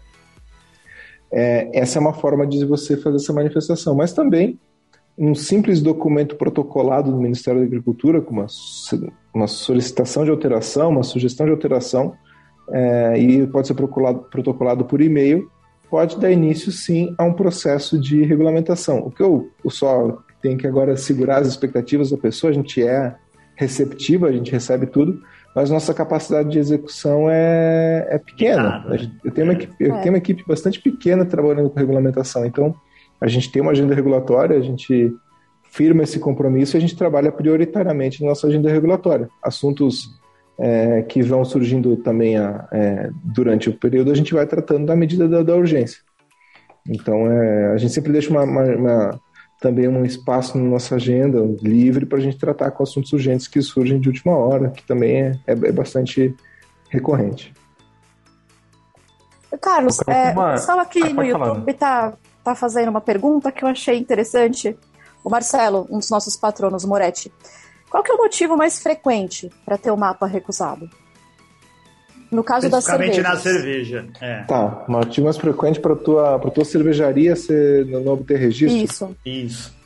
É, 1.30 1.70
essa 1.72 1.98
é 1.98 2.00
uma 2.00 2.12
forma 2.12 2.46
de 2.46 2.64
você 2.64 2.96
fazer 2.96 3.16
essa 3.16 3.32
manifestação, 3.32 3.94
mas 3.94 4.12
também 4.12 4.58
um 5.16 5.34
simples 5.34 5.80
documento 5.80 6.36
protocolado 6.36 7.10
do 7.10 7.20
Ministério 7.20 7.60
da 7.60 7.66
Agricultura, 7.66 8.20
com 8.20 8.32
uma, 8.32 8.46
uma 9.34 9.46
solicitação 9.46 10.24
de 10.24 10.30
alteração, 10.30 10.90
uma 10.90 11.02
sugestão 11.02 11.46
de 11.46 11.52
alteração, 11.52 12.14
é, 12.70 13.18
e 13.18 13.46
pode 13.46 13.66
ser 13.66 13.74
protocolado, 13.74 14.20
protocolado 14.30 14.84
por 14.84 15.00
e-mail, 15.00 15.50
pode 15.90 16.18
dar 16.18 16.30
início 16.30 16.72
sim 16.72 17.14
a 17.18 17.24
um 17.24 17.34
processo 17.34 18.00
de 18.00 18.22
regulamentação. 18.22 19.00
O 19.00 19.10
que 19.10 19.22
eu, 19.22 19.50
eu 19.62 19.70
só 19.70 20.18
tenho 20.40 20.56
que 20.56 20.66
agora 20.66 20.96
segurar 20.96 21.42
as 21.42 21.48
expectativas 21.48 22.10
da 22.10 22.16
pessoa, 22.16 22.50
a 22.50 22.54
gente 22.54 22.82
é 22.82 23.14
receptiva, 23.54 24.28
a 24.28 24.32
gente 24.32 24.50
recebe 24.50 24.86
tudo, 24.86 25.20
mas 25.54 25.70
nossa 25.70 25.92
capacidade 25.92 26.48
de 26.48 26.58
execução 26.58 27.28
é, 27.28 28.06
é 28.08 28.18
pequena. 28.18 28.84
Eu, 29.22 29.30
tenho 29.30 29.46
uma 29.46 29.52
equipe, 29.52 29.74
eu 29.78 29.94
é. 29.94 29.98
tenho 29.98 30.14
uma 30.14 30.18
equipe 30.18 30.42
bastante 30.46 30.80
pequena 30.80 31.24
trabalhando 31.24 31.68
com 31.68 31.78
regulamentação, 31.78 32.44
então 32.46 32.74
a 33.22 33.28
gente 33.28 33.50
tem 33.52 33.62
uma 33.62 33.70
agenda 33.70 33.94
regulatória, 33.94 34.58
a 34.58 34.60
gente 34.60 35.14
firma 35.70 36.02
esse 36.02 36.18
compromisso 36.18 36.76
e 36.76 36.78
a 36.78 36.80
gente 36.80 36.96
trabalha 36.96 37.30
prioritariamente 37.30 38.20
na 38.20 38.30
nossa 38.30 38.48
agenda 38.48 38.70
regulatória. 38.70 39.28
Assuntos 39.42 40.10
é, 40.58 41.02
que 41.02 41.22
vão 41.22 41.44
surgindo 41.44 41.96
também 41.96 42.36
a, 42.36 42.68
é, 42.72 43.10
durante 43.24 43.70
o 43.70 43.78
período, 43.78 44.10
a 44.10 44.14
gente 44.14 44.34
vai 44.34 44.44
tratando 44.44 44.86
da 44.86 44.96
medida 44.96 45.28
da, 45.28 45.42
da 45.42 45.54
urgência. 45.54 46.00
Então, 46.86 47.30
é, 47.30 47.72
a 47.72 47.76
gente 47.76 47.92
sempre 47.92 48.12
deixa 48.12 48.28
uma, 48.28 48.42
uma, 48.42 48.64
uma 48.64 49.20
também 49.60 49.86
um 49.86 50.04
espaço 50.04 50.58
na 50.58 50.64
nossa 50.64 50.96
agenda 50.96 51.38
livre 51.62 52.04
para 52.04 52.18
a 52.18 52.20
gente 52.20 52.36
tratar 52.36 52.72
com 52.72 52.82
assuntos 52.82 53.12
urgentes 53.12 53.46
que 53.46 53.62
surgem 53.62 54.00
de 54.00 54.08
última 54.08 54.36
hora, 54.36 54.70
que 54.70 54.84
também 54.84 55.22
é, 55.22 55.32
é, 55.46 55.52
é 55.52 55.72
bastante 55.72 56.34
recorrente. 56.90 57.54
Carlos, 59.60 60.00
é, 60.08 60.32
uma... 60.32 60.48
o 60.48 60.52
pessoal 60.54 60.80
aqui 60.80 61.02
ah, 61.02 61.10
no 61.10 61.22
YouTube 61.22 61.70
está 61.70 62.14
tá 62.44 62.54
fazendo 62.54 62.88
uma 62.88 63.00
pergunta 63.00 63.52
que 63.52 63.64
eu 63.64 63.68
achei 63.68 63.98
interessante. 63.98 64.76
O 65.24 65.30
Marcelo, 65.30 65.86
um 65.90 65.98
dos 65.98 66.10
nossos 66.10 66.36
patronos, 66.36 66.84
Moretti. 66.84 67.32
Qual 67.90 68.02
que 68.02 68.10
é 68.10 68.14
o 68.14 68.18
motivo 68.18 68.56
mais 68.56 68.80
frequente 68.82 69.50
para 69.64 69.76
ter 69.76 69.90
o 69.90 69.96
mapa 69.96 70.26
recusado? 70.26 70.88
No 72.30 72.42
caso 72.42 72.70
da 72.70 72.80
cerveja. 72.80 73.22
na 73.22 73.36
cerveja. 73.36 74.06
É. 74.18 74.42
Tá, 74.44 74.84
o 74.88 74.92
motivo 74.92 75.26
mais 75.26 75.36
frequente 75.36 75.78
para 75.78 75.94
tua, 75.94 76.38
pra 76.38 76.50
tua 76.50 76.64
cervejaria 76.64 77.36
ser, 77.36 77.84
não 77.84 78.14
obter 78.14 78.38
registro? 78.38 78.78
Isso. 78.78 79.16
Isso. 79.24 79.82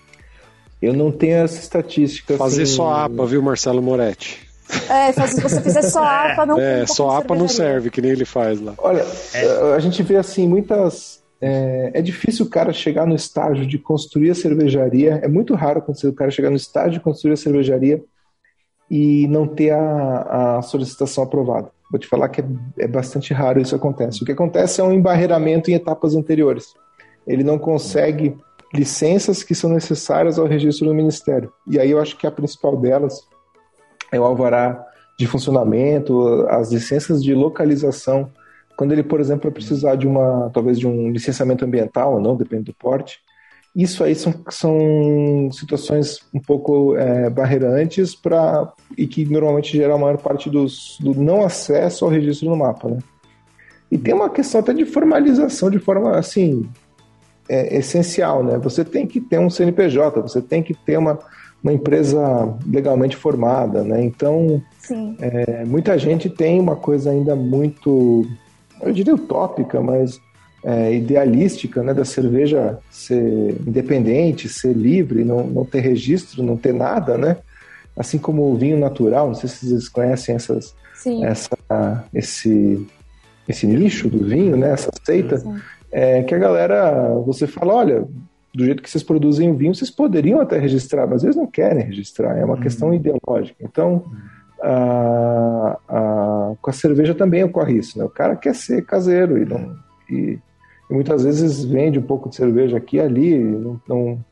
Eu 0.80 0.92
não 0.92 1.10
tenho 1.10 1.38
essa 1.38 1.58
estatística. 1.58 2.36
Fazer 2.36 2.62
assim... 2.62 2.74
só 2.74 2.92
APA, 2.92 3.26
viu, 3.26 3.42
Marcelo 3.42 3.82
Moretti? 3.82 4.46
É, 4.88 5.12
se 5.12 5.40
você 5.40 5.60
fizer 5.60 5.82
só 5.82 6.02
APA, 6.04 6.46
não 6.46 6.60
É, 6.60 6.86
só 6.86 7.16
APA 7.16 7.34
não 7.34 7.48
serve, 7.48 7.90
que 7.90 8.00
nem 8.00 8.12
ele 8.12 8.24
faz 8.24 8.60
lá. 8.60 8.74
Olha, 8.78 9.04
é. 9.34 9.74
a 9.74 9.78
gente 9.80 10.02
vê 10.02 10.16
assim, 10.16 10.46
muitas. 10.46 11.20
É, 11.40 11.90
é, 11.94 12.02
difícil 12.02 12.46
o 12.46 12.48
cara 12.48 12.72
chegar 12.72 13.06
no 13.06 13.14
estágio 13.14 13.66
de 13.66 13.78
construir 13.78 14.30
a 14.30 14.34
cervejaria. 14.34 15.20
É 15.22 15.28
muito 15.28 15.54
raro 15.54 15.78
acontecer 15.78 16.08
o 16.08 16.14
cara 16.14 16.30
chegar 16.30 16.50
no 16.50 16.56
estágio 16.56 16.92
de 16.92 17.00
construir 17.00 17.34
a 17.34 17.36
cervejaria 17.36 18.02
e 18.90 19.26
não 19.28 19.46
ter 19.46 19.72
a, 19.72 20.58
a 20.58 20.62
solicitação 20.62 21.24
aprovada. 21.24 21.70
Vou 21.90 22.00
te 22.00 22.06
falar 22.06 22.28
que 22.28 22.40
é, 22.40 22.44
é 22.78 22.88
bastante 22.88 23.32
raro 23.34 23.60
isso 23.60 23.76
acontece. 23.76 24.22
O 24.22 24.26
que 24.26 24.32
acontece 24.32 24.80
é 24.80 24.84
um 24.84 24.92
embarreiramento 24.92 25.70
em 25.70 25.74
etapas 25.74 26.14
anteriores. 26.14 26.74
Ele 27.26 27.44
não 27.44 27.58
consegue 27.58 28.36
licenças 28.74 29.42
que 29.42 29.54
são 29.54 29.70
necessárias 29.70 30.38
ao 30.38 30.46
registro 30.46 30.86
do 30.86 30.94
Ministério. 30.94 31.52
E 31.66 31.78
aí 31.78 31.90
eu 31.90 32.00
acho 32.00 32.16
que 32.16 32.26
a 32.26 32.30
principal 32.30 32.76
delas 32.76 33.20
é 34.12 34.18
o 34.18 34.24
alvará 34.24 34.84
de 35.18 35.26
funcionamento, 35.26 36.46
as 36.48 36.70
licenças 36.70 37.22
de 37.22 37.34
localização. 37.34 38.30
Quando 38.76 38.92
ele, 38.92 39.02
por 39.02 39.20
exemplo, 39.20 39.50
precisar 39.50 39.96
de 39.96 40.06
uma, 40.06 40.50
talvez 40.52 40.78
de 40.78 40.86
um 40.86 41.10
licenciamento 41.10 41.64
ambiental 41.64 42.14
ou 42.14 42.20
não, 42.20 42.36
depende 42.36 42.64
do 42.64 42.74
porte, 42.74 43.18
isso 43.74 44.02
aí 44.02 44.14
são, 44.14 44.34
são 44.48 45.50
situações 45.52 46.20
um 46.32 46.40
pouco 46.40 46.96
é, 46.96 47.28
barreirantes 47.28 48.14
para 48.14 48.72
e 48.96 49.06
que 49.06 49.24
normalmente 49.26 49.76
geram 49.76 49.96
a 49.96 49.98
maior 49.98 50.16
parte 50.16 50.48
dos, 50.48 50.96
do 51.00 51.14
não 51.14 51.44
acesso 51.44 52.04
ao 52.04 52.10
registro 52.10 52.48
no 52.48 52.56
mapa, 52.56 52.88
né? 52.88 52.98
E 53.90 53.98
tem 53.98 54.14
uma 54.14 54.30
questão 54.30 54.60
até 54.60 54.72
de 54.72 54.84
formalização 54.84 55.70
de 55.70 55.78
forma 55.78 56.16
assim 56.16 56.68
é, 57.48 57.76
essencial, 57.76 58.42
né? 58.42 58.58
Você 58.58 58.84
tem 58.84 59.06
que 59.06 59.20
ter 59.20 59.38
um 59.38 59.50
CNPJ, 59.50 60.20
você 60.20 60.40
tem 60.40 60.62
que 60.62 60.74
ter 60.74 60.98
uma, 60.98 61.18
uma 61.62 61.72
empresa 61.72 62.20
legalmente 62.66 63.16
formada, 63.16 63.84
né? 63.84 64.02
Então, 64.02 64.62
é, 65.20 65.64
muita 65.64 65.98
gente 65.98 66.28
tem 66.28 66.58
uma 66.60 66.76
coisa 66.76 67.10
ainda 67.10 67.36
muito, 67.36 68.26
eu 68.82 68.92
diria 68.92 69.14
utópica, 69.14 69.80
mas 69.80 70.20
é, 70.64 70.94
idealística 70.94 71.82
né, 71.82 71.94
da 71.94 72.04
cerveja 72.04 72.78
ser 72.90 73.56
independente, 73.66 74.48
ser 74.48 74.72
livre, 74.74 75.24
não, 75.24 75.46
não 75.46 75.64
ter 75.64 75.80
registro, 75.80 76.42
não 76.42 76.56
ter 76.56 76.74
nada, 76.74 77.16
né? 77.16 77.36
Assim 77.96 78.18
como 78.18 78.42
o 78.42 78.56
vinho 78.56 78.78
natural, 78.78 79.28
não 79.28 79.34
sei 79.34 79.48
se 79.48 79.66
vocês 79.66 79.88
conhecem 79.88 80.34
essas, 80.34 80.74
essa, 81.22 82.04
esse, 82.12 82.86
esse 83.48 83.66
nicho 83.66 84.08
do 84.08 84.24
vinho, 84.24 84.56
né? 84.56 84.72
Essa 84.72 84.90
seita, 85.04 85.42
é, 85.90 86.22
que 86.22 86.34
a 86.34 86.38
galera, 86.38 87.14
você 87.24 87.46
fala, 87.46 87.74
olha, 87.74 88.04
do 88.52 88.64
jeito 88.64 88.82
que 88.82 88.90
vocês 88.90 89.04
produzem 89.04 89.50
o 89.50 89.54
vinho, 89.54 89.74
vocês 89.74 89.90
poderiam 89.90 90.40
até 90.40 90.58
registrar, 90.58 91.06
mas 91.06 91.22
eles 91.22 91.36
não 91.36 91.46
querem 91.46 91.84
registrar, 91.84 92.36
é 92.36 92.44
uma 92.44 92.54
uhum. 92.54 92.60
questão 92.60 92.92
ideológica. 92.92 93.56
Então, 93.60 94.04
a, 94.62 95.78
a, 95.88 96.52
com 96.60 96.70
a 96.70 96.72
cerveja 96.72 97.14
também 97.14 97.44
ocorre 97.44 97.78
isso, 97.78 97.98
né? 97.98 98.04
O 98.04 98.10
cara 98.10 98.36
quer 98.36 98.54
ser 98.54 98.84
caseiro 98.84 99.38
e 99.38 99.44
não, 99.44 99.76
e 100.10 100.38
e 100.90 100.94
muitas 100.94 101.24
vezes 101.24 101.64
vende 101.64 101.98
um 101.98 102.02
pouco 102.02 102.28
de 102.28 102.36
cerveja 102.36 102.76
aqui 102.76 102.96
e 102.96 103.00
ali, 103.00 103.38
não, 103.38 103.80
não, 103.88 104.24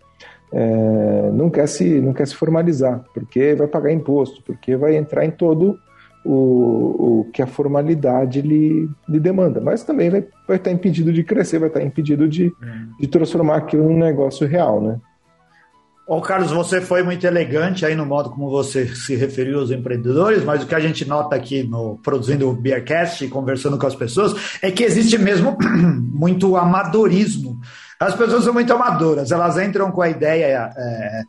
é, 0.52 1.30
não, 1.32 1.50
quer 1.50 1.66
se, 1.66 2.00
não 2.00 2.12
quer 2.12 2.26
se 2.26 2.34
formalizar, 2.34 3.04
porque 3.12 3.54
vai 3.54 3.66
pagar 3.66 3.92
imposto, 3.92 4.42
porque 4.42 4.76
vai 4.76 4.96
entrar 4.96 5.24
em 5.24 5.30
todo 5.30 5.76
o, 6.24 7.20
o 7.20 7.30
que 7.32 7.42
a 7.42 7.46
formalidade 7.46 8.40
lhe, 8.40 8.88
lhe 9.08 9.20
demanda. 9.20 9.60
Mas 9.60 9.82
também 9.82 10.10
vai, 10.10 10.24
vai 10.46 10.56
estar 10.56 10.70
impedido 10.70 11.12
de 11.12 11.24
crescer, 11.24 11.58
vai 11.58 11.68
estar 11.68 11.82
impedido 11.82 12.28
de, 12.28 12.52
de 13.00 13.06
transformar 13.08 13.56
aquilo 13.56 13.88
num 13.88 13.98
negócio 13.98 14.46
real, 14.46 14.80
né? 14.80 15.00
Ô, 16.06 16.20
Carlos, 16.20 16.50
você 16.50 16.82
foi 16.82 17.02
muito 17.02 17.26
elegante 17.26 17.86
aí 17.86 17.94
no 17.94 18.04
modo 18.04 18.28
como 18.28 18.50
você 18.50 18.86
se 18.94 19.16
referiu 19.16 19.60
aos 19.60 19.70
empreendedores, 19.70 20.44
mas 20.44 20.62
o 20.62 20.66
que 20.66 20.74
a 20.74 20.80
gente 20.80 21.06
nota 21.06 21.34
aqui 21.34 21.62
no 21.62 21.98
produzindo 22.02 22.46
o 22.46 22.52
Beercast, 22.52 23.26
conversando 23.28 23.78
com 23.78 23.86
as 23.86 23.94
pessoas, 23.94 24.34
é 24.60 24.70
que 24.70 24.84
existe 24.84 25.16
mesmo 25.16 25.56
muito 26.12 26.58
amadorismo 26.58 27.58
as 27.98 28.14
pessoas 28.14 28.44
são 28.44 28.52
muito 28.52 28.72
amadoras, 28.72 29.30
elas 29.30 29.56
entram 29.58 29.90
com 29.90 30.02
a 30.02 30.08
ideia 30.08 30.70
é, 30.76 31.22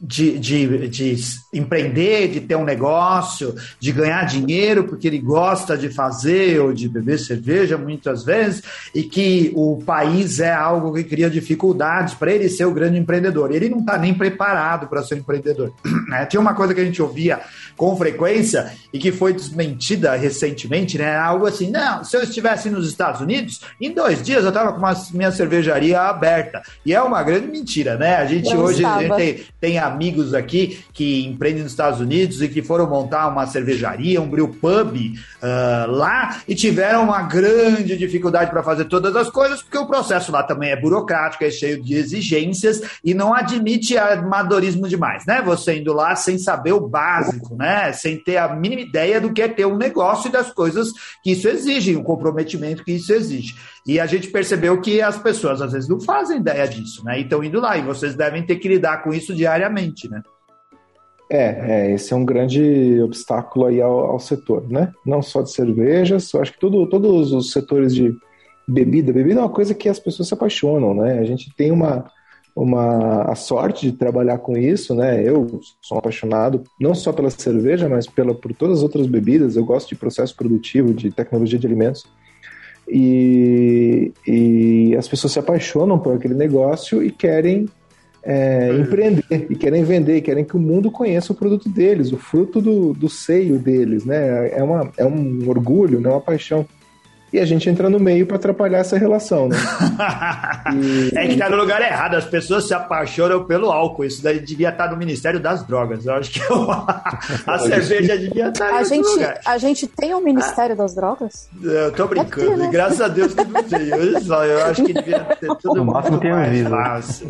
de, 0.00 0.38
de, 0.38 0.88
de 0.88 1.16
empreender, 1.54 2.28
de 2.28 2.40
ter 2.40 2.56
um 2.56 2.64
negócio, 2.64 3.54
de 3.78 3.92
ganhar 3.92 4.24
dinheiro, 4.24 4.84
porque 4.84 5.06
ele 5.06 5.18
gosta 5.18 5.78
de 5.78 5.88
fazer 5.88 6.60
ou 6.60 6.72
de 6.72 6.88
beber 6.88 7.18
cerveja 7.18 7.78
muitas 7.78 8.24
vezes, 8.24 8.62
e 8.94 9.04
que 9.04 9.52
o 9.54 9.80
país 9.84 10.40
é 10.40 10.52
algo 10.52 10.92
que 10.92 11.04
cria 11.04 11.30
dificuldades 11.30 12.14
para 12.14 12.32
ele 12.32 12.48
ser 12.48 12.64
o 12.64 12.74
grande 12.74 12.98
empreendedor. 12.98 13.52
Ele 13.52 13.68
não 13.68 13.78
está 13.78 13.96
nem 13.96 14.12
preparado 14.12 14.88
para 14.88 15.02
ser 15.02 15.14
um 15.14 15.18
empreendedor. 15.18 15.72
Né? 16.08 16.26
Tinha 16.26 16.40
uma 16.40 16.54
coisa 16.54 16.74
que 16.74 16.80
a 16.80 16.84
gente 16.84 17.00
ouvia 17.00 17.40
com 17.78 17.96
frequência 17.96 18.72
e 18.92 18.98
que 18.98 19.10
foi 19.10 19.32
desmentida 19.32 20.14
recentemente, 20.16 20.98
né? 20.98 21.16
Algo 21.16 21.46
assim, 21.46 21.70
não, 21.70 22.04
se 22.04 22.16
eu 22.16 22.22
estivesse 22.22 22.68
nos 22.68 22.86
Estados 22.86 23.20
Unidos, 23.20 23.60
em 23.80 23.92
dois 23.92 24.22
dias 24.22 24.42
eu 24.42 24.48
estava 24.48 24.72
com 24.72 24.78
uma 24.78 24.94
minha 25.14 25.32
cerveja 25.32 25.68
cervejaria 25.68 26.00
aberta. 26.00 26.62
E 26.84 26.94
é 26.94 27.02
uma 27.02 27.22
grande 27.22 27.48
mentira, 27.48 27.96
né? 27.96 28.16
A 28.16 28.24
gente 28.24 28.50
Eu 28.50 28.60
hoje 28.60 28.84
a 28.84 29.00
gente 29.00 29.14
tem, 29.14 29.44
tem, 29.60 29.78
amigos 29.78 30.34
aqui 30.34 30.80
que 30.92 31.26
empreendem 31.26 31.62
nos 31.62 31.72
Estados 31.72 32.00
Unidos 32.00 32.42
e 32.42 32.48
que 32.48 32.62
foram 32.62 32.88
montar 32.88 33.28
uma 33.28 33.46
cervejaria, 33.46 34.20
um 34.20 34.28
brew 34.28 34.48
pub 34.48 34.96
uh, 34.96 35.90
lá 35.90 36.40
e 36.48 36.54
tiveram 36.54 37.04
uma 37.04 37.22
grande 37.22 37.96
dificuldade 37.96 38.50
para 38.50 38.62
fazer 38.62 38.86
todas 38.86 39.14
as 39.14 39.30
coisas, 39.30 39.62
porque 39.62 39.78
o 39.78 39.86
processo 39.86 40.32
lá 40.32 40.42
também 40.42 40.70
é 40.70 40.76
burocrático, 40.76 41.44
é 41.44 41.50
cheio 41.50 41.82
de 41.82 41.94
exigências 41.94 42.80
e 43.04 43.14
não 43.14 43.34
admite 43.34 43.96
amadorismo 43.96 44.88
demais, 44.88 45.24
né? 45.26 45.42
Você 45.42 45.78
indo 45.78 45.92
lá 45.92 46.14
sem 46.16 46.38
saber 46.38 46.72
o 46.72 46.80
básico, 46.80 47.56
né? 47.56 47.67
Sem 47.92 48.18
ter 48.18 48.36
a 48.36 48.54
mínima 48.54 48.82
ideia 48.82 49.20
do 49.20 49.32
que 49.32 49.42
é 49.42 49.48
ter 49.48 49.66
um 49.66 49.76
negócio 49.76 50.28
e 50.28 50.32
das 50.32 50.52
coisas 50.52 50.92
que 51.22 51.32
isso 51.32 51.48
exige, 51.48 51.96
o 51.96 52.02
comprometimento 52.02 52.84
que 52.84 52.92
isso 52.92 53.12
exige. 53.12 53.54
E 53.86 53.98
a 53.98 54.06
gente 54.06 54.28
percebeu 54.28 54.80
que 54.80 55.00
as 55.00 55.18
pessoas 55.18 55.60
às 55.60 55.72
vezes 55.72 55.88
não 55.88 56.00
fazem 56.00 56.38
ideia 56.38 56.66
disso, 56.66 57.04
né? 57.04 57.18
E 57.18 57.22
estão 57.22 57.42
indo 57.42 57.60
lá, 57.60 57.76
e 57.76 57.82
vocês 57.82 58.14
devem 58.14 58.44
ter 58.44 58.56
que 58.56 58.68
lidar 58.68 59.02
com 59.02 59.12
isso 59.12 59.34
diariamente, 59.34 60.08
né? 60.08 60.22
É, 61.30 61.90
é 61.90 61.94
esse 61.94 62.12
é 62.12 62.16
um 62.16 62.24
grande 62.24 63.00
obstáculo 63.02 63.66
aí 63.66 63.80
ao, 63.82 63.98
ao 63.98 64.18
setor, 64.18 64.66
né? 64.68 64.92
Não 65.04 65.20
só 65.20 65.42
de 65.42 65.52
cervejas, 65.52 66.32
eu 66.32 66.40
acho 66.40 66.52
que 66.52 66.60
tudo, 66.60 66.88
todos 66.88 67.32
os 67.32 67.52
setores 67.52 67.94
de 67.94 68.16
bebida, 68.66 69.12
bebida 69.12 69.40
é 69.40 69.42
uma 69.42 69.50
coisa 69.50 69.74
que 69.74 69.88
as 69.88 69.98
pessoas 69.98 70.28
se 70.28 70.34
apaixonam, 70.34 70.94
né? 70.94 71.18
A 71.18 71.24
gente 71.24 71.54
tem 71.54 71.70
uma, 71.70 72.10
uma 72.58 73.22
a 73.22 73.36
sorte 73.36 73.90
de 73.90 73.96
trabalhar 73.96 74.38
com 74.38 74.58
isso, 74.58 74.92
né? 74.92 75.22
Eu 75.24 75.60
sou 75.80 75.96
apaixonado 75.96 76.64
não 76.80 76.92
só 76.92 77.12
pela 77.12 77.30
cerveja, 77.30 77.88
mas 77.88 78.06
pela, 78.06 78.34
por 78.34 78.52
todas 78.52 78.78
as 78.78 78.82
outras 78.82 79.06
bebidas. 79.06 79.54
Eu 79.54 79.64
gosto 79.64 79.88
de 79.88 79.94
processo 79.94 80.34
produtivo, 80.34 80.92
de 80.92 81.10
tecnologia 81.10 81.58
de 81.58 81.66
alimentos. 81.66 82.04
E, 82.88 84.12
e 84.26 84.96
as 84.96 85.06
pessoas 85.06 85.34
se 85.34 85.38
apaixonam 85.38 85.98
por 85.98 86.14
aquele 86.14 86.34
negócio 86.34 87.02
e 87.02 87.12
querem 87.12 87.66
é, 88.24 88.72
empreender, 88.72 89.46
e 89.48 89.54
querem 89.54 89.84
vender, 89.84 90.16
e 90.16 90.22
querem 90.22 90.44
que 90.44 90.56
o 90.56 90.60
mundo 90.60 90.90
conheça 90.90 91.32
o 91.32 91.36
produto 91.36 91.68
deles, 91.68 92.12
o 92.12 92.16
fruto 92.16 92.60
do, 92.60 92.92
do 92.92 93.08
seio 93.08 93.56
deles, 93.58 94.04
né? 94.04 94.50
É, 94.50 94.62
uma, 94.64 94.90
é 94.96 95.06
um 95.06 95.48
orgulho, 95.48 96.00
né? 96.00 96.10
uma 96.10 96.20
paixão 96.20 96.66
e 97.32 97.38
a 97.38 97.44
gente 97.44 97.68
entra 97.68 97.90
no 97.90 97.98
meio 97.98 98.26
para 98.26 98.36
atrapalhar 98.36 98.78
essa 98.78 98.96
relação, 98.98 99.48
né? 99.48 99.56
e... 100.74 101.08
É 101.18 101.26
que 101.26 101.36
tá 101.36 101.48
no 101.48 101.56
lugar 101.56 101.82
errado, 101.82 102.14
as 102.14 102.24
pessoas 102.24 102.66
se 102.66 102.74
apaixonam 102.74 103.44
pelo 103.44 103.70
álcool, 103.70 104.04
isso 104.04 104.22
daí 104.22 104.38
devia 104.38 104.68
estar 104.70 104.84
tá 104.84 104.90
no 104.90 104.96
Ministério 104.96 105.40
das 105.40 105.66
Drogas, 105.66 106.06
eu 106.06 106.14
acho 106.14 106.30
que 106.30 106.40
a 107.46 107.58
cerveja 107.58 108.16
devia 108.16 108.48
estar 108.48 108.68
tá 108.68 108.76
a 108.76 108.84
gente, 108.84 109.06
lugar. 109.06 109.40
A 109.44 109.58
gente 109.58 109.86
tem 109.86 110.14
um 110.14 110.20
Ministério 110.20 110.74
ah, 110.74 110.78
das 110.78 110.94
Drogas? 110.94 111.48
Eu 111.62 111.92
tô 111.92 112.06
brincando, 112.06 112.50
ter, 112.50 112.56
né? 112.56 112.68
graças 112.70 113.00
a 113.00 113.08
Deus 113.08 113.34
que 113.34 113.44
não 113.44 113.62
tem, 113.62 113.88
eu, 113.88 114.20
só, 114.20 114.44
eu 114.44 114.64
acho 114.66 114.84
que 114.84 114.92
devia 114.92 115.20
ter 115.20 115.48
tudo 115.56 115.76
no 115.76 115.84
máximo 115.86 116.18
tem 116.18 116.30
mais 116.32 116.68
fácil. 116.68 117.28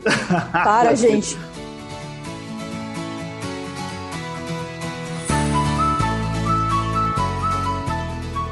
Para, 0.52 0.94
gente. 0.96 1.36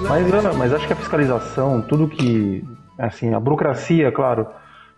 Mas, 0.09 0.33
Ana, 0.33 0.53
mas 0.55 0.73
acho 0.73 0.87
que 0.87 0.93
a 0.93 0.97
fiscalização, 0.97 1.83
tudo 1.83 2.07
que. 2.09 2.65
Assim, 2.97 3.35
a 3.35 3.41
burocracia, 3.41 4.11
claro, 4.13 4.47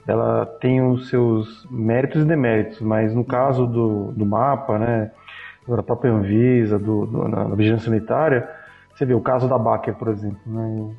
ela 0.07 0.47
tem 0.61 0.81
os 0.81 1.09
seus 1.09 1.67
méritos 1.71 2.23
e 2.23 2.25
deméritos, 2.25 2.81
mas 2.81 3.15
no 3.15 3.25
caso 3.25 3.67
do, 3.67 4.13
do 4.13 4.25
mapa, 4.25 4.79
né, 4.79 5.11
da 5.67 5.83
própria 5.83 6.13
Anvisa, 6.13 6.79
do, 6.79 7.07
do 7.07 7.27
na, 7.27 7.45
vigilância 7.55 7.91
sanitária, 7.91 8.49
você 8.95 9.05
vê 9.05 9.15
o 9.15 9.21
caso 9.21 9.49
da 9.49 9.59
Baker, 9.59 9.95
por 9.95 10.09
exemplo. 10.09 10.39
Né, 10.47 10.95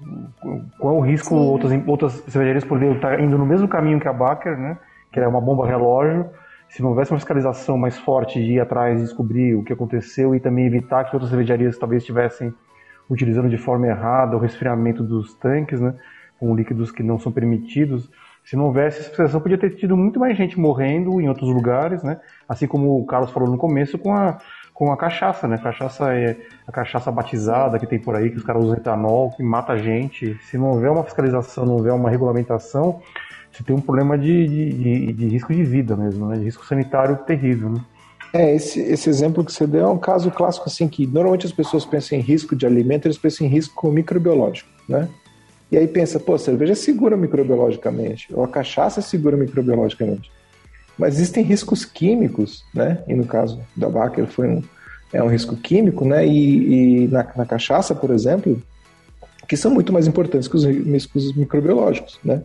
qual 0.79 0.97
o 0.97 1.01
risco 1.01 1.29
Sim. 1.29 1.47
outras, 1.47 1.87
outras 1.87 2.13
cervejarias 2.27 2.65
poderiam 2.65 2.95
estar 2.95 3.19
indo 3.19 3.37
no 3.37 3.45
mesmo 3.45 3.67
caminho 3.67 3.99
que 3.99 4.07
a 4.07 4.13
Baker, 4.13 4.57
né, 4.57 4.77
que 5.11 5.19
é 5.19 5.27
uma 5.27 5.39
bomba 5.39 5.65
relógio, 5.65 6.25
se 6.67 6.81
não 6.81 6.89
houvesse 6.89 7.11
uma 7.11 7.17
fiscalização 7.17 7.77
mais 7.77 7.97
forte 7.97 8.43
de 8.43 8.53
ir 8.53 8.59
atrás, 8.59 8.99
descobrir 9.01 9.55
o 9.55 9.63
que 9.63 9.71
aconteceu 9.71 10.35
e 10.35 10.39
também 10.39 10.65
evitar 10.65 11.05
que 11.05 11.15
outras 11.15 11.29
cervejarias 11.29 11.77
talvez 11.77 12.03
tivessem 12.03 12.53
utilizando 13.09 13.49
de 13.49 13.57
forma 13.57 13.87
errada 13.87 14.35
o 14.35 14.39
resfriamento 14.39 15.03
dos 15.03 15.33
tanques, 15.33 15.81
né, 15.81 15.95
com 16.39 16.55
líquidos 16.55 16.91
que 16.91 17.03
não 17.03 17.19
são 17.19 17.31
permitidos. 17.31 18.09
Se 18.43 18.55
não 18.55 18.65
houvesse 18.65 18.99
essa 18.99 19.09
fiscalização, 19.09 19.41
podia 19.41 19.57
ter 19.57 19.71
tido 19.75 19.95
muito 19.97 20.19
mais 20.19 20.37
gente 20.37 20.59
morrendo 20.59 21.19
em 21.19 21.27
outros 21.27 21.49
lugares, 21.53 22.01
né? 22.01 22.19
Assim 22.47 22.65
como 22.65 22.99
o 22.99 23.05
Carlos 23.05 23.31
falou 23.31 23.49
no 23.49 23.57
começo 23.57 23.97
com 23.97 24.13
a, 24.15 24.39
com 24.73 24.91
a 24.91 24.97
cachaça, 24.97 25.47
né? 25.47 25.55
A 25.55 25.59
cachaça 25.59 26.15
é 26.15 26.37
a 26.65 26.71
cachaça 26.71 27.11
batizada 27.11 27.77
que 27.77 27.85
tem 27.85 27.99
por 27.99 28.15
aí, 28.15 28.31
que 28.31 28.37
os 28.37 28.43
caras 28.43 28.63
usam 28.63 28.77
etanol, 28.77 29.31
que 29.31 29.43
mata 29.43 29.73
a 29.73 29.77
gente. 29.77 30.35
Se 30.45 30.57
não 30.57 30.71
houver 30.71 30.89
uma 30.89 31.03
fiscalização, 31.03 31.65
não 31.65 31.73
houver 31.75 31.93
uma 31.93 32.09
regulamentação, 32.09 33.01
você 33.51 33.63
tem 33.63 33.75
um 33.75 33.81
problema 33.81 34.17
de, 34.17 34.47
de, 34.47 34.69
de, 34.69 35.13
de 35.13 35.27
risco 35.27 35.53
de 35.53 35.63
vida 35.63 35.95
mesmo, 35.95 36.27
né? 36.27 36.37
De 36.37 36.45
risco 36.45 36.65
sanitário 36.65 37.17
terrível, 37.17 37.69
né? 37.69 37.81
É, 38.31 38.55
esse, 38.55 38.79
esse 38.79 39.09
exemplo 39.09 39.43
que 39.43 39.51
você 39.51 39.65
deu 39.65 39.85
é 39.85 39.89
um 39.89 39.97
caso 39.97 40.29
clássico, 40.29 40.67
assim, 40.67 40.87
que 40.87 41.07
normalmente 41.07 41.47
as 41.47 41.51
pessoas 41.51 41.85
pensam 41.85 42.17
em 42.17 42.21
risco 42.21 42.55
de 42.55 42.65
alimento, 42.65 43.07
eles 43.07 43.17
pensam 43.17 43.47
em 43.47 43.49
risco 43.49 43.91
microbiológico, 43.91 44.69
né? 44.87 45.09
E 45.71 45.77
aí 45.77 45.87
pensa, 45.87 46.19
pô, 46.19 46.35
a 46.35 46.39
cerveja 46.39 46.73
é 46.73 46.75
segura 46.75 47.17
microbiologicamente, 47.17 48.27
ou 48.33 48.43
a 48.43 48.47
cachaça 48.47 48.99
é 48.99 49.03
segura 49.03 49.37
microbiologicamente. 49.37 50.31
Mas 50.97 51.15
existem 51.15 51.43
riscos 51.43 51.85
químicos, 51.85 52.65
né? 52.73 53.03
E 53.07 53.13
no 53.13 53.25
caso 53.25 53.59
da 53.75 53.89
Baker 53.89 54.27
foi 54.27 54.47
um, 54.47 54.63
é 55.13 55.23
um 55.23 55.27
risco 55.27 55.55
químico, 55.55 56.05
né? 56.05 56.25
E, 56.27 57.03
e 57.03 57.07
na, 57.07 57.25
na, 57.35 57.45
cachaça, 57.45 57.95
por 57.95 58.11
exemplo, 58.11 58.61
que 59.47 59.55
são 59.55 59.71
muito 59.71 59.93
mais 59.93 60.07
importantes 60.07 60.47
que 60.47 60.55
os 60.55 60.65
riscos 60.65 61.35
microbiológicos, 61.35 62.19
né? 62.23 62.43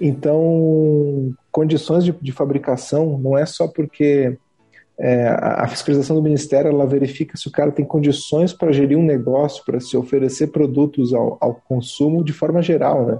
Então, 0.00 1.34
condições 1.50 2.04
de, 2.04 2.12
de 2.12 2.32
fabricação 2.32 3.18
não 3.18 3.36
é 3.36 3.44
só 3.44 3.66
porque 3.68 4.38
é, 4.98 5.26
a 5.28 5.66
fiscalização 5.68 6.16
do 6.16 6.22
Ministério 6.22 6.70
ela 6.70 6.86
verifica 6.86 7.36
se 7.36 7.48
o 7.48 7.50
cara 7.50 7.72
tem 7.72 7.84
condições 7.84 8.52
para 8.52 8.72
gerir 8.72 8.98
um 8.98 9.02
negócio, 9.02 9.64
para 9.64 9.80
se 9.80 9.96
oferecer 9.96 10.48
produtos 10.48 11.14
ao, 11.14 11.38
ao, 11.40 11.54
consumo 11.54 12.22
de 12.22 12.32
forma 12.32 12.62
geral, 12.62 13.06
né? 13.06 13.18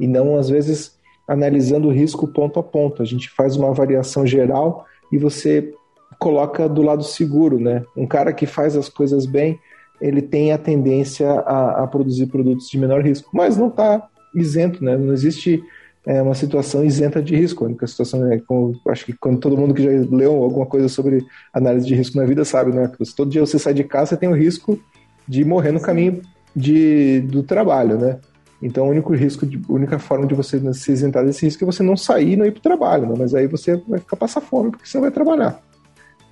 E 0.00 0.06
não, 0.06 0.36
às 0.36 0.48
vezes, 0.48 0.98
analisando 1.26 1.88
o 1.88 1.92
risco 1.92 2.26
ponto 2.26 2.58
a 2.58 2.62
ponto. 2.62 3.02
A 3.02 3.04
gente 3.04 3.30
faz 3.30 3.56
uma 3.56 3.68
avaliação 3.68 4.26
geral 4.26 4.84
e 5.12 5.18
você 5.18 5.72
coloca 6.18 6.68
do 6.68 6.82
lado 6.82 7.04
seguro, 7.04 7.58
né? 7.58 7.84
Um 7.96 8.06
cara 8.06 8.32
que 8.32 8.46
faz 8.46 8.76
as 8.76 8.88
coisas 8.88 9.24
bem, 9.24 9.58
ele 10.00 10.20
tem 10.20 10.52
a 10.52 10.58
tendência 10.58 11.30
a, 11.30 11.84
a 11.84 11.86
produzir 11.86 12.26
produtos 12.26 12.68
de 12.68 12.78
menor 12.78 13.02
risco, 13.02 13.30
mas 13.32 13.56
não 13.56 13.68
está 13.68 14.08
isento, 14.34 14.84
né? 14.84 14.96
Não 14.96 15.12
existe 15.12 15.62
é 16.06 16.20
uma 16.20 16.34
situação 16.34 16.84
isenta 16.84 17.22
de 17.22 17.34
risco. 17.36 17.64
A 17.64 17.68
única 17.68 17.86
situação 17.86 18.30
é, 18.30 18.38
como, 18.38 18.78
acho 18.88 19.06
que 19.06 19.12
quando 19.12 19.38
todo 19.38 19.56
mundo 19.56 19.74
que 19.74 19.82
já 19.82 19.90
leu 20.10 20.42
alguma 20.42 20.66
coisa 20.66 20.88
sobre 20.88 21.24
análise 21.52 21.86
de 21.86 21.94
risco 21.94 22.16
na 22.16 22.24
vida 22.24 22.44
sabe, 22.44 22.72
né? 22.72 22.88
Que 22.88 23.14
todo 23.14 23.30
dia 23.30 23.40
você 23.40 23.58
sai 23.58 23.74
de 23.74 23.84
casa, 23.84 24.10
você 24.10 24.16
tem 24.16 24.28
o 24.28 24.34
risco 24.34 24.78
de 25.26 25.44
morrer 25.44 25.72
no 25.72 25.80
caminho 25.80 26.20
de, 26.54 27.20
do 27.20 27.42
trabalho, 27.42 27.98
né? 27.98 28.18
Então, 28.62 28.86
o 28.86 28.90
único 28.90 29.12
risco, 29.12 29.44
de, 29.44 29.60
a 29.68 29.72
única 29.72 29.98
forma 29.98 30.24
de 30.24 30.34
você 30.34 30.60
se 30.72 30.92
isentar 30.92 31.24
desse 31.24 31.44
risco 31.44 31.64
é 31.64 31.66
você 31.66 31.82
não 31.82 31.96
sair 31.96 32.32
e 32.32 32.36
não 32.36 32.46
ir 32.46 32.52
para 32.52 32.60
o 32.60 32.62
trabalho, 32.62 33.08
né? 33.08 33.14
mas 33.18 33.34
aí 33.34 33.48
você 33.48 33.76
vai 33.88 33.98
ficar 33.98 34.16
passar 34.16 34.40
fome 34.40 34.70
porque 34.70 34.86
você 34.86 34.96
não 34.98 35.02
vai 35.02 35.10
trabalhar. 35.10 35.60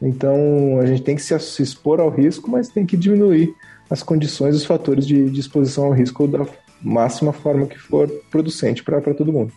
Então, 0.00 0.78
a 0.80 0.86
gente 0.86 1.02
tem 1.02 1.16
que 1.16 1.22
se, 1.22 1.36
se 1.40 1.62
expor 1.62 1.98
ao 1.98 2.08
risco, 2.08 2.48
mas 2.48 2.68
tem 2.68 2.86
que 2.86 2.96
diminuir 2.96 3.52
as 3.90 4.02
condições, 4.04 4.54
os 4.54 4.64
fatores 4.64 5.04
de, 5.04 5.28
de 5.28 5.40
exposição 5.40 5.86
ao 5.86 5.92
risco 5.92 6.26
da 6.28 6.46
máxima 6.82 7.32
forma 7.32 7.66
que 7.66 7.78
for 7.78 8.08
producente 8.30 8.82
para 8.82 9.00
todo 9.14 9.32
mundo. 9.32 9.52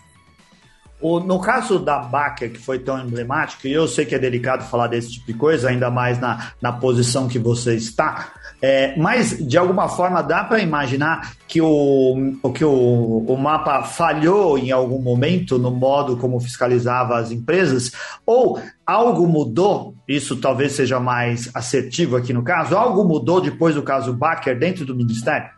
O, 1.04 1.20
no 1.20 1.38
caso 1.38 1.80
da 1.80 2.00
Baker, 2.00 2.50
que 2.50 2.60
foi 2.60 2.80
tão 2.80 2.98
emblemático, 2.98 3.68
e 3.68 3.74
eu 3.74 3.90
sei 3.90 4.06
que 4.06 4.16
é 4.16 4.20
delicado 4.20 4.64
falar 4.64 4.88
desse 4.88 5.12
tipo 5.12 5.28
de 5.28 5.34
coisa, 5.34 5.70
ainda 5.70 5.92
mais 5.92 6.18
na, 6.18 6.54
na 6.62 6.72
posição 6.72 7.28
que 7.28 7.38
você 7.38 7.76
está, 7.76 8.32
é, 8.62 8.96
mas 8.96 9.38
de 9.46 9.58
alguma 9.58 9.90
forma 9.90 10.24
dá 10.24 10.46
para 10.46 10.62
imaginar 10.62 11.34
que, 11.46 11.62
o, 11.62 12.16
que 12.56 12.64
o, 12.64 13.26
o 13.28 13.38
mapa 13.38 13.84
falhou 13.84 14.58
em 14.58 14.72
algum 14.72 15.02
momento 15.02 15.60
no 15.60 15.70
modo 15.70 16.16
como 16.16 16.40
fiscalizava 16.40 17.18
as 17.18 17.32
empresas, 17.32 17.92
ou 18.26 18.58
algo 18.88 19.28
mudou, 19.28 19.96
isso 20.08 20.38
talvez 20.38 20.72
seja 20.72 21.02
mais 21.02 21.54
assertivo 21.54 22.16
aqui 22.16 22.32
no 22.32 22.46
caso, 22.46 22.78
algo 22.78 23.04
mudou 23.04 23.42
depois 23.42 23.76
do 23.76 23.84
caso 23.84 24.14
Baker 24.14 24.58
dentro 24.58 24.86
do 24.86 24.96
Ministério? 24.96 25.50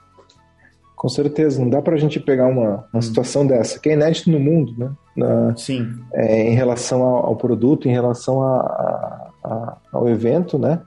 Com 1.06 1.10
certeza, 1.10 1.62
não 1.62 1.70
dá 1.70 1.84
para 1.84 1.94
a 1.94 2.00
gente 2.00 2.20
pegar 2.20 2.48
uma, 2.48 2.84
uma 2.92 3.00
situação 3.00 3.46
dessa, 3.46 3.80
que 3.80 3.90
é 3.90 3.94
inédito 3.94 4.32
no 4.32 4.40
mundo, 4.40 4.74
né? 4.76 4.92
Na, 5.16 5.56
Sim. 5.56 5.88
É, 6.12 6.50
em 6.50 6.56
relação 6.56 7.04
ao, 7.04 7.28
ao, 7.28 7.36
produto, 7.36 7.88
em 7.88 7.92
relação 7.92 8.42
a, 8.42 8.58
a, 8.58 9.32
a, 9.44 9.78
ao 9.92 10.10
evento, 10.10 10.58
né? 10.58 10.82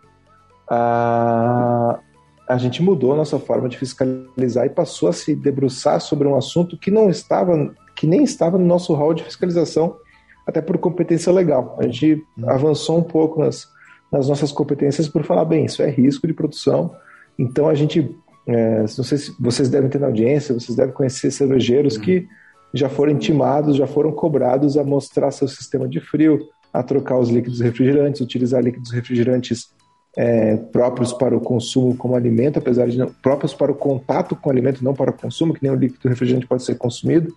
A, 0.68 2.00
a 2.48 2.58
gente 2.58 2.82
mudou 2.82 3.12
a 3.12 3.16
nossa 3.16 3.38
forma 3.38 3.68
de 3.68 3.78
fiscalizar 3.78 4.66
e 4.66 4.70
passou 4.70 5.08
a 5.08 5.12
se 5.12 5.36
debruçar 5.36 6.00
sobre 6.00 6.26
um 6.26 6.34
assunto 6.34 6.76
que 6.76 6.90
não 6.90 7.08
estava, 7.08 7.72
que 7.94 8.04
nem 8.04 8.24
estava 8.24 8.58
no 8.58 8.66
nosso 8.66 8.92
rol 8.94 9.14
de 9.14 9.22
fiscalização, 9.22 9.98
até 10.44 10.60
por 10.60 10.78
competência 10.78 11.32
legal. 11.32 11.76
A 11.78 11.84
gente 11.84 12.26
hum. 12.36 12.50
avançou 12.50 12.98
um 12.98 13.04
pouco 13.04 13.38
nas, 13.38 13.68
nas 14.10 14.28
nossas 14.28 14.50
competências 14.50 15.06
por 15.06 15.22
falar, 15.22 15.44
bem, 15.44 15.66
isso 15.66 15.80
é 15.80 15.88
risco 15.88 16.26
de 16.26 16.34
produção, 16.34 16.92
então 17.38 17.68
a 17.68 17.74
gente 17.76 18.18
é, 18.48 18.80
não 18.80 19.04
sei 19.04 19.18
se 19.18 19.34
vocês 19.38 19.68
devem 19.68 19.90
ter 19.90 20.00
na 20.00 20.06
audiência, 20.06 20.54
vocês 20.54 20.74
devem 20.74 20.94
conhecer 20.94 21.30
cervejeiros 21.30 21.96
uhum. 21.96 22.02
que 22.02 22.26
já 22.72 22.88
foram 22.88 23.12
intimados, 23.12 23.76
já 23.76 23.86
foram 23.86 24.10
cobrados 24.10 24.78
a 24.78 24.84
mostrar 24.84 25.30
seu 25.30 25.46
sistema 25.46 25.86
de 25.86 26.00
frio, 26.00 26.40
a 26.72 26.82
trocar 26.82 27.18
os 27.18 27.28
líquidos 27.28 27.60
refrigerantes, 27.60 28.22
utilizar 28.22 28.62
líquidos 28.62 28.90
refrigerantes 28.90 29.68
é, 30.16 30.56
próprios 30.56 31.12
para 31.12 31.36
o 31.36 31.40
consumo 31.40 31.94
como 31.94 32.16
alimento, 32.16 32.58
apesar 32.58 32.88
de 32.88 32.96
não, 32.96 33.08
próprios 33.22 33.52
para 33.52 33.70
o 33.70 33.74
contato 33.74 34.34
com 34.34 34.48
o 34.48 34.52
alimento, 34.52 34.82
não 34.82 34.94
para 34.94 35.10
o 35.10 35.14
consumo, 35.14 35.52
que 35.52 35.62
nem 35.62 35.70
o 35.70 35.76
líquido 35.76 36.08
refrigerante 36.08 36.46
pode 36.46 36.64
ser 36.64 36.76
consumido. 36.76 37.34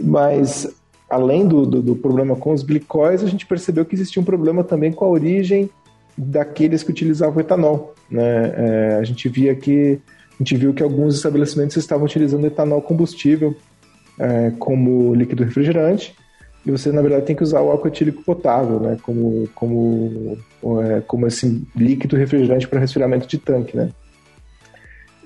Mas 0.00 0.66
além 1.10 1.46
do, 1.46 1.66
do, 1.66 1.82
do 1.82 1.94
problema 1.94 2.34
com 2.34 2.52
os 2.52 2.62
glicóis, 2.62 3.22
a 3.22 3.26
gente 3.26 3.46
percebeu 3.46 3.84
que 3.84 3.94
existia 3.94 4.20
um 4.20 4.24
problema 4.24 4.64
também 4.64 4.92
com 4.92 5.04
a 5.04 5.08
origem 5.08 5.68
daqueles 6.16 6.82
que 6.82 6.90
utilizavam 6.90 7.40
etanol. 7.40 7.94
Né? 8.10 8.52
É, 8.56 8.98
a 8.98 9.04
gente 9.04 9.28
via 9.28 9.54
que 9.54 10.00
a 10.38 10.42
gente 10.42 10.56
viu 10.56 10.72
que 10.72 10.82
alguns 10.82 11.16
estabelecimentos 11.16 11.76
estavam 11.76 12.04
utilizando 12.04 12.46
etanol 12.46 12.80
combustível 12.80 13.56
é, 14.18 14.52
como 14.58 15.14
líquido 15.14 15.42
refrigerante 15.42 16.14
e 16.64 16.70
você 16.70 16.92
na 16.92 17.00
verdade 17.00 17.26
tem 17.26 17.34
que 17.34 17.42
usar 17.42 17.60
o 17.60 17.70
álcool 17.70 17.88
etílico 17.88 18.22
potável, 18.22 18.78
né, 18.78 18.96
como 19.02 19.48
como 19.54 20.38
é, 20.82 21.00
como 21.00 21.26
esse 21.26 21.66
líquido 21.74 22.16
refrigerante 22.16 22.68
para 22.68 22.80
resfriamento 22.80 23.26
de 23.26 23.38
tanque, 23.38 23.76
né? 23.76 23.90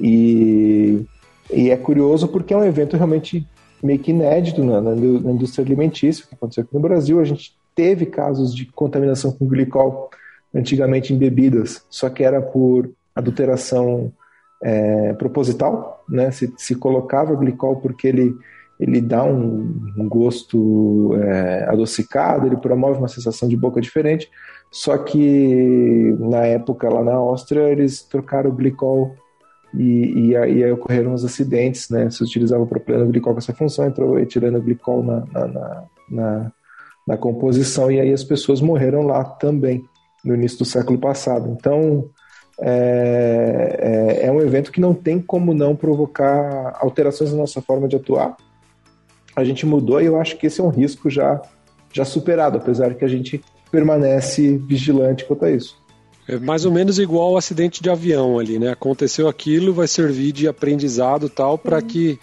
E, 0.01 1.05
e 1.53 1.71
é 1.71 1.77
curioso 1.77 2.29
porque 2.29 2.55
é 2.55 2.57
um 2.57 2.65
evento 2.65 2.97
realmente 2.97 3.47
meio 3.83 3.99
que 3.99 4.11
inédito 4.11 4.63
na, 4.63 4.81
na, 4.81 4.93
indústria 4.95 5.65
alimentícia 5.65 6.25
que 6.27 6.35
aconteceu 6.35 6.65
aqui 6.65 6.75
no 6.75 6.81
Brasil. 6.81 7.21
A 7.21 7.25
gente 7.25 7.55
teve 7.75 8.07
casos 8.07 8.55
de 8.55 8.67
contaminação 8.67 9.33
com 9.33 9.47
glicol 9.47 10.11
antigamente 10.55 11.13
em 11.13 11.19
bebidas, 11.19 11.85
só 11.91 12.09
que 12.09 12.23
era 12.23 12.41
por 12.41 12.91
adulteração 13.15 14.13
é, 14.63 15.13
proposital, 15.15 16.05
né? 16.09 16.31
Se, 16.31 16.53
se 16.57 16.75
colocava 16.75 17.35
glicol 17.35 17.77
porque 17.77 18.07
ele 18.07 18.35
ele 18.81 19.01
dá 19.01 19.23
um, 19.23 19.93
um 19.97 20.09
gosto 20.09 21.15
é, 21.23 21.67
adocicado, 21.69 22.49
ele 22.49 22.57
promove 22.57 22.99
uma 22.99 23.07
sensação 23.07 23.49
de 23.49 23.57
boca 23.57 23.81
diferente. 23.81 24.29
Só 24.73 24.99
que 24.99 26.17
na 26.19 26.47
época 26.47 26.89
lá 26.89 27.05
na 27.05 27.15
Áustria 27.15 27.69
eles 27.69 28.03
trocaram 28.03 28.51
o 28.51 28.53
glicol 28.53 29.15
e, 29.73 30.31
e, 30.31 30.37
aí, 30.37 30.71
ocorreram 30.73 31.15
os 31.15 31.25
acidentes, 31.25 31.89
né? 31.91 32.11
Se 32.11 32.25
utilizava 32.25 32.65
o 32.65 32.67
propileno 32.67 33.07
glicol 33.07 33.35
com 33.35 33.39
essa 33.39 33.55
função, 33.55 33.87
entrou 33.87 34.19
etileno 34.19 34.61
glicol 34.61 35.03
na, 35.03 35.25
na, 35.33 35.47
na, 35.47 35.85
na, 36.11 36.53
na 37.07 37.17
composição 37.17 37.91
e 37.91 38.01
aí 38.01 38.13
as 38.13 38.25
pessoas 38.25 38.61
morreram 38.61 39.03
lá 39.03 39.23
também 39.23 39.85
no 40.25 40.35
início 40.35 40.59
do 40.59 40.65
século 40.65 40.99
passado. 40.99 41.49
Então 41.51 42.11
é, 42.61 44.21
é, 44.23 44.27
é, 44.27 44.33
um 44.33 44.41
evento 44.41 44.71
que 44.71 44.81
não 44.81 44.95
tem 44.95 45.21
como 45.21 45.55
não 45.55 45.75
provocar 45.75 46.79
alterações 46.81 47.33
na 47.33 47.39
nossa 47.39 47.61
forma 47.63 47.89
de 47.89 47.97
atuar. 47.97 48.37
A 49.35 49.45
gente 49.45 49.65
mudou 49.65 50.01
e 50.01 50.07
eu 50.07 50.21
acho 50.21 50.37
que 50.37 50.47
esse 50.47 50.61
é 50.61 50.65
um 50.65 50.69
risco 50.69 51.09
já, 51.09 51.41
já 51.93 52.05
superado, 52.05 52.59
apesar 52.59 52.95
que 52.95 53.05
a 53.05 53.09
gente 53.09 53.43
permanece 53.71 54.59
vigilante 54.59 55.25
quanto 55.25 55.47
a 55.47 55.51
isso. 55.51 55.81
É 56.29 56.39
mais 56.39 56.65
ou 56.65 56.73
menos 56.73 56.99
igual 56.99 57.29
ao 57.29 57.37
acidente 57.37 57.83
de 57.83 57.91
avião 57.91 58.39
ali, 58.39 58.59
né? 58.59 58.71
Aconteceu 58.71 59.29
aquilo, 59.29 59.73
vai 59.73 59.89
servir 59.89 60.33
de 60.33 60.47
aprendizado 60.47 61.29
tal 61.29 61.59
para 61.59 61.79
uhum. 61.79 61.87
que 61.87 62.19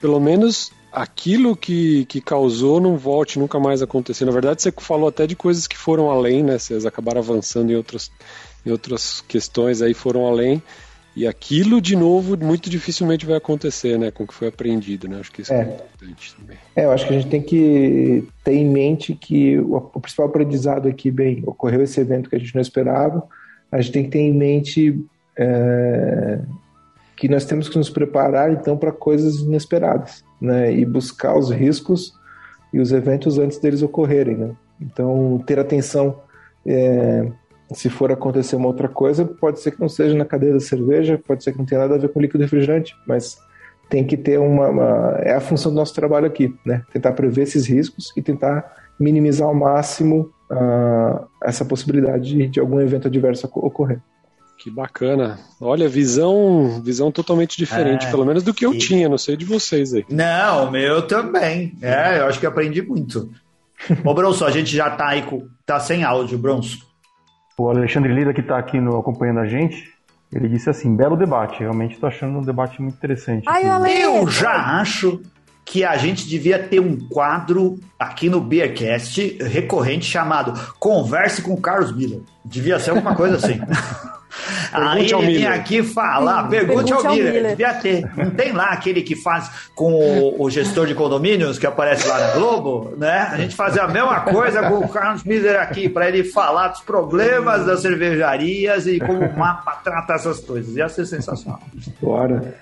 pelo 0.00 0.18
menos 0.18 0.72
aquilo 0.90 1.56
que, 1.56 2.04
que 2.06 2.20
causou 2.20 2.80
não 2.80 2.96
volte 2.96 3.38
nunca 3.38 3.58
mais 3.58 3.80
a 3.80 3.84
acontecer. 3.84 4.24
Na 4.24 4.32
verdade, 4.32 4.62
você 4.62 4.72
falou 4.78 5.08
até 5.08 5.26
de 5.26 5.36
coisas 5.36 5.66
que 5.66 5.76
foram 5.76 6.10
além, 6.10 6.42
né? 6.42 6.58
Vocês 6.58 6.86
acabaram 6.86 7.20
avançando 7.20 7.70
em 7.70 7.76
outras 7.76 8.10
e 8.64 8.70
outras 8.70 9.20
questões 9.20 9.82
aí 9.82 9.94
foram 9.94 10.26
além. 10.26 10.62
E 11.16 11.28
aquilo, 11.28 11.80
de 11.80 11.94
novo, 11.94 12.36
muito 12.36 12.68
dificilmente 12.68 13.24
vai 13.24 13.36
acontecer, 13.36 13.96
né? 13.96 14.10
Com 14.10 14.24
o 14.24 14.26
que 14.26 14.34
foi 14.34 14.48
aprendido, 14.48 15.06
né? 15.06 15.18
Acho 15.20 15.30
que 15.30 15.42
isso 15.42 15.52
é, 15.52 15.60
é 15.60 15.62
importante 15.62 16.34
também. 16.34 16.56
É, 16.74 16.84
eu 16.86 16.90
acho 16.90 17.06
que 17.06 17.14
a 17.14 17.16
gente 17.16 17.30
tem 17.30 17.42
que 17.42 18.26
ter 18.42 18.54
em 18.54 18.68
mente 18.68 19.14
que 19.14 19.56
o, 19.60 19.76
o, 19.76 20.00
principal 20.00 20.26
aprendizado 20.26 20.88
aqui, 20.88 21.12
bem, 21.12 21.40
ocorreu 21.46 21.82
esse 21.82 22.00
evento 22.00 22.28
que 22.28 22.34
a 22.34 22.38
gente 22.38 22.52
não 22.52 22.60
esperava. 22.60 23.22
A 23.70 23.80
gente 23.80 23.92
tem 23.92 24.04
que 24.04 24.10
ter 24.10 24.18
em 24.18 24.34
mente 24.34 25.06
é, 25.38 26.40
que 27.16 27.28
nós 27.28 27.44
temos 27.44 27.68
que 27.68 27.78
nos 27.78 27.90
preparar, 27.90 28.52
então, 28.52 28.76
para 28.76 28.90
coisas 28.90 29.36
inesperadas, 29.36 30.24
né? 30.40 30.74
E 30.74 30.84
buscar 30.84 31.38
os 31.38 31.48
riscos 31.48 32.12
e 32.72 32.80
os 32.80 32.90
eventos 32.90 33.38
antes 33.38 33.58
deles 33.58 33.82
ocorrerem, 33.82 34.36
né? 34.36 34.56
Então, 34.80 35.40
ter 35.46 35.60
atenção... 35.60 36.20
É, 36.66 37.30
se 37.72 37.88
for 37.88 38.12
acontecer 38.12 38.56
uma 38.56 38.68
outra 38.68 38.88
coisa, 38.88 39.24
pode 39.24 39.60
ser 39.60 39.70
que 39.70 39.80
não 39.80 39.88
seja 39.88 40.14
na 40.14 40.24
cadeia 40.24 40.52
da 40.52 40.60
cerveja, 40.60 41.20
pode 41.26 41.42
ser 41.42 41.52
que 41.52 41.58
não 41.58 41.64
tenha 41.64 41.80
nada 41.80 41.94
a 41.94 41.98
ver 41.98 42.08
com 42.08 42.20
líquido 42.20 42.42
refrigerante, 42.42 42.94
mas 43.06 43.38
tem 43.88 44.04
que 44.04 44.16
ter 44.16 44.38
uma, 44.38 44.68
uma, 44.68 45.18
é 45.20 45.34
a 45.34 45.40
função 45.40 45.72
do 45.72 45.76
nosso 45.76 45.94
trabalho 45.94 46.26
aqui, 46.26 46.54
né? 46.64 46.82
Tentar 46.92 47.12
prever 47.12 47.42
esses 47.42 47.66
riscos 47.66 48.12
e 48.16 48.22
tentar 48.22 48.72
minimizar 48.98 49.48
ao 49.48 49.54
máximo 49.54 50.32
uh, 50.50 51.26
essa 51.42 51.64
possibilidade 51.64 52.34
de, 52.34 52.48
de, 52.48 52.60
algum 52.60 52.80
evento 52.80 53.08
adverso 53.08 53.48
ocorrer. 53.54 54.00
Que 54.58 54.70
bacana. 54.70 55.38
Olha, 55.60 55.88
visão, 55.88 56.80
visão 56.82 57.10
totalmente 57.10 57.56
diferente, 57.56 58.06
é, 58.06 58.10
pelo 58.10 58.24
menos 58.24 58.42
do 58.42 58.54
que 58.54 58.64
eu 58.64 58.72
e... 58.72 58.78
tinha, 58.78 59.08
não 59.08 59.18
sei 59.18 59.36
de 59.36 59.44
vocês 59.44 59.92
aí. 59.92 60.04
Não, 60.08 60.70
meu 60.70 61.02
também. 61.06 61.76
É, 61.82 62.20
eu 62.20 62.26
acho 62.26 62.38
que 62.38 62.46
aprendi 62.46 62.80
muito. 62.80 63.30
Ô, 64.04 64.14
Bronson, 64.14 64.46
a 64.46 64.50
gente 64.50 64.74
já 64.74 64.90
tá 64.90 65.08
aí 65.08 65.22
com, 65.22 65.48
tá 65.66 65.80
sem 65.80 66.04
áudio, 66.04 66.38
Bronson. 66.38 66.78
O 67.58 67.68
Alexandre 67.68 68.12
Lida, 68.12 68.32
que 68.32 68.40
está 68.40 68.58
aqui 68.58 68.80
no, 68.80 68.98
acompanhando 68.98 69.40
a 69.40 69.46
gente, 69.46 69.92
ele 70.32 70.48
disse 70.48 70.68
assim: 70.68 70.94
belo 70.94 71.16
debate. 71.16 71.60
Realmente 71.60 71.94
estou 71.94 72.08
achando 72.08 72.38
um 72.38 72.42
debate 72.42 72.80
muito 72.82 72.96
interessante. 72.96 73.44
Ai, 73.46 73.64
eu 74.02 74.26
já 74.28 74.78
acho 74.80 75.20
que 75.64 75.84
a 75.84 75.96
gente 75.96 76.28
devia 76.28 76.58
ter 76.58 76.80
um 76.80 76.98
quadro 77.08 77.78
aqui 77.98 78.28
no 78.28 78.40
Beercast 78.40 79.38
recorrente 79.40 80.04
chamado 80.04 80.52
Converse 80.78 81.40
com 81.42 81.56
Carlos 81.56 81.96
Miller. 81.96 82.20
Devia 82.44 82.78
ser 82.78 82.90
alguma 82.90 83.14
coisa 83.14 83.36
assim. 83.36 83.60
Aí 84.72 85.10
ele 85.10 85.26
vem 85.26 85.46
aqui 85.46 85.82
falar, 85.82 86.48
pergunte, 86.48 86.84
pergunte 86.84 87.06
ao, 87.06 87.14
Miller. 87.14 87.32
Miller. 87.32 87.50
Devia 87.50 87.74
ter. 87.74 88.10
Não 88.16 88.30
tem 88.30 88.52
lá 88.52 88.70
aquele 88.70 89.02
que 89.02 89.16
faz 89.16 89.50
com 89.74 89.92
o, 89.92 90.42
o, 90.42 90.50
gestor 90.50 90.86
de 90.86 90.94
condomínios 90.94 91.58
que 91.58 91.66
aparece 91.66 92.06
lá 92.08 92.18
na 92.18 92.30
Globo, 92.32 92.94
né? 92.96 93.28
A 93.30 93.36
gente 93.36 93.54
fazer 93.54 93.80
a 93.80 93.88
mesma 93.88 94.20
coisa 94.20 94.68
com 94.68 94.78
o 94.78 94.88
Carlos 94.88 95.24
Miller 95.24 95.60
aqui, 95.60 95.88
para 95.88 96.08
ele 96.08 96.24
falar 96.24 96.68
dos 96.68 96.80
problemas 96.80 97.64
das 97.64 97.80
cervejarias 97.80 98.86
e 98.86 98.98
como 98.98 99.24
o 99.24 99.38
mapa 99.38 99.80
trata 99.82 100.14
essas 100.14 100.40
coisas. 100.40 100.76
Ia 100.76 100.88
ser 100.88 101.06
sensacional. 101.06 101.60
Bora. 102.00 102.54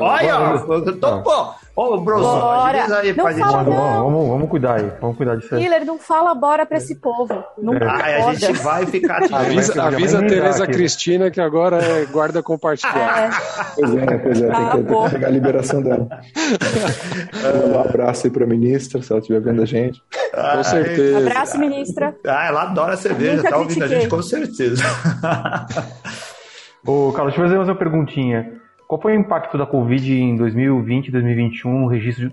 Olha, 0.00 0.92
topou. 1.00 1.54
Ô, 1.76 2.00
Bronson, 2.00 2.40
bora. 2.40 2.98
aí 3.00 3.12
não 3.12 3.24
fala, 3.26 3.62
não. 3.62 4.04
Vamos, 4.04 4.28
vamos 4.28 4.48
cuidar 4.48 4.80
aí. 4.80 4.90
Vamos 4.98 5.14
cuidar 5.18 5.36
disso 5.36 5.54
aí. 5.54 5.62
Killer, 5.62 5.84
não 5.84 5.98
fala 5.98 6.34
bora 6.34 6.64
pra 6.64 6.78
esse 6.78 6.94
povo. 6.94 7.44
Não 7.58 7.74
é. 7.74 7.84
ah, 7.84 8.28
a 8.28 8.34
gente 8.34 8.52
vai 8.62 8.86
ficar... 8.86 9.22
avisa 9.30 9.82
avisa 9.82 10.18
a 10.20 10.22
Tereza 10.22 10.64
aqui. 10.64 10.72
Cristina 10.72 11.30
que 11.30 11.38
agora 11.38 11.76
é 11.76 12.06
guarda 12.06 12.42
compartilhada. 12.42 13.26
É. 13.26 13.30
Pois 13.74 13.94
é, 13.94 14.18
pois 14.18 14.40
é. 14.40 14.46
Tem 14.46 14.84
que, 14.84 14.94
ah, 14.94 15.10
pegar 15.10 15.26
a 15.26 15.30
liberação 15.30 15.82
dela. 15.82 16.08
um 17.68 17.78
abraço 17.78 18.26
aí 18.26 18.32
pra 18.32 18.46
ministra, 18.46 19.02
se 19.02 19.12
ela 19.12 19.20
estiver 19.20 19.40
vendo 19.40 19.60
a 19.60 19.66
gente. 19.66 20.02
com 20.32 20.64
certeza. 20.64 21.18
Abraço, 21.18 21.58
ministra. 21.58 22.16
Ah, 22.26 22.46
ela 22.46 22.62
adora 22.62 22.96
cerveja, 22.96 23.36
Nunca 23.36 23.50
tá 23.50 23.58
ouvindo 23.58 23.80
critiquei. 23.80 23.98
a 23.98 24.00
gente 24.00 24.10
com 24.10 24.22
certeza. 24.22 24.82
Ô, 26.86 27.12
Carlos, 27.12 27.34
deixa 27.34 27.40
eu 27.40 27.44
fazer 27.44 27.56
mais 27.56 27.68
uma 27.68 27.74
perguntinha. 27.74 28.64
Qual 28.88 29.00
foi 29.00 29.16
o 29.16 29.20
impacto 29.20 29.58
da 29.58 29.66
Covid 29.66 30.12
em 30.12 30.36
2020 30.36 31.08
e 31.08 31.10
2021 31.12 31.80
no 31.80 31.86
registro, 31.86 32.30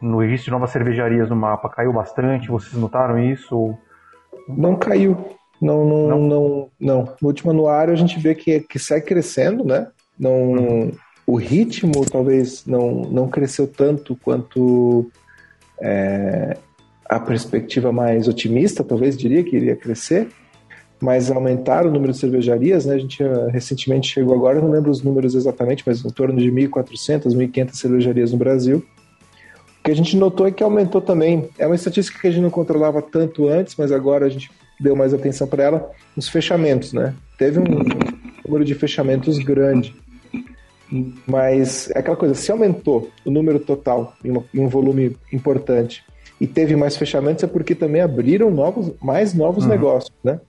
no 0.00 0.18
registro 0.18 0.46
de 0.46 0.50
novas 0.50 0.70
cervejarias 0.70 1.28
no 1.28 1.36
mapa? 1.36 1.68
Caiu 1.68 1.92
bastante? 1.92 2.48
Vocês 2.48 2.74
notaram 2.74 3.18
isso? 3.18 3.74
Não 4.48 4.76
caiu. 4.76 5.16
Não, 5.60 5.84
não, 5.84 6.08
não, 6.08 6.20
não, 6.20 6.68
não. 6.80 7.14
No 7.20 7.28
último 7.28 7.50
anuário 7.50 7.92
a 7.92 7.96
gente 7.96 8.18
vê 8.18 8.34
que, 8.34 8.60
que 8.60 8.78
segue 8.78 9.06
crescendo, 9.06 9.64
né? 9.64 9.88
Não, 10.18 10.52
uhum. 10.52 10.92
O 11.26 11.36
ritmo 11.36 12.04
talvez 12.10 12.66
não, 12.66 13.02
não 13.02 13.28
cresceu 13.28 13.68
tanto 13.68 14.16
quanto 14.16 15.10
é, 15.80 16.56
a 17.08 17.20
perspectiva 17.20 17.92
mais 17.92 18.26
otimista, 18.26 18.82
talvez 18.82 19.16
diria 19.16 19.44
que 19.44 19.54
iria 19.54 19.76
crescer, 19.76 20.28
mas 21.00 21.30
aumentar 21.30 21.86
o 21.86 21.90
número 21.90 22.12
de 22.12 22.18
cervejarias, 22.18 22.84
né? 22.84 22.94
A 22.94 22.98
gente 22.98 23.22
uh, 23.22 23.48
recentemente 23.48 24.12
chegou 24.12 24.34
agora, 24.34 24.60
não 24.60 24.70
lembro 24.70 24.90
os 24.90 25.02
números 25.02 25.34
exatamente, 25.34 25.82
mas 25.86 26.04
em 26.04 26.10
torno 26.10 26.38
de 26.38 26.50
1.400, 26.50 27.34
1.500 27.34 27.74
cervejarias 27.74 28.32
no 28.32 28.38
Brasil. 28.38 28.84
O 29.80 29.82
que 29.82 29.90
a 29.90 29.96
gente 29.96 30.14
notou 30.16 30.46
é 30.46 30.50
que 30.50 30.62
aumentou 30.62 31.00
também. 31.00 31.48
É 31.58 31.66
uma 31.66 31.74
estatística 31.74 32.20
que 32.20 32.26
a 32.26 32.30
gente 32.30 32.42
não 32.42 32.50
controlava 32.50 33.00
tanto 33.00 33.48
antes, 33.48 33.74
mas 33.76 33.90
agora 33.90 34.26
a 34.26 34.28
gente 34.28 34.50
deu 34.78 34.94
mais 34.94 35.14
atenção 35.14 35.46
para 35.46 35.62
ela, 35.62 35.90
os 36.14 36.28
fechamentos, 36.28 36.92
né? 36.92 37.14
Teve 37.38 37.58
um 37.60 37.64
número 38.44 38.64
de 38.64 38.74
fechamentos 38.74 39.38
grande. 39.38 39.94
Mas 41.26 41.90
é 41.90 42.00
aquela 42.00 42.16
coisa, 42.16 42.34
se 42.34 42.50
aumentou 42.52 43.10
o 43.24 43.30
número 43.30 43.58
total 43.58 44.14
em, 44.24 44.30
uma, 44.30 44.44
em 44.52 44.60
um 44.60 44.68
volume 44.68 45.16
importante 45.32 46.04
e 46.40 46.46
teve 46.46 46.74
mais 46.74 46.96
fechamentos, 46.96 47.44
é 47.44 47.46
porque 47.46 47.74
também 47.74 48.02
abriram 48.02 48.50
novos, 48.50 48.92
mais 49.00 49.32
novos 49.32 49.64
uhum. 49.64 49.70
negócios, 49.70 50.12
né? 50.24 50.40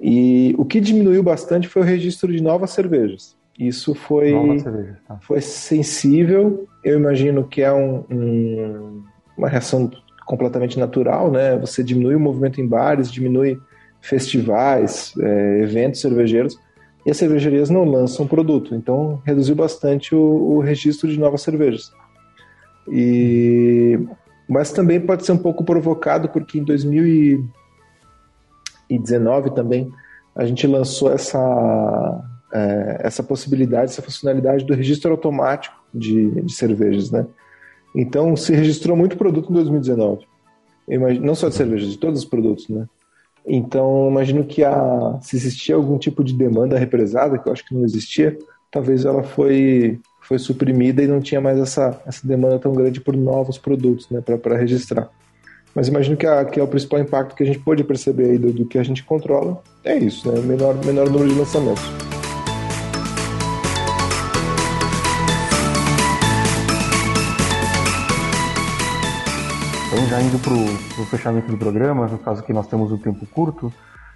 E 0.00 0.54
o 0.56 0.64
que 0.64 0.80
diminuiu 0.80 1.22
bastante 1.22 1.66
foi 1.66 1.82
o 1.82 1.84
registro 1.84 2.32
de 2.32 2.42
novas 2.42 2.70
cervejas. 2.70 3.36
Isso 3.58 3.94
foi, 3.94 4.30
cerveja, 4.60 4.98
tá. 5.06 5.18
foi 5.20 5.40
sensível. 5.40 6.68
Eu 6.84 6.98
imagino 6.98 7.44
que 7.44 7.60
é 7.60 7.72
um, 7.72 8.04
um, 8.08 9.02
uma 9.36 9.48
reação 9.48 9.90
completamente 10.24 10.78
natural, 10.78 11.30
né? 11.30 11.56
Você 11.58 11.82
diminui 11.82 12.14
o 12.14 12.20
movimento 12.20 12.60
em 12.60 12.66
bares, 12.66 13.10
diminui 13.10 13.58
festivais, 14.00 15.12
é, 15.18 15.62
eventos 15.62 16.00
cervejeiros, 16.00 16.56
e 17.04 17.10
as 17.10 17.16
cervejarias 17.16 17.68
não 17.68 17.84
lançam 17.84 18.28
produto. 18.28 18.76
Então, 18.76 19.20
reduziu 19.24 19.56
bastante 19.56 20.14
o, 20.14 20.20
o 20.20 20.60
registro 20.60 21.08
de 21.08 21.18
novas 21.18 21.42
cervejas. 21.42 21.90
E 22.88 23.98
mas 24.48 24.72
também 24.72 24.98
pode 24.98 25.26
ser 25.26 25.32
um 25.32 25.38
pouco 25.38 25.62
provocado 25.62 26.30
porque 26.30 26.58
em 26.58 26.64
2000 26.64 27.44
2019 28.88 29.54
também, 29.54 29.90
a 30.34 30.44
gente 30.44 30.66
lançou 30.66 31.12
essa, 31.12 32.24
é, 32.52 33.00
essa 33.00 33.22
possibilidade, 33.22 33.90
essa 33.90 34.02
funcionalidade 34.02 34.64
do 34.64 34.74
registro 34.74 35.10
automático 35.10 35.76
de, 35.92 36.42
de 36.42 36.52
cervejas, 36.52 37.10
né? 37.10 37.26
Então, 37.94 38.36
se 38.36 38.54
registrou 38.54 38.96
muito 38.96 39.16
produto 39.16 39.50
em 39.50 39.54
2019. 39.54 40.26
Imagino, 40.88 41.26
não 41.26 41.34
só 41.34 41.48
de 41.48 41.54
cervejas, 41.54 41.90
de 41.90 41.98
todos 41.98 42.20
os 42.20 42.24
produtos, 42.24 42.68
né? 42.68 42.86
Então, 43.46 44.08
imagino 44.10 44.44
que 44.44 44.62
a, 44.62 45.18
se 45.22 45.36
existia 45.36 45.74
algum 45.74 45.98
tipo 45.98 46.22
de 46.22 46.34
demanda 46.34 46.78
represada, 46.78 47.38
que 47.38 47.48
eu 47.48 47.52
acho 47.52 47.66
que 47.66 47.74
não 47.74 47.84
existia, 47.84 48.36
talvez 48.70 49.04
ela 49.04 49.22
foi, 49.22 49.98
foi 50.20 50.38
suprimida 50.38 51.02
e 51.02 51.06
não 51.06 51.20
tinha 51.20 51.40
mais 51.40 51.58
essa, 51.58 52.00
essa 52.06 52.26
demanda 52.26 52.58
tão 52.58 52.74
grande 52.74 53.00
por 53.00 53.16
novos 53.16 53.56
produtos 53.56 54.08
né, 54.10 54.20
para 54.20 54.56
registrar. 54.56 55.10
Mas 55.74 55.88
imagino 55.88 56.16
que, 56.16 56.26
a, 56.26 56.44
que 56.44 56.58
é 56.58 56.62
o 56.62 56.66
principal 56.66 57.00
impacto 57.00 57.34
que 57.34 57.42
a 57.42 57.46
gente 57.46 57.58
pode 57.58 57.84
perceber 57.84 58.30
aí 58.30 58.38
do, 58.38 58.52
do 58.52 58.66
que 58.66 58.78
a 58.78 58.82
gente 58.82 59.04
controla. 59.04 59.62
É 59.84 59.96
isso, 59.96 60.30
né? 60.30 60.40
Menor, 60.40 60.74
menor 60.84 61.08
número 61.08 61.32
de 61.32 61.38
lançamentos. 61.38 61.82
Então, 69.86 70.06
já 70.06 70.20
indo 70.20 70.38
para 70.38 70.52
o 70.52 71.06
fechamento 71.06 71.50
do 71.50 71.56
programa, 71.56 72.06
no 72.06 72.18
caso 72.18 72.42
que 72.42 72.52
nós 72.52 72.66
temos 72.66 72.92
um 72.92 72.98
tempo 72.98 73.26
curto, 73.26 73.72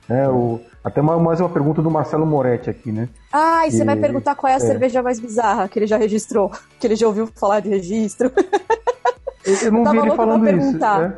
né, 0.09 0.29
o, 0.29 0.61
até 0.83 1.01
mais 1.01 1.41
uma 1.41 1.49
pergunta 1.49 1.81
do 1.81 1.91
Marcelo 1.91 2.27
Moretti 2.27 2.69
aqui, 2.69 2.91
né? 2.91 3.09
Ah, 3.33 3.67
e 3.67 3.71
você 3.71 3.85
vai 3.85 3.97
perguntar 3.97 4.35
qual 4.35 4.51
é 4.51 4.55
a 4.55 4.57
é. 4.57 4.61
cerveja 4.61 5.03
mais 5.03 5.21
bizarra 5.21 5.69
que 5.69 5.79
ele 5.79 5.87
já 5.87 5.97
registrou, 5.97 6.51
que 6.79 6.87
ele 6.87 6.97
já 6.97 7.07
ouviu 7.07 7.29
falar 7.35 7.61
de 7.61 7.69
registro. 7.69 8.31
Eu 9.63 9.73
não 9.73 9.85
vi 9.91 9.99
ele 9.99 10.15
falando 10.15 10.49
isso. 10.49 10.79
Né? 10.79 11.13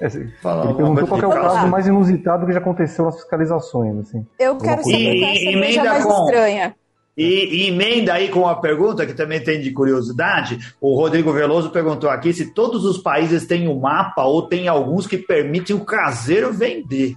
É, 0.00 0.06
assim, 0.06 0.20
ele 0.20 0.74
perguntou 0.74 1.06
qual 1.06 1.22
é 1.22 1.26
o 1.26 1.30
caso 1.30 1.68
mais 1.68 1.86
inusitado 1.86 2.46
que 2.46 2.52
já 2.52 2.58
aconteceu 2.58 3.04
nas 3.04 3.16
fiscalizações. 3.16 3.98
Assim. 3.98 4.26
Eu 4.38 4.56
quero 4.56 4.82
saber 4.82 5.20
qual 5.20 5.30
é 5.30 5.32
a 5.32 5.38
cerveja 5.38 5.84
mais 5.84 6.04
com... 6.04 6.24
estranha. 6.24 6.74
E, 7.16 7.64
e, 7.64 7.68
emenda 7.68 8.14
aí 8.14 8.30
com 8.30 8.40
uma 8.40 8.58
pergunta 8.60 9.04
que 9.04 9.12
também 9.12 9.42
tem 9.42 9.60
de 9.60 9.70
curiosidade. 9.72 10.74
O 10.80 10.96
Rodrigo 10.96 11.32
Veloso 11.32 11.70
perguntou 11.70 12.08
aqui 12.08 12.32
se 12.32 12.54
todos 12.54 12.84
os 12.84 12.96
países 12.96 13.46
têm 13.46 13.68
um 13.68 13.78
mapa 13.78 14.24
ou 14.24 14.48
tem 14.48 14.68
alguns 14.68 15.06
que 15.06 15.18
permitem 15.18 15.76
o 15.76 15.84
caseiro 15.84 16.50
vender. 16.50 17.14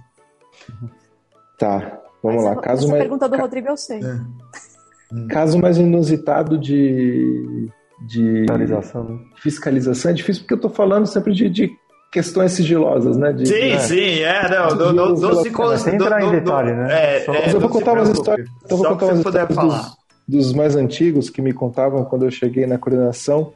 Tá, 1.58 2.00
vamos 2.22 2.42
essa, 2.42 2.54
lá. 2.54 2.60
Caso 2.60 2.82
essa 2.82 2.90
mais... 2.90 3.02
pergunta 3.02 3.28
do 3.28 3.36
Rodrigo 3.38 3.68
eu 3.68 3.76
sei. 3.78 4.00
É. 4.00 5.26
Caso 5.30 5.58
mais 5.58 5.78
inusitado 5.78 6.58
de, 6.58 7.70
de 8.06 8.40
fiscalização. 8.40 9.04
Né? 9.04 9.18
fiscalização 9.36 10.10
é 10.10 10.14
difícil 10.14 10.42
porque 10.42 10.54
eu 10.54 10.56
estou 10.56 10.70
falando 10.70 11.06
sempre 11.06 11.32
de, 11.32 11.48
de 11.48 11.70
questões 12.14 12.52
sigilosas, 12.52 13.16
né? 13.16 13.32
De, 13.32 13.44
sim, 13.44 13.70
né? 13.70 13.78
sim, 13.80 14.20
é, 14.20 14.48
não, 14.48 14.68
do, 14.68 14.92
do, 14.92 15.14
do, 15.14 15.42
se 15.42 15.50
Sem 15.82 15.96
entrar 15.96 16.22
em 16.22 16.30
detalhe, 16.30 16.72
né? 16.72 16.86
É, 16.92 17.24
é, 17.26 17.52
eu 17.52 17.58
vou 17.58 17.68
contar 17.68 17.94
umas 17.94 18.08
histórias, 18.08 18.48
eu 18.70 18.76
vou 18.76 18.86
contar 18.86 19.06
umas 19.06 19.18
histórias 19.18 19.48
dos, 19.48 19.96
dos, 20.28 20.52
mais 20.52 20.76
antigos 20.76 21.28
que 21.28 21.42
me 21.42 21.52
contavam 21.52 22.04
quando 22.04 22.24
eu 22.24 22.30
cheguei 22.30 22.66
na 22.66 22.78
coordenação. 22.78 23.52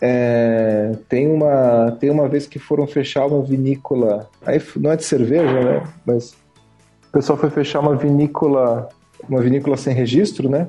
É, 0.00 0.92
tem 1.08 1.28
uma 1.28 1.96
tem 1.98 2.08
uma 2.08 2.28
vez 2.28 2.46
que 2.46 2.60
foram 2.60 2.86
fechar 2.86 3.26
uma 3.26 3.42
vinícola, 3.42 4.30
aí 4.46 4.62
não 4.76 4.92
é 4.92 4.96
de 4.96 5.04
cerveja, 5.04 5.60
né? 5.60 5.82
Mas 6.06 6.34
o 7.08 7.12
pessoal 7.12 7.36
foi 7.36 7.50
fechar 7.50 7.80
uma 7.80 7.96
vinícola, 7.96 8.88
uma 9.28 9.40
vinícola 9.40 9.76
sem 9.76 9.92
registro, 9.92 10.48
né? 10.48 10.68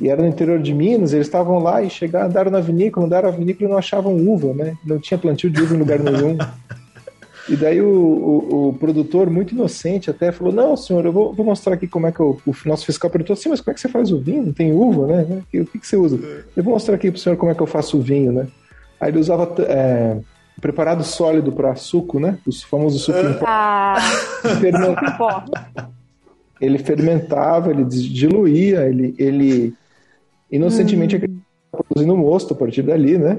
E 0.00 0.08
era 0.08 0.22
no 0.22 0.28
interior 0.28 0.60
de 0.60 0.74
Minas, 0.74 1.12
eles 1.12 1.26
estavam 1.26 1.58
lá 1.58 1.82
e 1.82 1.90
chegaram, 1.90 2.28
andaram 2.28 2.50
na 2.50 2.60
vinícola, 2.60 3.06
andaram 3.06 3.28
a 3.28 3.32
vinícola 3.32 3.68
e 3.68 3.70
não 3.70 3.78
achavam 3.78 4.16
uva, 4.16 4.52
né? 4.54 4.76
Não 4.84 4.98
tinha 4.98 5.18
plantio 5.18 5.50
de 5.50 5.62
uva 5.62 5.74
em 5.74 5.78
lugar 5.78 5.98
nenhum. 5.98 6.38
E 7.48 7.56
daí 7.56 7.80
o, 7.82 7.88
o, 7.88 8.68
o, 8.68 8.72
produtor, 8.74 9.28
muito 9.28 9.54
inocente, 9.54 10.08
até 10.08 10.30
falou: 10.30 10.52
Não, 10.52 10.76
senhor, 10.76 11.04
eu 11.04 11.12
vou, 11.12 11.32
vou 11.32 11.44
mostrar 11.44 11.74
aqui 11.74 11.88
como 11.88 12.06
é 12.06 12.12
que 12.12 12.22
o, 12.22 12.38
o, 12.46 12.54
nosso 12.64 12.86
fiscal 12.86 13.10
perguntou 13.10 13.34
assim, 13.34 13.48
mas 13.48 13.60
como 13.60 13.72
é 13.72 13.74
que 13.74 13.80
você 13.80 13.88
faz 13.88 14.12
o 14.12 14.20
vinho? 14.20 14.44
Não 14.46 14.52
tem 14.52 14.72
uva, 14.72 15.06
né? 15.06 15.42
O 15.54 15.66
que, 15.66 15.78
que 15.78 15.86
você 15.86 15.96
usa? 15.96 16.16
Eu 16.56 16.62
vou 16.62 16.74
mostrar 16.74 16.94
aqui 16.94 17.10
pro 17.10 17.20
senhor 17.20 17.36
como 17.36 17.50
é 17.50 17.54
que 17.54 17.60
eu 17.60 17.66
faço 17.66 17.98
o 17.98 18.02
vinho, 18.02 18.30
né? 18.30 18.46
Aí 19.00 19.10
ele 19.10 19.18
usava 19.18 19.52
é, 19.62 20.18
preparado 20.60 21.02
sólido 21.02 21.50
para 21.50 21.74
suco, 21.74 22.20
né? 22.20 22.38
O 22.46 22.52
famoso 22.52 22.98
suco 22.98 23.18
em 23.18 23.34
pó. 23.34 23.46
Ah, 23.52 23.96
ele 26.60 26.78
fermentava, 26.78 27.70
ele 27.70 27.84
diluía, 27.84 28.86
ele, 28.86 29.14
ele 29.18 29.74
inocentemente 30.50 31.16
hum. 31.16 31.40
produzindo 31.70 32.16
mosto 32.16 32.54
a 32.54 32.56
partir 32.56 32.82
dali, 32.82 33.16
né? 33.16 33.38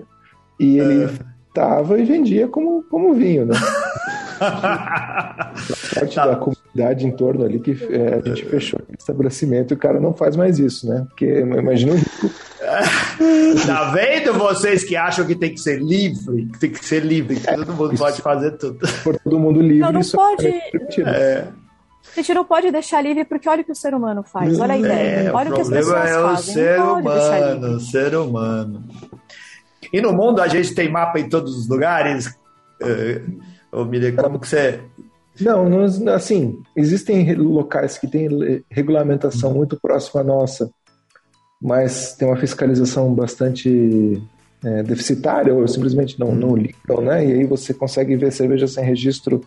E 0.60 0.78
ele 0.78 1.06
é. 1.06 1.10
tava 1.54 2.00
e 2.00 2.06
vendia 2.06 2.48
como, 2.48 2.84
como 2.84 3.14
vinho, 3.14 3.46
né? 3.46 3.56
parte 5.94 6.16
tá. 6.16 6.26
da 6.26 6.36
comunidade 6.36 7.06
em 7.06 7.12
torno 7.12 7.46
ali 7.46 7.60
que 7.60 7.78
é, 7.92 8.16
a 8.16 8.28
gente 8.28 8.46
fechou 8.46 8.80
o 8.80 8.94
estabelecimento 8.98 9.74
e 9.74 9.76
o 9.76 9.78
cara 9.78 10.00
não 10.00 10.14
faz 10.14 10.36
mais 10.36 10.58
isso, 10.58 10.90
né? 10.90 11.06
Porque 11.10 11.26
imagina 11.26 11.94
o 11.94 11.96
rico. 11.96 12.32
Tá 13.66 13.92
vendo 13.92 14.34
vocês 14.34 14.84
que 14.84 14.96
acham 14.96 15.26
que 15.26 15.36
tem 15.36 15.54
que 15.54 15.60
ser 15.60 15.82
livre? 15.82 16.46
Que 16.54 16.60
tem 16.60 16.70
que 16.70 16.86
ser 16.86 17.04
livre, 17.04 17.36
que 17.36 17.54
todo 17.54 17.74
mundo 17.74 17.94
isso, 17.94 18.04
pode 18.04 18.22
fazer 18.22 18.52
tudo. 18.52 18.80
Por 19.04 19.20
todo 19.20 19.38
mundo 19.38 19.62
livre, 19.62 19.80
não, 19.80 19.92
não 19.92 20.02
pode. 20.02 20.48
É 20.48 21.48
a 22.12 22.16
gente 22.16 22.34
não 22.34 22.44
pode 22.44 22.72
deixar 22.72 23.02
livre 23.02 23.24
porque 23.26 23.48
olha 23.48 23.62
o 23.62 23.66
que 23.66 23.72
o 23.72 23.76
ser 23.76 23.94
humano 23.94 24.24
faz, 24.24 24.60
olha 24.60 24.74
a 24.74 24.78
ideia, 24.78 25.30
é, 25.30 25.32
olha 25.32 25.50
o, 25.50 25.54
o 25.54 25.56
que 25.56 25.62
as 25.62 25.70
pessoas 25.70 26.10
é 26.10 26.20
o 26.20 26.22
fazem. 26.24 26.54
Ser 26.54 26.80
humano, 26.80 27.76
o 27.76 27.80
ser 27.80 28.16
humano. 28.16 28.84
E 29.94 30.02
no 30.02 30.14
mundo 30.14 30.42
a 30.42 30.48
gente 30.48 30.74
tem 30.74 30.90
mapa 30.90 31.20
em 31.20 31.30
todos 31.30 31.58
os 31.58 31.68
lugares? 31.68 32.28
Uh, 32.82 33.40
ô, 33.72 33.86
Miriam, 33.86 34.16
como 34.16 34.40
que 34.40 34.48
você... 34.48 34.82
Não, 35.40 35.68
não, 35.70 36.14
assim, 36.14 36.62
existem 36.76 37.34
locais 37.36 37.98
que 37.98 38.08
têm 38.08 38.64
regulamentação 38.70 39.54
muito 39.54 39.80
próxima 39.80 40.22
à 40.22 40.24
nossa, 40.24 40.70
mas 41.62 42.14
tem 42.14 42.28
uma 42.28 42.38
fiscalização 42.38 43.14
bastante 43.14 44.22
é, 44.64 44.84
deficitária 44.84 45.54
ou 45.54 45.68
simplesmente 45.68 46.20
não, 46.20 46.36
não 46.36 46.56
ligam, 46.56 47.02
né? 47.02 47.26
E 47.26 47.32
aí 47.34 47.46
você 47.46 47.74
consegue 47.74 48.16
ver 48.16 48.32
cerveja 48.32 48.68
sem 48.68 48.84
registro 48.84 49.42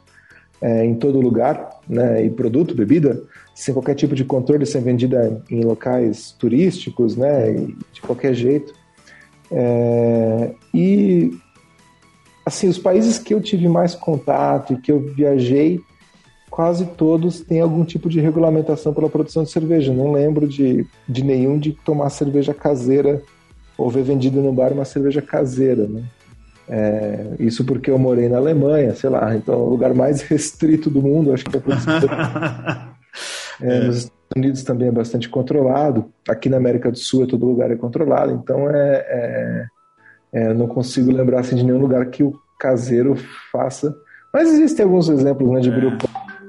é, 0.65 0.83
em 0.83 0.95
todo 0.95 1.21
lugar, 1.21 1.79
né, 1.87 2.25
e 2.25 2.31
produto, 2.31 2.75
bebida, 2.75 3.23
sem 3.55 3.75
qualquer 3.75 3.95
tipo 3.95 4.15
de 4.15 4.25
controle, 4.25 4.65
sem 4.65 4.81
vendida 4.81 5.43
em 5.51 5.62
locais 5.62 6.35
turísticos, 6.39 7.19
né, 7.19 7.53
de 7.93 8.01
qualquer 8.01 8.33
jeito. 8.33 8.73
É, 9.53 10.55
e, 10.73 11.33
assim, 12.47 12.67
os 12.67 12.79
países 12.79 13.19
que 13.19 13.35
eu 13.35 13.43
tive 13.43 13.69
mais 13.69 13.95
contato 13.95 14.73
e 14.73 14.77
que 14.79 14.91
eu 14.91 15.01
viajei, 15.01 15.81
quase 16.49 16.87
todos 16.87 17.41
têm 17.41 17.61
algum 17.61 17.85
tipo 17.85 18.09
de 18.09 18.19
regulamentação 18.19 18.95
pela 18.95 19.11
produção 19.11 19.43
de 19.43 19.51
cerveja. 19.51 19.93
Não 19.93 20.12
lembro 20.12 20.49
de, 20.49 20.87
de 21.07 21.23
nenhum 21.23 21.59
de 21.59 21.73
tomar 21.73 22.09
cerveja 22.09 22.55
caseira 22.55 23.21
ou 23.77 23.91
ver 23.91 24.03
vendida 24.03 24.41
no 24.41 24.53
bar 24.53 24.73
uma 24.73 24.87
cerveja 24.87 25.21
caseira, 25.21 25.87
né? 25.87 26.05
É, 26.69 27.35
isso 27.39 27.65
porque 27.65 27.91
eu 27.91 27.99
morei 27.99 28.29
na 28.29 28.39
Alemanha, 28.39 28.95
sei 28.95 29.11
lá, 29.11 29.35
então 29.35 29.57
o 29.61 29.69
lugar 29.69 29.93
mais 29.95 30.23
restrito 30.29 30.89
do 30.89 31.03
mundo, 31.03 31.33
acho 31.33 31.45
que 31.45 31.57
é 31.57 31.61
produção. 31.61 31.95
é, 33.61 33.81
Nos 33.87 33.97
Estados 33.97 34.12
Unidos 34.37 34.62
também 34.62 34.89
é 34.89 34.93
bastante 34.93 35.29
controlado, 35.29 36.11
aqui 36.29 36.49
na 36.49 36.57
América 36.57 36.91
do 36.91 36.99
Sul 36.99 37.27
todo 37.27 37.47
lugar 37.47 37.71
é 37.71 37.77
controlado, 37.77 38.33
então 38.33 38.71
é, 38.71 39.07
é, 39.09 39.67
é 40.33 40.55
não 40.55 40.67
consigo 40.67 41.12
lembrar 41.12 41.41
assim, 41.41 41.57
de 41.57 41.62
nenhum 41.65 41.81
lugar 41.81 42.07
que 42.07 42.23
o 42.23 42.35
caseiro 42.59 43.15
faça. 43.53 43.95
Mas 44.33 44.49
existem 44.49 44.85
alguns 44.85 45.09
exemplos 45.09 45.49
né, 45.51 45.61
de 45.61 45.71
é. 45.71 45.73
grupo 45.73 46.09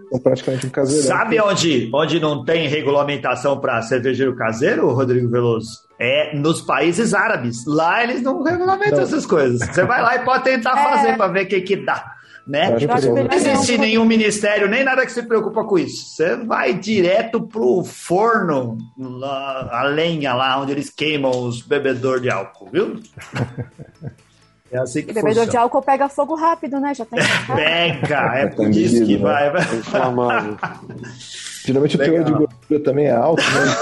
são 0.10 0.20
praticamente 0.20 0.68
um 0.68 0.70
caseiro. 0.70 1.08
Sabe 1.08 1.40
onde, 1.42 1.90
onde 1.94 2.20
não 2.20 2.44
tem 2.44 2.68
regulamentação 2.68 3.60
para 3.60 3.82
cervejeiro 3.82 4.36
caseiro, 4.36 4.92
Rodrigo 4.92 5.30
Veloso? 5.30 5.85
É 5.98 6.36
nos 6.36 6.62
países 6.62 7.14
árabes. 7.14 7.66
Lá 7.66 8.04
eles 8.04 8.22
não 8.22 8.44
regulamentam 8.44 8.98
não. 8.98 9.04
essas 9.04 9.26
coisas. 9.26 9.68
Você 9.68 9.84
vai 9.86 10.02
lá 10.02 10.16
e 10.16 10.26
pode 10.26 10.44
tentar 10.44 10.78
é. 10.78 10.84
fazer 10.84 11.18
para 11.18 11.28
ver 11.28 11.46
o 11.46 11.48
que, 11.48 11.62
que 11.62 11.76
dá. 11.78 12.16
Né? 12.48 12.70
Não 12.70 13.34
existe 13.34 13.76
nenhum 13.78 14.06
ministério, 14.06 14.68
nem 14.68 14.84
nada 14.84 15.04
que 15.04 15.12
se 15.12 15.24
preocupa 15.24 15.64
com 15.64 15.80
isso. 15.80 16.16
Você 16.16 16.36
vai 16.36 16.76
direto 16.76 17.42
pro 17.42 17.84
forno, 17.84 18.78
lá, 19.00 19.68
a 19.72 19.84
lenha 19.84 20.34
lá 20.34 20.62
onde 20.62 20.72
eles 20.72 20.92
queimam 20.92 21.32
os 21.32 21.62
bebedores 21.62 22.22
de 22.22 22.30
álcool, 22.30 22.70
viu? 22.72 23.00
É 24.72 24.80
assim 24.80 25.02
que 25.02 25.08
Bebedor 25.14 25.28
funciona. 25.30 25.52
de 25.52 25.58
álcool 25.58 25.82
pega 25.82 26.10
fogo 26.10 26.36
rápido, 26.36 26.80
né? 26.80 26.94
Já 26.94 27.06
tem. 27.06 27.20
pega, 27.56 28.32
é 28.36 28.48
por 28.48 28.70
isso 28.70 29.06
que 29.06 29.16
vai. 29.16 29.50
vai. 29.50 29.64
Geralmente 31.66 31.98
Legal. 31.98 32.22
o 32.22 32.24
teor 32.24 32.26
de 32.26 32.32
gordura 32.32 32.80
também 32.84 33.08
é 33.08 33.12
alto, 33.12 33.42
né? 33.42 33.76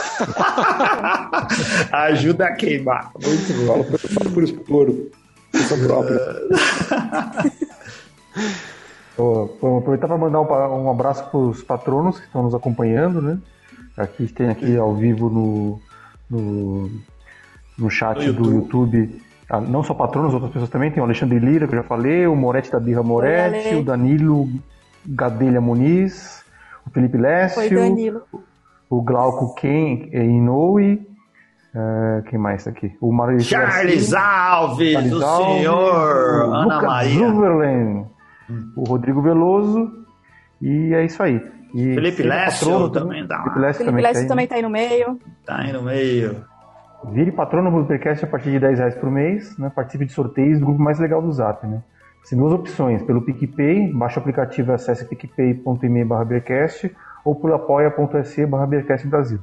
Ajuda 1.91 2.45
a 2.45 2.53
queimar. 2.53 3.11
Muito 3.21 3.65
bom. 3.65 3.84
Fala 3.84 4.29
por 4.29 4.43
expor. 4.43 4.93
própria. 5.86 6.19
Vou 9.17 9.77
aproveitar 9.77 10.07
para 10.07 10.17
mandar 10.17 10.41
um, 10.41 10.86
um 10.86 10.89
abraço 10.89 11.29
para 11.29 11.39
os 11.39 11.61
patronos 11.61 12.19
que 12.19 12.25
estão 12.25 12.43
nos 12.43 12.55
acompanhando, 12.55 13.21
né? 13.21 13.38
Aqui 13.97 14.27
tem 14.27 14.49
aqui 14.49 14.75
ao 14.75 14.95
vivo 14.95 15.29
no, 15.29 15.79
no, 16.29 16.89
no 17.77 17.89
chat 17.89 18.17
no 18.17 18.23
YouTube. 18.23 18.41
do 18.41 18.53
YouTube 18.55 19.21
ah, 19.49 19.61
não 19.61 19.84
só 19.84 19.93
patronos, 19.93 20.34
outras 20.34 20.51
pessoas 20.51 20.69
também. 20.69 20.89
Tem 20.89 21.01
o 21.01 21.05
Alexandre 21.05 21.38
Lira, 21.38 21.67
que 21.67 21.73
eu 21.73 21.81
já 21.81 21.84
falei, 21.84 22.25
o 22.25 22.36
Moretti 22.36 22.71
da 22.71 22.79
Birra 22.79 23.03
Moretti, 23.03 23.75
o 23.75 23.84
Danilo 23.84 24.49
Gadelha 25.05 25.61
Muniz, 25.61 26.42
o 26.86 26.89
Felipe 26.91 27.17
Lécio, 27.17 28.23
o 28.89 29.01
Glauco 29.01 29.55
Ken 29.55 30.09
Inoue, 30.13 31.07
uh, 31.73 32.23
quem 32.23 32.38
mais 32.38 32.63
tá 32.63 32.69
aqui? 32.69 32.95
O 33.01 33.11
Maurício 33.11 33.49
Charles 33.49 34.11
Garcia, 34.11 34.19
Alves, 34.19 34.93
Charles 34.93 35.13
o 35.13 35.25
Alves, 35.25 35.55
senhor 35.55 36.49
o 36.49 36.53
Ana 36.53 36.75
Lucas 36.75 36.84
Maria. 36.84 37.27
Zuverlen, 37.27 38.05
o 38.75 38.84
Rodrigo 38.84 39.21
Veloso, 39.21 39.91
e 40.61 40.93
é 40.93 41.05
isso 41.05 41.21
aí. 41.21 41.41
E 41.73 41.95
Felipe 41.95 42.21
Lécio 42.23 42.89
também 42.89 43.25
dá. 43.25 43.41
Felipe 43.41 43.59
Lécio 43.59 43.86
também, 43.86 44.03
tá 44.03 44.27
também 44.27 44.47
tá 44.47 44.55
aí 44.55 44.61
no 44.61 44.69
meio. 44.69 45.19
Tá 45.45 45.57
aí 45.57 45.73
no 45.73 45.81
meio. 45.81 46.45
Vire 47.11 47.31
patrono 47.31 47.69
do 47.69 47.81
Supercast 47.81 48.23
a 48.23 48.27
partir 48.27 48.51
de 48.51 48.59
10 48.59 48.79
reais 48.79 48.95
por 48.95 49.11
mês, 49.11 49.57
né? 49.57 49.71
participe 49.75 50.05
de 50.05 50.13
sorteios 50.13 50.59
do 50.59 50.65
grupo 50.65 50.81
mais 50.81 50.99
legal 50.99 51.21
do 51.21 51.31
Zap. 51.31 51.65
Né? 51.67 51.81
Tem 52.30 52.39
duas 52.39 52.53
opções, 52.53 53.03
pelo 53.03 53.21
PicPay, 53.21 53.91
baixe 53.93 54.17
o 54.17 54.19
aplicativo 54.21 54.71
e 54.71 54.74
acesse 54.74 55.05
picpay.me 55.05 56.05
barra 56.05 56.24
ou 57.26 57.36
por 57.36 57.51
apoia.se 57.51 58.45
barra 58.45 58.65
Brasil. 59.07 59.39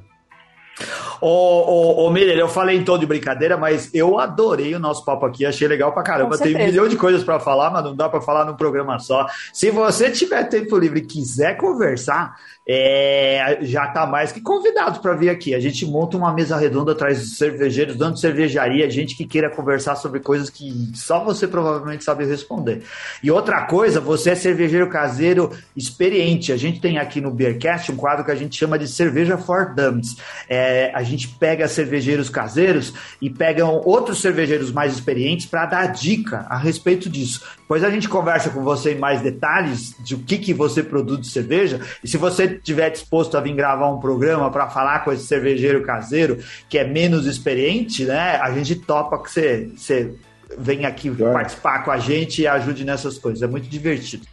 Ô, 1.20 1.28
ô, 1.28 2.06
ô 2.06 2.10
Miller, 2.10 2.38
eu 2.38 2.48
falei 2.48 2.78
em 2.78 2.84
tom 2.84 2.98
de 2.98 3.04
brincadeira, 3.04 3.56
mas 3.56 3.90
eu 3.94 4.18
adorei 4.18 4.74
o 4.74 4.78
nosso 4.78 5.04
papo 5.04 5.26
aqui, 5.26 5.44
achei 5.44 5.68
legal 5.68 5.92
pra 5.92 6.02
caramba. 6.02 6.38
Tem 6.38 6.56
um 6.56 6.64
milhão 6.64 6.88
de 6.88 6.96
coisas 6.96 7.22
para 7.22 7.38
falar, 7.38 7.70
mas 7.70 7.84
não 7.84 7.94
dá 7.94 8.08
para 8.08 8.20
falar 8.20 8.44
num 8.44 8.56
programa 8.56 8.98
só. 8.98 9.26
Se 9.52 9.70
você 9.70 10.10
tiver 10.10 10.44
tempo 10.44 10.78
livre 10.78 11.00
e 11.00 11.04
quiser 11.04 11.56
conversar, 11.58 12.36
é, 12.66 13.58
já 13.62 13.86
está 13.86 14.06
mais 14.06 14.32
que 14.32 14.40
convidado 14.40 15.00
para 15.00 15.14
vir 15.14 15.28
aqui. 15.28 15.54
A 15.54 15.60
gente 15.60 15.84
monta 15.84 16.16
uma 16.16 16.32
mesa 16.32 16.56
redonda 16.56 16.92
atrás 16.92 17.18
dos 17.18 17.36
cervejeiros, 17.36 17.96
dando 17.96 18.18
cervejaria, 18.18 18.88
gente 18.88 19.16
que 19.16 19.26
queira 19.26 19.50
conversar 19.50 19.96
sobre 19.96 20.20
coisas 20.20 20.48
que 20.48 20.90
só 20.94 21.22
você 21.22 21.46
provavelmente 21.46 22.04
sabe 22.04 22.24
responder. 22.24 22.82
E 23.22 23.30
outra 23.30 23.66
coisa, 23.66 24.00
você 24.00 24.30
é 24.30 24.34
cervejeiro 24.34 24.88
caseiro 24.88 25.50
experiente. 25.76 26.52
A 26.52 26.56
gente 26.56 26.80
tem 26.80 26.98
aqui 26.98 27.20
no 27.20 27.30
Beercast 27.30 27.92
um 27.92 27.96
quadro 27.96 28.24
que 28.24 28.30
a 28.30 28.36
gente 28.36 28.56
chama 28.56 28.78
de 28.78 28.86
Cerveja 28.88 29.36
for 29.36 29.74
Dummies. 29.74 30.16
É, 30.48 30.59
a 30.94 31.02
gente 31.02 31.28
pega 31.28 31.68
cervejeiros 31.68 32.28
caseiros 32.28 32.92
e 33.20 33.30
pegam 33.30 33.80
outros 33.84 34.20
cervejeiros 34.20 34.72
mais 34.72 34.94
experientes 34.94 35.46
para 35.46 35.66
dar 35.66 35.86
dica 35.86 36.46
a 36.48 36.56
respeito 36.56 37.08
disso. 37.08 37.42
Depois 37.58 37.84
a 37.84 37.90
gente 37.90 38.08
conversa 38.08 38.50
com 38.50 38.62
você 38.62 38.94
em 38.94 38.98
mais 38.98 39.20
detalhes 39.20 39.94
de 40.04 40.14
o 40.14 40.18
que, 40.18 40.38
que 40.38 40.52
você 40.52 40.82
produz 40.82 41.20
de 41.20 41.28
cerveja. 41.28 41.80
E 42.02 42.08
se 42.08 42.16
você 42.16 42.44
estiver 42.44 42.90
disposto 42.90 43.36
a 43.36 43.40
vir 43.40 43.54
gravar 43.54 43.90
um 43.90 44.00
programa 44.00 44.50
para 44.50 44.68
falar 44.68 45.04
com 45.04 45.12
esse 45.12 45.26
cervejeiro 45.26 45.82
caseiro 45.82 46.38
que 46.68 46.78
é 46.78 46.84
menos 46.84 47.26
experiente, 47.26 48.04
né? 48.04 48.36
A 48.36 48.50
gente 48.52 48.74
topa 48.74 49.22
que 49.22 49.30
você, 49.30 49.70
você 49.76 50.14
venha 50.58 50.88
aqui 50.88 51.10
participar 51.10 51.84
com 51.84 51.90
a 51.90 51.98
gente 51.98 52.42
e 52.42 52.46
ajude 52.46 52.84
nessas 52.84 53.18
coisas. 53.18 53.42
É 53.42 53.46
muito 53.46 53.68
divertido. 53.68 54.26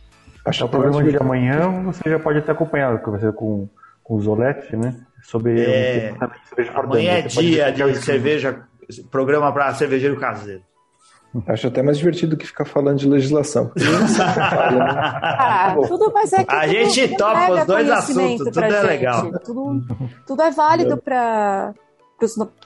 Acho 0.45 0.59
que 0.59 0.65
o 0.65 0.69
programa 0.69 1.03
de 1.03 1.17
amanhã 1.17 1.84
você 1.84 2.09
já 2.09 2.17
pode 2.17 2.41
ter 2.41 2.51
acompanhado, 2.51 2.99
que 2.99 3.09
vai 3.09 3.19
ser 3.19 3.34
com, 3.34 3.67
com 4.01 4.15
o 4.15 4.21
Zolete, 4.21 4.75
né? 4.78 4.95
Sobre 5.28 5.61
é, 5.61 6.13
um 6.73 6.80
amanhã 6.80 7.15
é 7.15 7.21
dia 7.23 7.73
de 7.73 7.97
cerveja, 7.97 8.63
programa 9.11 9.51
para 9.51 9.73
cervejeiro 9.73 10.17
caseiro. 10.17 10.63
Acho 11.45 11.67
até 11.67 11.84
mais 11.84 11.97
divertido 11.97 12.38
que 12.38 12.47
ficar 12.47 12.63
falando 12.63 12.97
de 12.97 13.09
legislação. 13.09 13.69
ah, 14.23 15.75
tudo, 15.86 16.13
mas 16.13 16.32
é 16.32 16.45
que 16.45 16.55
a 16.55 16.65
gente 16.69 17.17
topa 17.17 17.51
os 17.51 17.65
dois 17.65 17.89
assuntos, 17.89 18.45
tudo 18.45 18.63
é 18.63 18.71
gente. 18.71 18.86
legal. 18.86 19.32
Tudo, 19.39 19.86
tudo 20.25 20.41
é 20.43 20.49
válido 20.49 20.95
para 20.95 21.73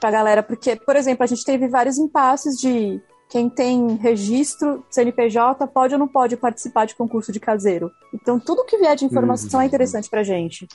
a 0.00 0.10
galera, 0.12 0.40
porque, 0.40 0.76
por 0.76 0.94
exemplo, 0.94 1.24
a 1.24 1.26
gente 1.26 1.44
teve 1.44 1.66
vários 1.66 1.98
impasses 1.98 2.54
de 2.60 3.02
quem 3.28 3.50
tem 3.50 3.96
registro 3.96 4.84
CNPJ 4.88 5.66
pode 5.66 5.94
ou 5.94 5.98
não 5.98 6.06
pode 6.06 6.36
participar 6.36 6.84
de 6.84 6.94
concurso 6.94 7.32
de 7.32 7.40
caseiro. 7.40 7.90
Então, 8.14 8.38
tudo 8.38 8.64
que 8.64 8.78
vier 8.78 8.94
de 8.94 9.04
informação 9.04 9.60
é 9.60 9.66
interessante 9.66 10.08
para 10.08 10.22
gente. 10.22 10.68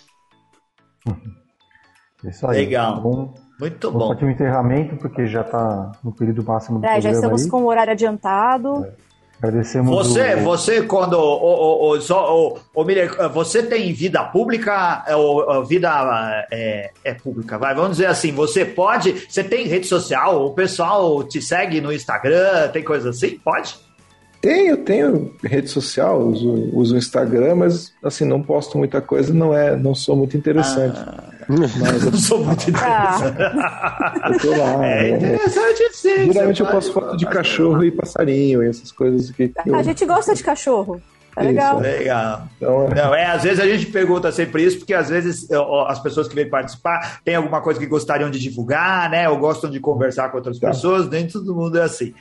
Isso 2.27 2.45
aí. 2.47 2.65
Legal. 2.65 3.01
Bom, 3.01 3.33
muito 3.59 3.91
bom. 3.91 3.99
Vamos 3.99 4.21
o 4.21 4.29
encerramento, 4.29 4.95
porque 4.97 5.25
já 5.27 5.41
está 5.41 5.91
no 6.03 6.11
período 6.11 6.43
máximo 6.43 6.79
do 6.79 6.85
é, 6.85 7.01
já 7.01 7.11
estamos 7.11 7.43
aí. 7.43 7.49
com 7.49 7.63
o 7.63 7.67
horário 7.67 7.93
adiantado. 7.93 8.85
É. 8.85 9.07
Agradecemos. 9.41 9.95
Você, 9.95 10.33
o... 10.35 10.43
você 10.43 10.81
quando 10.81 11.13
o, 11.13 11.93
o, 11.93 11.95
o, 11.95 11.99
o, 11.99 12.59
o 12.73 12.83
Miller, 12.83 13.29
você 13.29 13.61
tem 13.61 13.93
vida 13.93 14.23
pública 14.23 15.03
é, 15.07 15.15
ou 15.15 15.63
vida 15.63 16.45
é, 16.51 16.89
é, 17.03 17.13
pública? 17.13 17.57
Vai, 17.57 17.75
vamos 17.75 17.91
dizer 17.91 18.07
assim, 18.07 18.31
você 18.31 18.65
pode, 18.65 19.27
você 19.29 19.43
tem 19.43 19.67
rede 19.67 19.85
social, 19.85 20.43
o 20.43 20.53
pessoal 20.53 21.23
te 21.23 21.39
segue 21.39 21.79
no 21.79 21.93
Instagram, 21.93 22.69
tem 22.73 22.83
coisa 22.83 23.11
assim? 23.11 23.37
Pode? 23.37 23.75
Tenho, 24.41 24.77
tenho 24.77 25.35
rede 25.43 25.67
social, 25.67 26.19
uso, 26.19 26.69
uso 26.73 26.95
o 26.95 26.97
Instagram, 26.97 27.55
mas 27.55 27.93
assim, 28.03 28.25
não 28.25 28.41
posto 28.41 28.77
muita 28.77 29.01
coisa, 29.01 29.33
não 29.33 29.55
é, 29.55 29.75
não 29.75 29.93
sou 29.93 30.15
muito 30.15 30.35
interessante. 30.35 30.97
Ah, 30.97 31.36
mas 31.47 32.03
eu 32.05 32.11
não 32.11 32.19
sou 32.19 32.43
muito 32.43 32.63
interessante. 32.69 33.37
Ah. 33.41 34.13
Eu 34.31 34.39
tô 34.39 34.49
lá. 34.51 34.85
É, 34.85 35.09
é 35.09 35.17
interessante 35.17 35.89
sim. 35.93 36.31
Geralmente 36.31 36.61
eu 36.61 36.67
posto 36.67 36.93
foto 36.93 37.17
de 37.17 37.25
cachorro 37.25 37.83
e 37.83 37.91
passarinho 37.91 38.63
e 38.63 38.67
essas 38.67 38.91
coisas 38.91 39.31
que. 39.31 39.49
que 39.49 39.69
eu... 39.69 39.75
A 39.75 39.83
gente 39.83 40.05
gosta 40.05 40.35
de 40.35 40.43
cachorro. 40.43 41.01
É 41.37 41.43
legal. 41.43 41.75
Isso, 41.75 41.83
legal. 41.83 42.47
Então, 42.57 42.87
é... 42.87 42.95
Não, 42.95 43.15
é, 43.15 43.25
às 43.27 43.43
vezes 43.43 43.59
a 43.59 43.67
gente 43.67 43.85
pergunta 43.87 44.31
sempre 44.31 44.63
isso, 44.63 44.79
porque 44.79 44.93
às 44.93 45.09
vezes 45.09 45.47
as 45.87 45.99
pessoas 45.99 46.27
que 46.27 46.33
vêm 46.33 46.49
participar 46.49 47.21
têm 47.23 47.35
alguma 47.35 47.61
coisa 47.61 47.79
que 47.79 47.85
gostariam 47.85 48.31
de 48.31 48.39
divulgar, 48.39 49.09
né? 49.09 49.29
Ou 49.29 49.37
gostam 49.37 49.69
de 49.69 49.79
conversar 49.79 50.29
com 50.29 50.37
outras 50.37 50.59
tá. 50.59 50.69
pessoas, 50.69 51.07
nem 51.07 51.27
todo 51.27 51.55
mundo 51.55 51.77
é 51.77 51.83
assim. 51.83 52.13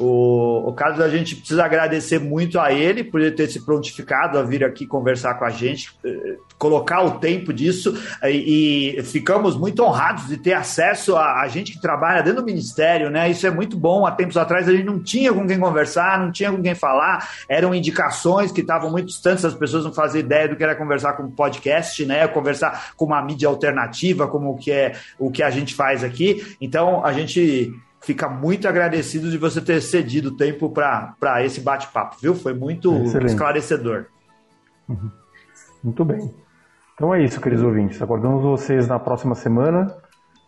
O, 0.00 0.66
o 0.66 0.72
Carlos, 0.72 0.98
a 1.00 1.10
gente 1.10 1.36
precisa 1.36 1.62
agradecer 1.62 2.18
muito 2.18 2.58
a 2.58 2.72
ele 2.72 3.04
por 3.04 3.20
ele 3.20 3.32
ter 3.32 3.48
se 3.48 3.62
prontificado 3.66 4.38
a 4.38 4.42
vir 4.42 4.64
aqui 4.64 4.86
conversar 4.86 5.34
com 5.34 5.44
a 5.44 5.50
gente, 5.50 5.90
eh, 6.02 6.36
colocar 6.56 7.02
o 7.02 7.18
tempo 7.18 7.52
disso 7.52 7.94
e, 8.24 8.96
e 8.96 9.02
ficamos 9.02 9.58
muito 9.58 9.82
honrados 9.82 10.26
de 10.26 10.38
ter 10.38 10.54
acesso 10.54 11.16
a, 11.16 11.42
a, 11.42 11.48
gente 11.48 11.72
que 11.72 11.80
trabalha 11.82 12.22
dentro 12.22 12.40
do 12.40 12.46
ministério, 12.46 13.10
né? 13.10 13.30
Isso 13.30 13.46
é 13.46 13.50
muito 13.50 13.76
bom. 13.76 14.06
Há 14.06 14.12
tempos 14.12 14.38
atrás 14.38 14.66
a 14.66 14.72
gente 14.72 14.84
não 14.84 15.02
tinha 15.02 15.34
com 15.34 15.46
quem 15.46 15.60
conversar, 15.60 16.18
não 16.18 16.32
tinha 16.32 16.50
com 16.50 16.62
quem 16.62 16.74
falar, 16.74 17.28
eram 17.46 17.74
indicações 17.74 18.50
que 18.50 18.62
estavam 18.62 18.90
muito 18.90 19.08
distantes, 19.08 19.44
as 19.44 19.54
pessoas 19.54 19.84
não 19.84 19.92
faziam 19.92 20.20
ideia 20.20 20.48
do 20.48 20.56
que 20.56 20.64
era 20.64 20.74
conversar 20.74 21.12
com 21.12 21.24
um 21.24 21.30
podcast, 21.30 22.06
né? 22.06 22.26
Conversar 22.26 22.92
com 22.96 23.04
uma 23.04 23.20
mídia 23.22 23.48
alternativa, 23.48 24.26
como 24.26 24.52
o 24.52 24.56
que 24.56 24.72
é 24.72 24.94
o 25.18 25.30
que 25.30 25.42
a 25.42 25.50
gente 25.50 25.74
faz 25.74 26.02
aqui. 26.02 26.56
Então 26.58 27.04
a 27.04 27.12
gente 27.12 27.70
fica 28.00 28.28
muito 28.28 28.66
agradecido 28.66 29.30
de 29.30 29.38
você 29.38 29.60
ter 29.60 29.80
cedido 29.80 30.36
tempo 30.36 30.70
para 30.70 31.44
esse 31.44 31.60
bate-papo, 31.60 32.16
viu? 32.20 32.34
Foi 32.34 32.54
muito 32.54 32.94
Excelente. 33.04 33.30
esclarecedor. 33.30 34.06
Uhum. 34.88 35.10
Muito 35.82 36.04
bem. 36.04 36.34
Então 36.94 37.14
é 37.14 37.22
isso, 37.22 37.40
queridos 37.40 37.64
ouvintes. 37.64 38.00
Aguardamos 38.02 38.42
vocês 38.42 38.86
na 38.86 38.98
próxima 38.98 39.34
semana 39.34 39.94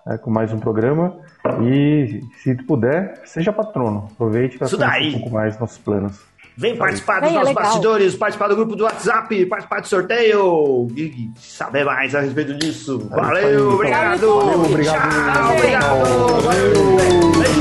é, 0.07 0.19
com 0.19 0.31
mais 0.31 0.53
um 0.53 0.59
programa. 0.59 1.17
E 1.63 2.21
se 2.43 2.55
puder, 2.65 3.23
seja 3.25 3.53
patrono. 3.53 4.09
Aproveite 4.13 4.59
para 4.59 4.69
conhecer 4.69 5.09
um 5.09 5.21
pouco 5.21 5.31
mais 5.31 5.59
nossos 5.59 5.79
planos. 5.79 6.21
Vem 6.57 6.77
participar 6.77 7.21
dos 7.21 7.31
Bem, 7.31 7.39
nossos 7.39 7.51
é 7.51 7.55
bastidores, 7.55 8.15
participar 8.15 8.49
do 8.49 8.57
grupo 8.57 8.77
do 8.77 8.85
WhatsApp, 8.85 9.47
participar 9.47 9.81
do 9.81 9.89
sorteio 9.89 10.89
e 10.97 11.31
saber 11.39 11.85
mais 11.85 12.15
a 12.15 12.21
respeito 12.21 12.55
disso. 12.55 13.09
Valeu, 13.11 13.73
obrigado. 13.73 14.21
Valeu, 14.21 14.65
obrigado. 14.65 15.33
Tchau, 15.33 15.57
obrigado. 15.57 16.43
Valeu. 16.43 17.52